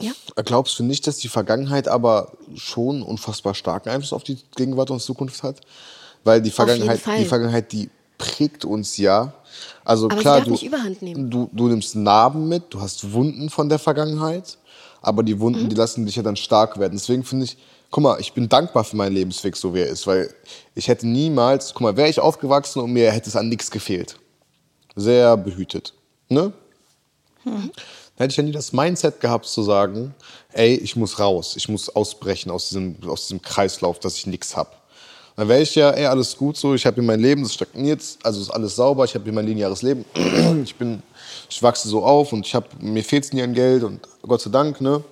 [0.00, 0.12] Ja.
[0.44, 5.00] Glaubst du nicht, dass die Vergangenheit aber schon unfassbar starken Einfluss auf die Gegenwart und
[5.00, 5.60] Zukunft hat?
[6.24, 9.32] Weil die Vergangenheit, die Vergangenheit, die prägt uns ja.
[9.84, 11.30] Also Aber klar, du, nicht überhand nehmen.
[11.30, 14.58] Du, du nimmst Narben mit, du hast Wunden von der Vergangenheit,
[15.02, 15.40] aber die Mhm.
[15.40, 16.94] Wunden, die lassen dich ja dann stark werden.
[16.94, 17.56] Deswegen finde ich,
[17.90, 20.32] guck mal, ich bin dankbar für meinen Lebensweg, so wie er ist, weil
[20.74, 24.16] ich hätte niemals, guck mal, wäre ich aufgewachsen und mir hätte es an nichts gefehlt.
[24.96, 25.94] Sehr behütet.
[26.28, 26.52] Ne?
[27.44, 27.70] Mhm.
[28.16, 30.14] Dann hätte ich ja nie das Mindset gehabt zu sagen,
[30.52, 34.56] ey, ich muss raus, ich muss ausbrechen aus diesem, aus diesem Kreislauf, dass ich nichts
[34.56, 34.70] habe.
[35.36, 38.02] Dann wäre ich ja, ey, alles gut so, ich habe hier mein Leben, das stagniert,
[38.22, 40.04] also ist alles sauber, ich habe hier mein lineares Leben,
[40.62, 41.02] ich bin,
[41.48, 44.42] ich wachse so auf und ich habe, mir fehlt es nie an Geld und Gott
[44.42, 45.02] sei Dank, ne,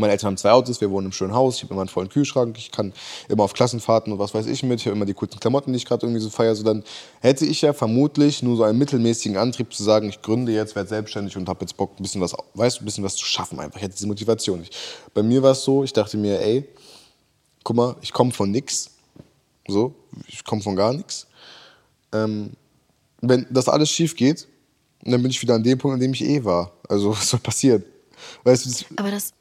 [0.00, 2.08] meine Eltern haben zwei Autos, wir wohnen im schönen Haus, ich habe immer einen vollen
[2.08, 2.92] Kühlschrank, ich kann
[3.28, 5.76] immer auf Klassenfahrten und was weiß ich mit, ich habe immer die coolen Klamotten, die
[5.76, 6.54] ich gerade irgendwie so feiere.
[6.54, 6.82] So dann
[7.20, 10.88] hätte ich ja vermutlich nur so einen mittelmäßigen Antrieb zu sagen, ich gründe jetzt, werde
[10.88, 13.60] selbstständig und habe jetzt Bock, ein bisschen was, weißt du, ein bisschen was zu schaffen
[13.60, 13.76] einfach.
[13.76, 14.76] Ich hätte diese Motivation nicht.
[15.14, 16.66] Bei mir war es so, ich dachte mir, ey,
[17.64, 18.90] guck mal, ich komme von nix,
[19.68, 19.94] so,
[20.26, 21.26] ich komme von gar nichts.
[22.12, 22.52] Ähm,
[23.20, 24.48] wenn das alles schief geht,
[25.02, 26.72] dann bin ich wieder an dem Punkt, an dem ich eh war.
[26.88, 27.84] Also was soll passieren?
[28.44, 29.32] Weißt du, das, Aber das,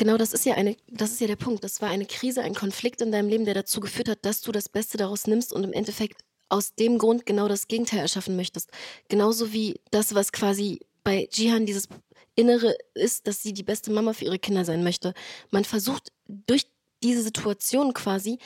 [0.00, 1.62] genau das ist ja eine, das ist ja der Punkt.
[1.62, 4.50] Das war eine Krise, ein Konflikt in deinem Leben, der dazu geführt hat, dass du
[4.50, 8.70] das Beste daraus nimmst und im Endeffekt aus dem Grund genau das Gegenteil erschaffen möchtest.
[9.08, 11.86] Genauso wie das, was quasi bei Jihan dieses
[12.34, 15.12] Innere ist, dass sie die beste Mama für ihre Kinder sein möchte.
[15.50, 16.66] Man versucht durch
[17.02, 18.38] diese Situation quasi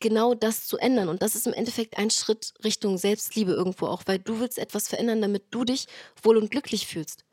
[0.00, 1.08] genau das zu ändern.
[1.08, 4.88] Und das ist im Endeffekt ein Schritt Richtung Selbstliebe irgendwo auch, weil du willst etwas
[4.88, 5.86] verändern, damit du dich
[6.22, 7.24] wohl und glücklich fühlst.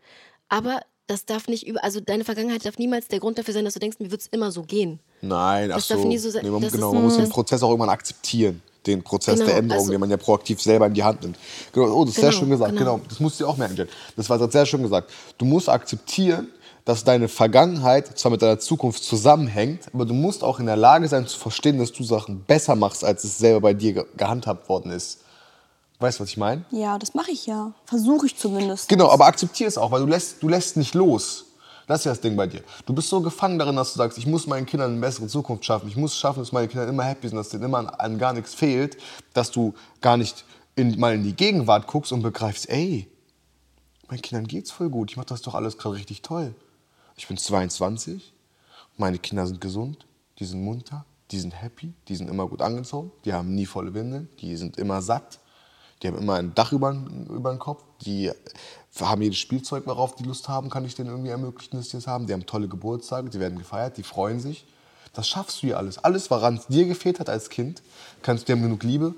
[0.47, 3.73] Aber das darf nicht über, also deine Vergangenheit darf niemals der Grund dafür sein, dass
[3.73, 4.99] du denkst, mir wird es immer so gehen.
[5.21, 5.95] Nein, ach Das so.
[5.95, 8.61] darf nie so sein- Nee, man, genau, ist- man muss den Prozess auch irgendwann akzeptieren.
[8.85, 11.37] Den Prozess Genau, der Änderung, also- den man ja proaktiv selber in die Hand nimmt.
[11.73, 12.71] Genau, oh, das ist sehr Genau, schön gesagt.
[12.77, 12.95] Genau.
[12.97, 13.05] genau.
[13.09, 13.75] das musst du dir auch merken.
[13.75, 13.87] Jen.
[14.15, 15.11] Das war sehr schön gesagt.
[15.37, 16.49] Du musst akzeptieren,
[16.85, 21.07] dass deine Vergangenheit zwar mit deiner Zukunft zusammenhängt, aber du musst auch in der Lage
[21.09, 24.69] sein zu verstehen, dass du Sachen besser machst, als es selber bei dir ge gehandhabt
[24.69, 25.19] worden ist.
[25.99, 26.63] Weißt du, was ich meine?
[26.69, 27.73] Ja, das mache ich ja.
[27.85, 28.87] Versuche ich zumindest.
[28.87, 31.45] Genau, aber akzeptier es auch, weil du lässt, du lässt nicht los.
[31.87, 32.61] Das ist ja das Ding bei dir.
[32.85, 35.65] Du bist so gefangen darin, dass du sagst, ich muss meinen Kindern eine bessere Zukunft
[35.65, 35.87] schaffen.
[35.87, 38.33] Ich muss schaffen, dass meine Kinder immer happy sind, dass denen immer an, an gar
[38.33, 38.97] nichts fehlt,
[39.33, 40.43] dass du gar nicht
[40.75, 43.09] in, mal in die Gegenwart guckst und begreifst, ey,
[44.09, 45.11] meinen Kindern geht's voll gut.
[45.11, 46.53] Ich mache das doch alles gerade richtig toll.
[47.15, 48.33] Ich bin 22,
[48.97, 50.05] meine Kinder sind gesund,
[50.39, 53.93] die sind munter, die sind happy, die sind immer gut angezogen, die haben nie volle
[53.93, 55.39] Windeln, die sind immer satt,
[56.01, 56.95] die haben immer ein Dach über,
[57.29, 58.31] über den Kopf, die
[58.99, 62.07] haben jedes Spielzeug, worauf die Lust haben, kann ich denen irgendwie ermöglichen, dass die das
[62.07, 62.27] haben.
[62.27, 64.65] Die haben tolle Geburtstage, die werden gefeiert, die freuen sich.
[65.13, 65.97] Das schaffst du ja alles.
[65.97, 67.81] Alles, woran es dir gefehlt hat als Kind,
[68.21, 69.15] kannst du, haben genug Liebe,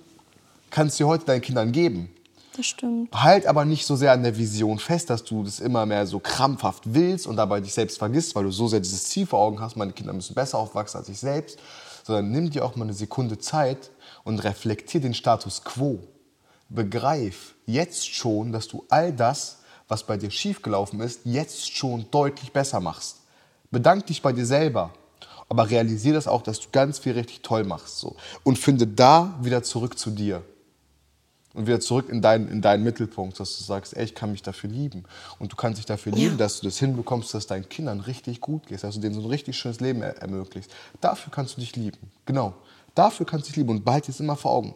[0.69, 2.09] kannst du heute deinen Kindern geben.
[2.55, 3.13] Das stimmt.
[3.13, 6.19] Halt aber nicht so sehr an der Vision fest, dass du das immer mehr so
[6.19, 9.61] krampfhaft willst und dabei dich selbst vergisst, weil du so sehr dieses Ziel vor Augen
[9.61, 11.59] hast, meine Kinder müssen besser aufwachsen als ich selbst,
[12.03, 13.91] sondern nimm dir auch mal eine Sekunde Zeit
[14.23, 15.99] und reflektier den Status quo.
[16.70, 22.53] Begreif jetzt schon, dass du all das, was bei dir schiefgelaufen ist, jetzt schon deutlich
[22.53, 23.17] besser machst.
[23.72, 24.93] Bedank dich bei dir selber,
[25.49, 27.99] aber realisier das auch, dass du ganz viel richtig toll machst.
[27.99, 28.15] So.
[28.43, 30.43] Und finde da wieder zurück zu dir
[31.53, 34.43] und wieder zurück in deinen, in deinen Mittelpunkt, dass du sagst, ey, ich kann mich
[34.43, 35.03] dafür lieben.
[35.39, 38.67] Und du kannst dich dafür lieben, dass du das hinbekommst, dass deinen Kindern richtig gut
[38.67, 40.72] geht, dass du denen so ein richtig schönes Leben er ermöglicht.
[41.01, 42.11] Dafür kannst du dich lieben.
[42.26, 42.53] Genau.
[42.93, 44.76] Dafür kannst du dich lieben und behalte es immer vor Augen.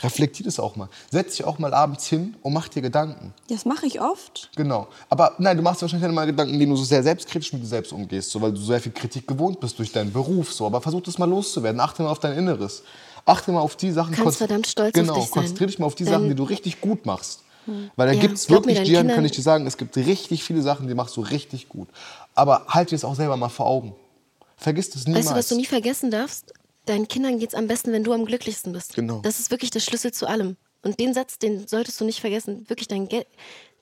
[0.00, 0.88] Reflektier das auch mal.
[1.10, 3.32] Setz dich auch mal abends hin und mach dir Gedanken.
[3.48, 4.50] Das mache ich oft.
[4.56, 4.88] Genau.
[5.08, 7.66] Aber nein, du machst dir wahrscheinlich mal Gedanken, indem du so sehr selbstkritisch mit dir
[7.66, 10.52] selbst umgehst, so, weil du sehr viel Kritik gewohnt bist durch deinen Beruf.
[10.52, 10.66] So.
[10.66, 11.80] Aber versuch das mal loszuwerden.
[11.80, 12.82] Achte mal auf dein Inneres.
[13.26, 14.14] Achte mal auf die Sachen.
[14.14, 15.32] Kannst verdammt stolz auf genau, dich sein.
[15.32, 17.40] konzentrier dich mal auf die Sachen, die du richtig gut machst.
[17.96, 20.60] Weil da Ja, gibt es wirklich, Gian, kann ich dir sagen, es gibt richtig viele
[20.60, 21.88] Sachen, die machst du richtig gut.
[22.34, 23.94] Aber halt dir es auch selber mal vor Augen.
[24.56, 25.26] Vergiss das niemals.
[25.26, 26.52] Weißt du, was du nie vergessen darfst?
[26.86, 28.94] Deinen Kindern geht es am besten, wenn du am glücklichsten bist.
[28.94, 29.20] Genau.
[29.20, 30.56] Das ist wirklich der Schlüssel zu allem.
[30.82, 32.68] Und den Satz, den solltest du nicht vergessen.
[32.68, 33.26] Wirklich dein Geld.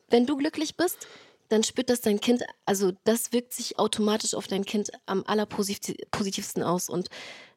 [0.08, 1.08] Wenn du glücklich bist,
[1.48, 6.62] dann spürt das dein Kind, also das wirkt sich automatisch auf dein Kind am allerpositivsten
[6.62, 6.88] aus.
[6.88, 7.08] Und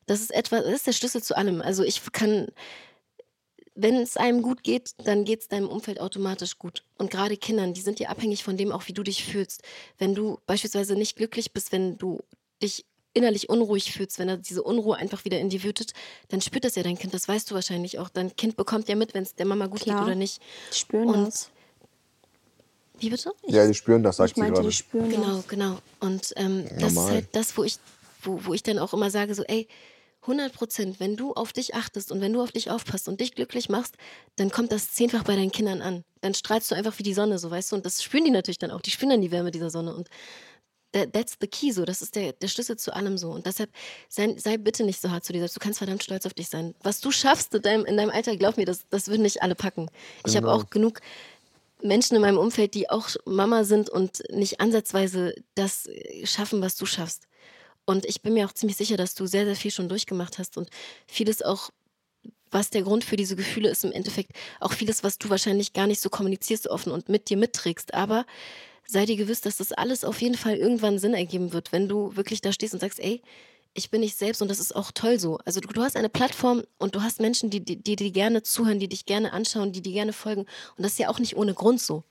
[0.05, 1.61] das ist etwa, das ist der Schlüssel zu allem.
[1.61, 2.47] Also ich kann,
[3.73, 6.83] wenn es einem gut geht, dann geht es deinem Umfeld automatisch gut.
[6.97, 9.61] Und gerade Kindern, die sind ja abhängig von dem auch, wie du dich fühlst.
[9.97, 12.21] Wenn du beispielsweise nicht glücklich bist, wenn du
[12.61, 12.85] dich
[13.15, 15.93] innerlich unruhig fühlst, wenn da diese Unruhe einfach wieder in dir wütet,
[16.29, 17.13] dann spürt das ja dein Kind.
[17.13, 18.09] Das weißt du wahrscheinlich auch.
[18.09, 19.99] Dein Kind bekommt ja mit, wenn es der Mama gut Klar.
[19.99, 20.41] geht oder nicht.
[20.73, 21.49] Die spüren Und- das.
[22.97, 23.33] Wie bitte?
[23.47, 24.69] ja, die spüren das, sagt Ich sie meinte, gerade.
[24.69, 25.47] die spüren Genau, das.
[25.47, 25.77] genau.
[25.99, 27.77] Und ähm, das ist halt das, wo ich,
[28.21, 29.67] wo, wo ich dann auch immer sage, so, ey,
[30.21, 33.35] 100 Prozent, wenn du auf dich achtest und wenn du auf dich aufpasst und dich
[33.35, 33.95] glücklich machst,
[34.37, 36.03] dann kommt das zehnfach bei deinen Kindern an.
[36.21, 37.75] Dann strahlst du einfach wie die Sonne, so weißt du.
[37.75, 38.81] Und das spüren die natürlich dann auch.
[38.81, 39.93] Die spüren dann die Wärme dieser Sonne.
[39.93, 40.07] Und
[41.05, 41.83] that's the key so.
[41.85, 43.31] Das ist der, der Schlüssel zu allem so.
[43.31, 43.69] Und deshalb
[44.09, 45.55] sei, sei bitte nicht so hart zu dir selbst.
[45.55, 46.73] Du kannst verdammt stolz auf dich sein.
[46.83, 49.55] Was du schaffst in deinem, in deinem Alter, glaub mir, das, das würden nicht alle
[49.55, 49.89] packen.
[50.25, 50.57] Ich habe Genau.
[50.57, 51.01] auch genug
[51.81, 56.75] Menschen in meinem Umfeld, die auch Mama sind und nicht ansatzweise das äh, schaffen, was
[56.75, 57.27] du schaffst.
[57.85, 60.57] Und ich bin mir auch ziemlich sicher, dass du sehr, sehr viel schon durchgemacht hast
[60.57, 60.69] und
[61.07, 61.69] vieles auch,
[62.49, 65.85] was der Grund für diese Gefühle ist, im Endeffekt auch vieles, was du wahrscheinlich gar
[65.85, 67.93] nicht so kommunizierst offen und mit dir mitträgst.
[67.93, 68.25] Aber
[68.87, 72.15] sei dir gewiss, dass das alles auf jeden Fall irgendwann Sinn ergeben wird, wenn du
[72.15, 73.21] wirklich da stehst und sagst, ey,
[73.73, 75.37] ich bin ich selbst und das ist auch toll so.
[75.43, 78.41] Also du, du hast eine Plattform und du hast Menschen, die, die, die dir gerne
[78.41, 80.41] zuhören, die dich gerne anschauen, die dir gerne folgen.
[80.41, 82.03] Und das ist ja auch nicht ohne Grund so.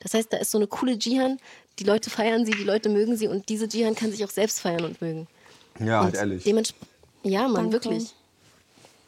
[0.00, 1.38] Das heißt, da ist so eine coole Jihan,
[1.78, 4.60] die Leute feiern sie, die Leute mögen sie und diese Jihan kann sich auch selbst
[4.60, 5.28] feiern und mögen.
[5.78, 6.44] Ja, und halt ehrlich.
[7.22, 7.72] Ja, Mann, Danke.
[7.72, 8.14] wirklich.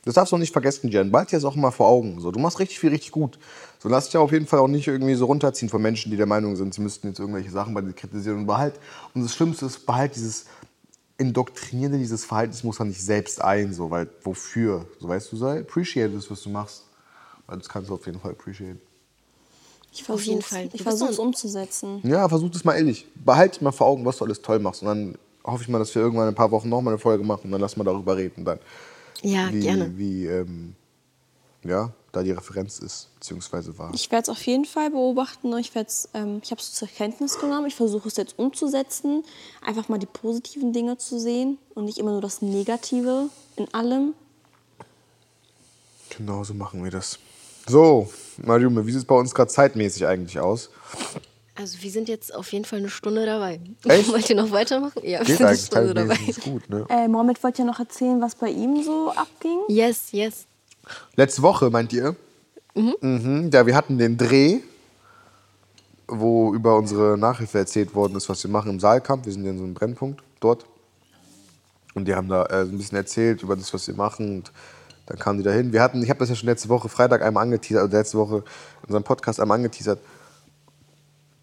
[0.05, 1.11] Das darfst du auch nicht vergessen, Jen.
[1.11, 2.21] Bald dir es auch immer vor Augen.
[2.21, 3.39] So, du machst richtig viel richtig gut.
[3.79, 6.27] So lass dich auf jeden Fall auch nicht irgendwie so runterziehen von Menschen, die der
[6.27, 8.39] Meinung sind, sie müssten jetzt irgendwelche Sachen bei dir kritisieren.
[8.41, 8.75] Und behalt.
[9.15, 10.47] Und das Schlimmste ist, behalt dieses
[11.17, 14.85] Indoktrinierende dieses Verhaltensmuster nicht selbst ein, so, weil wofür?
[15.01, 16.83] So weißt du, sei appreciate das, was du machst.
[17.47, 18.81] Weil das kannst du auf jeden Fall appreciaten.
[19.93, 20.69] Ich Auf jeden versuch's- Fall.
[20.73, 22.01] Ich versuche es umzusetzen.
[22.03, 23.07] Ja, versuch das mal ehrlich.
[23.15, 24.83] Behalt dir mal vor Augen, was du alles toll machst.
[24.83, 26.99] Und dann hoffe ich mal, dass wir irgendwann in ein paar Wochen noch mal eine
[26.99, 28.45] Folge machen und dann lassen wir darüber reden.
[28.45, 28.59] Dann,
[29.25, 29.97] Ja, wie, gerne.
[29.97, 30.75] Wie, ähm,
[31.64, 33.93] ja, da die Referenz ist, beziehungsweise war.
[33.95, 35.53] Ich werde es auf jeden Fall beobachten.
[35.53, 37.66] und Ich, werd's, ähm, ich habe es zur Kenntnis genommen.
[37.66, 39.25] Ich versuche es jetzt umzusetzen.
[39.64, 44.14] Einfach mal die positiven Dinge zu sehen und nicht immer nur das Negative in allem.
[46.16, 47.18] Genau so machen wir das.
[47.66, 50.68] So, Mariume, wie sieht es bei uns gerade zeitmäßig eigentlich aus?
[51.57, 53.61] Also wir sind jetzt auf jeden Fall eine Stunde dabei.
[53.85, 54.09] Echt?
[54.11, 55.01] Wollt ihr noch weitermachen?
[55.03, 56.19] Ja, wir Geht sind eine Stunde dabei.
[56.27, 56.87] ist gut, ne?
[56.89, 59.61] Äh, Mohammed wollte ja noch erzählen, was bei ihm so abging.
[59.69, 60.47] Yes, yes.
[61.17, 62.17] Letzte Woche, meint ihr?
[62.75, 63.51] Mhm.
[63.53, 64.59] Ja, wir hatten den Dreh,
[66.09, 69.25] wo über unsere Nachhilfe erzählt worden ist, was wir machen im Saalkamp.
[69.25, 70.67] Wir sind ja in so einem Brennpunkt dort.
[71.95, 74.39] Und die haben da äh, so ein bisschen erzählt über das, was wir machen.
[74.39, 74.53] Und
[75.07, 75.73] dann kamen die da hin.
[75.73, 78.37] Wir hatten, ich habe das ja schon letzte Woche Freitag einmal angeteasert, oder letzte Woche
[78.39, 80.01] in unserem Podcast einmal angeteasert,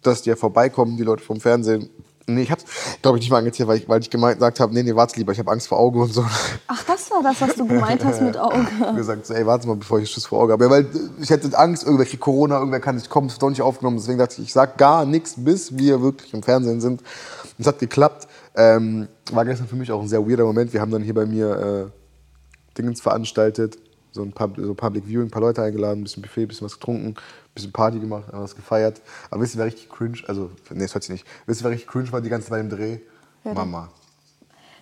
[0.02, 1.90] dass die ja vorbeikommen, die Leute vom Fernsehen.
[2.26, 2.64] Nee, ich hab's,
[3.02, 5.16] glaube ich, nicht mal angeteasert, weil ich, weil ich gemeint gesagt habe, nee, nee, warte
[5.18, 6.24] lieber, ich habe Angst vor Auge und so.
[6.68, 8.66] Ach, das war das, was du gemeint hast mit Auge.
[8.78, 10.64] Ich hab gesagt, so, ey, warte mal, bevor ich Schiss vor Auge habe.
[10.64, 10.86] Ja, weil
[11.20, 13.96] ich hätte Angst, irgendwelche Corona, irgendwer kann nicht kommen, es wird doch nicht aufgenommen.
[13.96, 17.00] Deswegen dachte ich, ich sag gar nichts, bis wir wirklich im Fernsehen sind.
[17.00, 18.28] Und es hat geklappt.
[18.54, 20.72] Ähm, war gestern für mich auch ein sehr weirder Moment.
[20.72, 23.78] Wir haben dann hier bei mir äh, Dingens veranstaltet,
[24.12, 26.66] so ein Pub so Public Viewing, ein paar Leute eingeladen, ein bisschen Buffet, ein bisschen
[26.66, 29.00] was getrunken, ein bisschen Party gemacht, haben was gefeiert.
[29.30, 31.26] Aber wisst ihr, wer richtig cringe, also, nee, das hört sich nicht.
[31.46, 32.98] Wisst ihr, wer richtig cringe war die ganze Zeit im Dreh?
[33.44, 33.54] Denn?
[33.54, 33.88] Mama.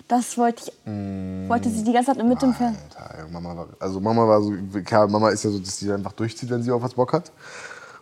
[0.08, 1.48] Das wollte ich.
[1.48, 4.52] Wollte sie die ganze Zeit mit dem ey, Mama war, also Mama war so,
[4.84, 7.30] klar, Mama ist ja so, dass sie einfach durchzieht, wenn sie auf was Bock hat.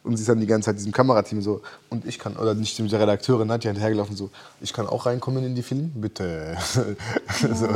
[0.05, 1.61] Und sie ist dann die ganze Zeit diesem Kamerateam so,
[1.91, 4.31] und ich kann, oder nicht mit der Redakteurin Nadja hinterhergelaufen, so,
[4.63, 6.57] ich kann auch reinkommen in die Film, bitte.
[7.53, 7.69] so.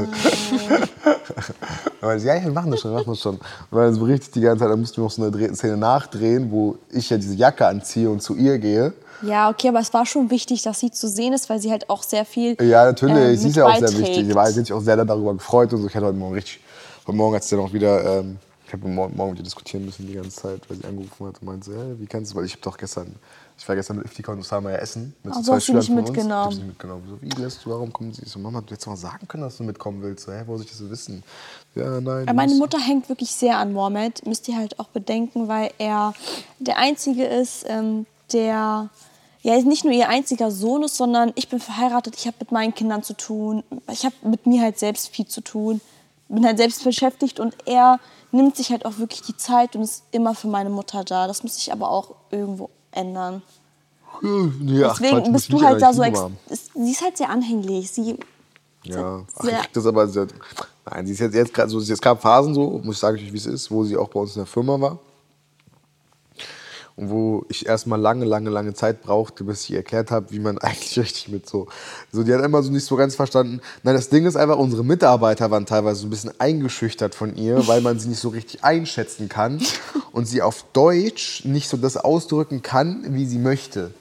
[2.00, 3.36] Aber sie, ja, ja, wir machen das schon, wir machen das schon.
[3.36, 6.76] Und dann berichtet die ganze Zeit, dann mussten wir noch so eine Szene nachdrehen, wo
[6.90, 8.92] ich ja diese Jacke anziehe und zu ihr gehe.
[9.22, 11.88] Ja, okay, aber es war schon wichtig, dass sie zu sehen ist, weil sie halt
[11.88, 12.60] auch sehr viel.
[12.60, 14.26] Ja, natürlich, äh, sie ist ja auch sehr wichtig.
[14.26, 15.86] Sie war sich auch sehr darüber gefreut und so.
[15.86, 16.60] Ich hatte heute Morgen richtig,
[17.06, 19.84] heute Morgen hat sie dann auch wieder, ähm, ich habe morgen, morgen mit ihr diskutieren
[19.84, 22.46] müssen die ganze Zeit, weil sie angerufen hat und meinte, hey, wie kannst du, weil
[22.46, 23.14] ich habe doch gestern,
[23.62, 25.14] ich war gestern mit Iftika und Osama ja essen.
[25.22, 26.08] Mit Ach so, hast du nicht von uns.
[26.08, 26.50] mitgenommen?
[26.50, 27.04] Ich nicht mitgenommen.
[27.08, 28.22] So, wie lässt du, warum kommen sie?
[28.22, 30.24] Ich so, Mama, du hättest mal sagen können, dass du mitkommen willst.
[30.24, 31.22] So, hä, wo soll ich das wissen?
[31.76, 32.26] Ja, nein.
[32.26, 36.12] Du meine Mutter hängt wirklich sehr an Mohammed, müsst ihr halt auch bedenken, weil er
[36.58, 38.90] der Einzige ist, ähm, der
[39.42, 42.74] ja nicht nur ihr einziger Sohn ist, sondern ich bin verheiratet, ich habe mit meinen
[42.74, 45.80] Kindern zu tun, ich habe mit mir halt selbst viel zu tun,
[46.28, 48.00] bin halt selbst beschäftigt und er
[48.32, 51.28] nimmt sich halt auch wirklich die Zeit und ist immer für meine Mutter da.
[51.28, 53.42] Das muss sich aber auch irgendwo ändern.
[54.20, 56.02] Nee, ach, Quatsch, Deswegen bist du halt da so,
[56.48, 57.90] ist- sie ist halt sehr anhänglich.
[57.90, 58.16] Sie
[58.84, 60.26] Ja, ach, ich krieg das aber sehr,
[60.90, 63.36] nein, sie ist jetzt, jetzt gerade so, es gab Phasen so, muss ich sagen, wie
[63.36, 64.98] es ist, wo sie auch bei uns in der Firma war.
[66.94, 70.58] Und wo ich erstmal lange, lange, lange Zeit brauchte, bis ich erklärt habe, wie man
[70.58, 71.68] eigentlich richtig mit so.
[72.12, 73.60] So, die hat immer so nicht so ganz verstanden.
[73.82, 77.66] Nein, das Ding ist einfach, unsere Mitarbeiter waren teilweise so ein bisschen eingeschüchtert von ihr,
[77.66, 79.62] weil man sie nicht so richtig einschätzen kann
[80.12, 83.92] und sie auf Deutsch nicht so das ausdrücken kann, wie sie möchte.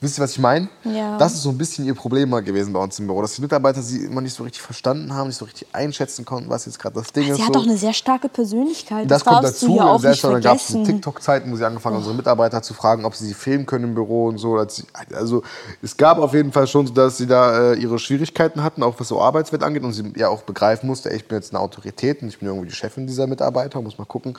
[0.00, 0.68] Wisst ihr, was ich meine?
[0.84, 1.16] Ja.
[1.16, 3.40] Das ist so ein bisschen ihr Problem mal gewesen bei uns im Büro, dass die
[3.40, 6.78] Mitarbeiter sie immer nicht so richtig verstanden haben, nicht so richtig einschätzen konnten, was jetzt
[6.78, 7.36] gerade das Ding ist.
[7.36, 7.60] Sie hat so.
[7.60, 9.10] auch eine sehr starke Persönlichkeit.
[9.10, 9.98] Das, Das, kommt dazu.
[9.98, 10.66] Selbst dann gab es.
[10.66, 13.94] TikTok-Zeiten, wo sie angefangen haben, unsere Mitarbeiter zu fragen, ob sie sie filmen können im
[13.94, 14.56] Büro und so.
[14.56, 14.84] Als sie-
[15.14, 15.42] Also
[15.82, 18.94] es gab auf jeden Fall schon so, dass sie da äh, ihre Schwierigkeiten hatten, auch
[19.00, 21.60] was so Arbeitswelt angeht und sie ja auch begreifen musste, ey, ich bin jetzt eine
[21.60, 24.36] Autorität und ich bin irgendwie die Chefin dieser Mitarbeiter, muss mal gucken.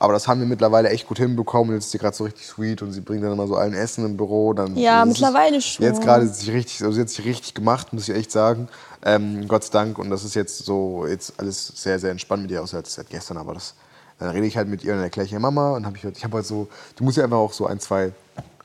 [0.00, 1.74] Aber das haben wir mittlerweile echt gut hinbekommen.
[1.74, 4.04] Jetzt ist sie gerade so richtig sweet und sie bringt dann immer so allen Essen
[4.04, 4.52] im Büro.
[4.52, 5.84] Dann Ja, Ja, Also mittlerweile schon.
[5.86, 8.68] Jetzt gerade sich richtig, also jetzt sich richtig gemacht, muss ich echt sagen.
[9.04, 9.98] Ähm, Gott sei Dank.
[9.98, 13.08] Und das ist jetzt so, jetzt alles sehr, sehr entspannt mit ihr, außer jetzt seit
[13.10, 13.74] gestern, aber das,
[14.18, 16.16] dann rede ich halt mit ihr und erkläre ich ihr Mama und habe ich, halt-
[16.16, 18.12] ich habe halt so, du musst ja einfach auch so ein, zwei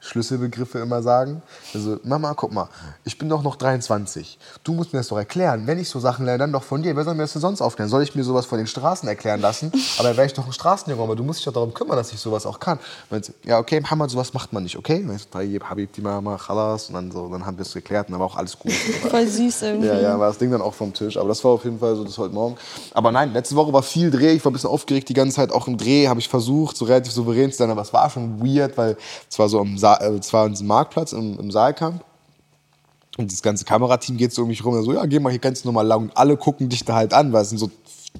[0.02, 1.42] Schlüsselbegriffe immer sagen.
[1.74, 2.68] Also, Mama, guck mal,
[3.06, 4.38] ich bin doch noch 23.
[4.64, 5.68] Du musst mir das doch erklären.
[5.68, 6.96] Wenn ich so Sachen lerne, dann doch von dir.
[6.96, 7.90] Wer soll mir das denn sonst aufklären?
[7.90, 9.72] Soll ich mir sowas von den Straßen erklären lassen?
[9.98, 12.12] Aber dann wäre ich doch ein Straßenjunge, aber du musst dich doch darum kümmern, dass
[12.12, 12.80] ich sowas auch kann.
[13.12, 15.04] Jetzt, ja, okay, Muhammad, sowas macht man nicht, okay?
[15.04, 16.88] Und ich so, "Tayyib, Habibti Mama, Khalas.
[16.90, 18.72] Und dann, so, dann haben wir es geklärt und dann war auch alles gut.
[19.10, 19.88] Voll süß irgendwie.
[19.88, 21.16] Ja, ja, war das Ding dann auch vom Tisch.
[21.18, 22.56] Aber das war auf jeden Fall so das heute Morgen.
[22.94, 24.32] Aber nein, letzte Woche war viel Dreh.
[24.34, 25.52] Ich war ein bisschen aufgeregt die ganze Zeit.
[25.52, 27.70] Auch im Dreh habe ich versucht, so relativ souverän zu sein.
[27.70, 28.98] Aber es war schon weird, weil
[29.30, 32.04] es war so am Sa äh, es war an diesem Marktplatz im, im Saalkamp.
[33.18, 35.66] Und das ganze Kamerateam geht so um mich rum so, ja, geh mal hier ganz
[35.66, 36.04] normal lang.
[36.04, 37.70] Und alle gucken dich da halt an, weil es sind so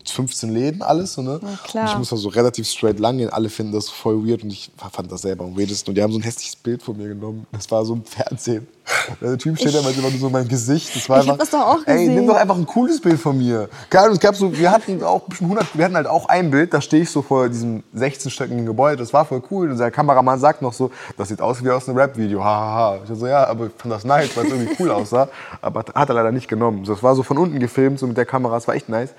[0.06, 1.14] 15 Läden alles.
[1.14, 1.40] So, ne?
[1.66, 1.84] Klar.
[1.86, 3.30] Und ich muss da so relativ straight lang gehen.
[3.30, 5.92] Alle finden das voll weird und ich fand das selber am weirdesten.
[5.92, 7.46] Und die haben so ein hässliches Bild von mir genommen.
[7.52, 8.68] Das war so ein Fernsehen.
[9.22, 10.96] Der Typ steht da, immer nur so mein Gesicht.
[10.96, 12.28] Das war Ich hab einfach, das doch auch Ey, nimm gesehen.
[12.28, 13.70] doch einfach ein cooles Bild von mir.
[13.90, 16.82] Es gab so, wir hatten auch bestimmt 100, wir hatten halt auch ein Bild, da
[16.82, 19.72] stehe ich so vor diesem 16-stöckigen Gebäude, das war voll cool.
[19.72, 23.00] Und der Kameramann sagt noch so, das sieht aus wie aus einem Rap-Video, hahaha.
[23.04, 25.30] Ich so, ja, aber ich fand das nice, weil es irgendwie cool aussah.
[25.62, 26.84] Aber hat er leider nicht genommen.
[26.84, 29.14] Das war so von unten gefilmt, so mit der Kamera, das war echt nice.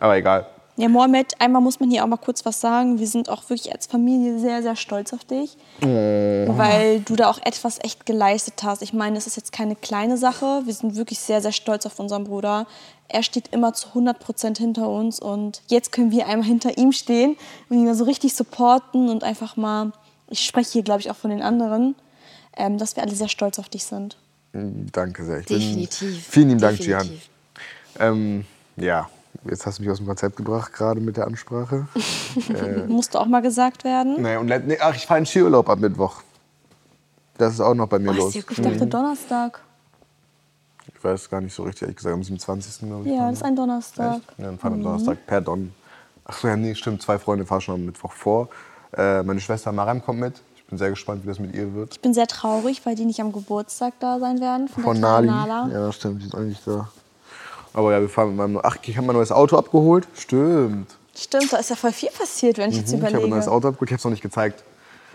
[0.00, 0.46] Aber egal.
[0.80, 2.98] Ja, Mohamed, einmal muss man hier auch mal kurz was sagen.
[2.98, 7.38] Wir sind auch wirklich als Familie sehr, sehr stolz auf dich, weil du da auch
[7.44, 8.80] etwas echt geleistet hast.
[8.80, 10.62] Ich meine, es ist jetzt keine kleine Sache.
[10.64, 12.66] Wir sind wirklich sehr, sehr stolz auf unseren Bruder.
[13.08, 16.92] Er steht immer zu 100 Prozent hinter uns und jetzt können wir einmal hinter ihm
[16.92, 17.36] stehen
[17.68, 19.92] und ihn da so richtig supporten und einfach mal,
[20.30, 21.94] ich spreche hier, glaube ich, auch von den anderen,
[22.56, 24.16] ähm, dass wir alle sehr stolz auf dich sind.
[24.54, 25.40] Danke sehr.
[25.40, 26.26] Ich Definitiv.
[26.26, 26.78] vielen lieben Dank.
[26.78, 27.28] Definitiv.
[27.98, 28.46] Ähm,
[28.76, 29.10] ja,
[29.48, 31.86] jetzt hast du mich aus dem Konzept gebracht, gerade mit der Ansprache.
[32.88, 34.22] Musste auch mal gesagt werden.
[34.22, 36.22] nee, und, nee, ach, ich fahre in Skiurlaub am Mittwoch.
[37.38, 38.34] Das ist auch noch bei mir Oh, los.
[38.34, 39.60] Ich dachte Donnerstag.
[40.94, 42.86] Ich weiß gar nicht so richtig, ehrlich gesagt, am 27.
[42.88, 43.14] glaube ich.
[43.14, 44.16] Ja, das ist ein Donnerstag.
[44.16, 44.38] Echt?
[44.38, 45.72] Ja, dann fahren wir am Donnerstag per Don.
[46.26, 47.00] Ach so, ja, nee, stimmt.
[47.02, 48.48] Zwei Freunde fahren schon am Mittwoch vor.
[48.92, 50.42] Äh, meine Schwester Mariam kommt mit.
[50.56, 51.94] Ich bin sehr gespannt, wie das mit ihr wird.
[51.94, 54.68] Ich bin sehr traurig, weil die nicht am Geburtstag da sein werden.
[54.68, 55.00] Von, Von.
[55.00, 55.68] Nala.
[55.72, 56.88] Ja, stimmt, die ist eigentlich da.
[57.74, 58.60] Aber ja, wir fahren mit meinem.
[58.62, 60.06] Ach, ich habe mein neues Auto abgeholt.
[60.16, 60.96] Stimmt.
[61.16, 63.26] Stimmt, da ist ja voll viel passiert, wenn ich jetzt Mhm, ich habe überlege.
[63.28, 63.90] ein neues Auto abgeholt.
[63.90, 64.62] Ich habe es noch nicht gezeigt.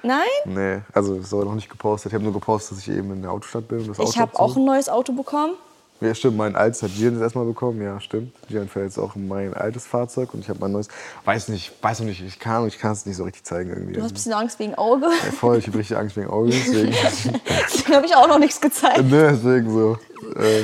[0.03, 0.19] Nein?
[0.45, 2.11] Nee, also es ist aber noch nicht gepostet.
[2.11, 3.79] Ich habe nur gepostet, dass ich eben in der Autostadt bin.
[3.79, 5.53] und Das Ich habe auch ein neues Auto bekommen.
[6.01, 7.81] Ja, stimmt, mein altes hat Jian jetzt erstmal bekommen.
[7.81, 8.33] Ja, stimmt.
[8.49, 10.89] Jian fährt jetzt auch mein altes Fahrzeug und ich habe mein neues.
[11.23, 13.93] Weiß nicht, weiß noch nicht, ich kann, ich kann es nicht so richtig zeigen irgendwie.
[13.93, 15.05] Du hast ein bisschen Angst wegen Auge.
[15.05, 16.91] Ja, voll, ich habe richtig Angst wegen Augen, deswegen.
[17.65, 19.03] Deswegen habe ich auch noch nichts gezeigt.
[19.09, 19.97] ne, deswegen so.
[20.37, 20.63] Äh,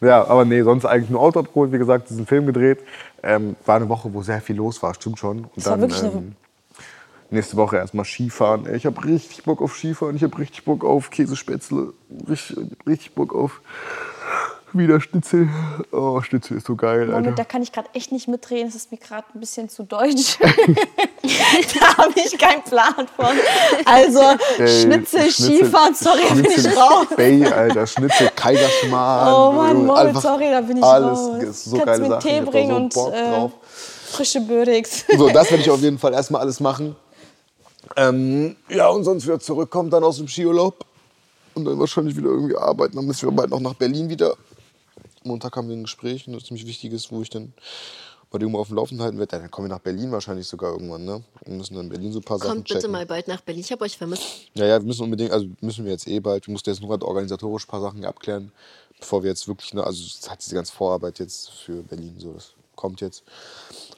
[0.00, 2.80] ja, aber nee, sonst eigentlich nur Auto abgeholt, wie gesagt, diesen Film gedreht.
[3.22, 5.44] Ähm, war eine Woche, wo sehr viel los war, stimmt schon.
[5.54, 6.32] Und war wirklich eine- ähm,
[7.30, 8.72] nächste Woche erstmal Skifahren.
[8.74, 11.92] Ich habe richtig Bock auf Skifahren, ich habe richtig Bock auf Käsespätzle,
[12.28, 13.60] richtig, richtig Bock auf
[14.72, 15.48] wieder Schnitzel.
[15.92, 17.44] Oh, Schnitzel ist so geil, Moment, da Alter.
[17.44, 18.68] kann ich gerade echt nicht mitreden.
[18.68, 20.38] Es ist mir gerade ein bisschen zu deutsch.
[21.80, 23.26] da habe ich keinen Plan von.
[23.84, 24.20] Also,
[24.58, 27.06] Ey, Schnitzel, Skifahren, sorry, da bin ich Schnitzel raus.
[27.16, 29.32] Bay, Alter, Schnitzel, Kaiserschmarrn.
[29.34, 31.42] Oh Mann, Moritz, sorry, da bin ich alles, raus.
[31.42, 32.28] ist so Kannst geile mir Sachen.
[32.30, 33.52] Tee da bringen so und Bock äh, drauf.
[34.10, 35.04] frische Börix.
[35.16, 36.96] So, das werde ich auf jeden Fall erstmal alles machen.
[37.96, 40.84] Ähm, ja, und sonst wieder zurückkommen, dann aus dem Skiurlaub.
[41.54, 42.96] Und dann wahrscheinlich wieder irgendwie arbeiten.
[42.96, 44.34] Dann müssen wir bald noch nach Berlin wieder.
[45.26, 47.52] Montag haben wir ein Gespräch, ein ziemlich wichtiges, wo ich dann
[48.30, 49.38] bei dem auf dem Laufenden halten werde.
[49.38, 51.22] Dann kommen wir nach Berlin wahrscheinlich sogar irgendwann, ne?
[51.44, 52.82] Und müssen dann in Berlin so ein paar Sachen Kommt checken.
[52.82, 53.60] bitte mal bald nach Berlin.
[53.60, 54.24] Ich habe euch vermisst.
[54.54, 56.46] Ja, ja, wir müssen unbedingt, also müssen wir jetzt eh bald.
[56.46, 58.52] Wir mussten jetzt nur halt organisatorisch ein paar Sachen abklären,
[58.98, 62.32] bevor wir jetzt wirklich, ne, also es hat diese ganze Vorarbeit jetzt für Berlin, so,
[62.32, 63.22] das kommt jetzt.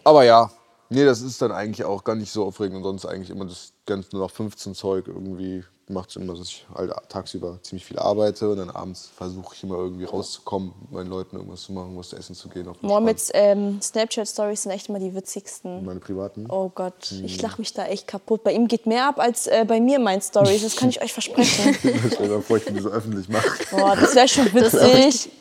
[0.04, 0.50] Aber ja,
[0.90, 3.72] nee, das ist dann eigentlich auch gar nicht so aufregend und sonst eigentlich immer das
[3.86, 7.98] ganze nur noch 15 Zeug irgendwie macht es immer, dass ich halt tagsüber ziemlich viel
[7.98, 12.10] arbeite und dann abends versuche ich immer irgendwie rauszukommen, meinen Leuten irgendwas zu machen, was
[12.10, 12.68] zu essen zu gehen.
[12.80, 15.84] Mohammeds ähm, Snapchat-Stories sind echt immer die witzigsten.
[15.84, 16.46] Meine privaten.
[16.50, 17.24] Oh Gott, Mhm.
[17.24, 18.42] ich lache mich da echt kaputt.
[18.44, 20.62] Bei ihm geht mehr ab als äh, bei mir in meinen Stories.
[20.62, 21.74] Das kann ich euch versprechen.
[22.12, 23.48] Stell dir mal vor, ich so öffentlich mache.
[23.70, 25.30] Boah, das wäre schon witzig.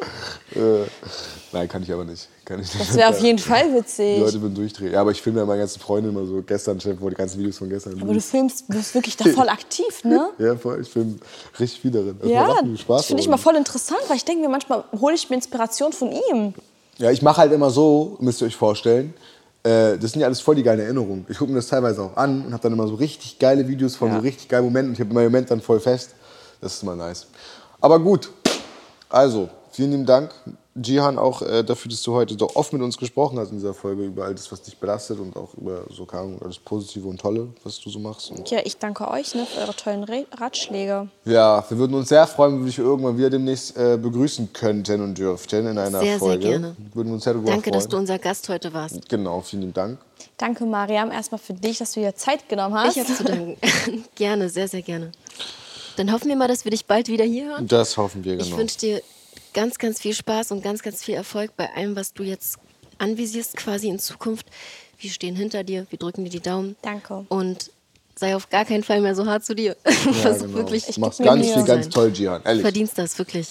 [0.56, 0.86] Äh,
[1.52, 2.28] nein, kann ich aber nicht.
[2.46, 2.90] Kann ich nicht.
[2.90, 3.84] Das wäre auf jeden Fall Die Leute
[4.26, 4.42] witzig.
[4.42, 4.94] würden durchdrehen.
[4.94, 7.40] Ja, aber ich filme ja meine ganzen Freunde immer so gestern, dir vor die ganzen
[7.40, 8.02] Videos von gestern.
[8.02, 10.30] Aber du filmst, du bist wirklich da voll aktiv, ne?
[10.38, 11.16] ja, voll, ich filme
[11.60, 12.18] richtig viel darin.
[12.22, 12.98] Das Ja, Spaß.
[12.98, 15.92] das finde ich mal voll interessant, weil ich denke mir manchmal, hole ich mir Inspiration
[15.94, 16.54] von ihm.
[16.98, 19.14] Ja, ich mache halt immer so, müsst ihr euch vorstellen.
[19.64, 21.26] Äh, das sind ja alles voll die geilen Erinnerungen.
[21.30, 23.96] Ich gucke mir das teilweise auch an und habe dann immer so richtig geile Videos
[23.96, 24.16] von Ja.
[24.16, 24.90] so richtig geilen Momenten.
[24.90, 26.12] Und ich habe immer Moment dann voll fest.
[26.62, 27.28] Das ist immer nice.
[27.82, 28.32] Aber gut,
[29.10, 30.32] also, vielen lieben Dank.
[30.82, 33.74] Jihan, auch äh, dafür, dass du heute so oft mit uns gesprochen hast in dieser
[33.74, 37.48] Folge über all das, was dich belastet und auch über so alles Positive und Tolle,
[37.64, 38.32] was du so machst.
[38.32, 41.08] Und Ja, ich danke euch ne, für eure tollen Re Ratschläge.
[41.26, 45.02] ja, wir würden uns sehr freuen, wenn wir dich irgendwann wieder demnächst äh, begrüßen könnten
[45.02, 46.48] und dürften in einer Sehr, sehr Folge.
[46.50, 46.76] gerne.
[46.94, 47.74] Würden uns sehr darüber Danke, freuen.
[47.80, 49.08] dass du unser Gast heute warst.
[49.10, 50.00] Genau, vielen lieben Dank.
[50.38, 52.96] Danke, Mariam, erstmal für dich, dass du dir Zeit genommen hast.
[52.98, 53.58] Ich habe zu danken.
[54.16, 55.12] gerne, sehr, sehr gerne.
[55.96, 57.68] Dann hoffen wir mal, dass wir dich bald wieder hier hören.
[57.68, 58.58] Das hoffen wir, Ich genau.
[58.58, 59.02] wünsche dir
[59.58, 62.60] ganz, ganz viel Spaß und ganz, ganz viel Erfolg bei allem, was du jetzt
[63.00, 64.46] anvisierst, quasi in Zukunft.
[65.00, 66.76] Wir stehen hinter dir, wir drücken dir die Daumen.
[66.84, 67.26] Danke.
[67.30, 67.72] Und
[68.16, 69.76] sei auf gar keinen Fall mehr so hart zu dir.
[69.86, 70.58] Ja, Versuch genau.
[70.60, 70.86] wirklich.
[70.86, 72.42] Du machst geb mir ganz viel, ganz toll, Jihan.
[72.46, 72.62] Ehrlich.
[72.62, 73.48] Verdienst das, wirklich.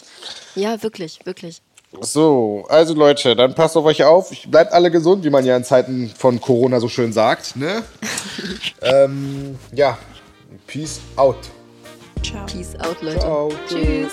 [0.54, 1.61] Ja, wirklich, wirklich.
[2.00, 4.30] So, also Leute, dann passt auf euch auf.
[4.46, 7.57] Bleibt alle gesund, wie man ja in Zeiten von Corona so schön sagt.
[7.57, 7.82] Ne?
[8.80, 9.98] ähm, ja,
[10.68, 11.38] peace out.
[12.22, 12.46] Ciao.
[12.46, 13.18] Peace out, Leute.
[13.18, 13.50] Ciao.
[13.68, 14.12] Tschüss.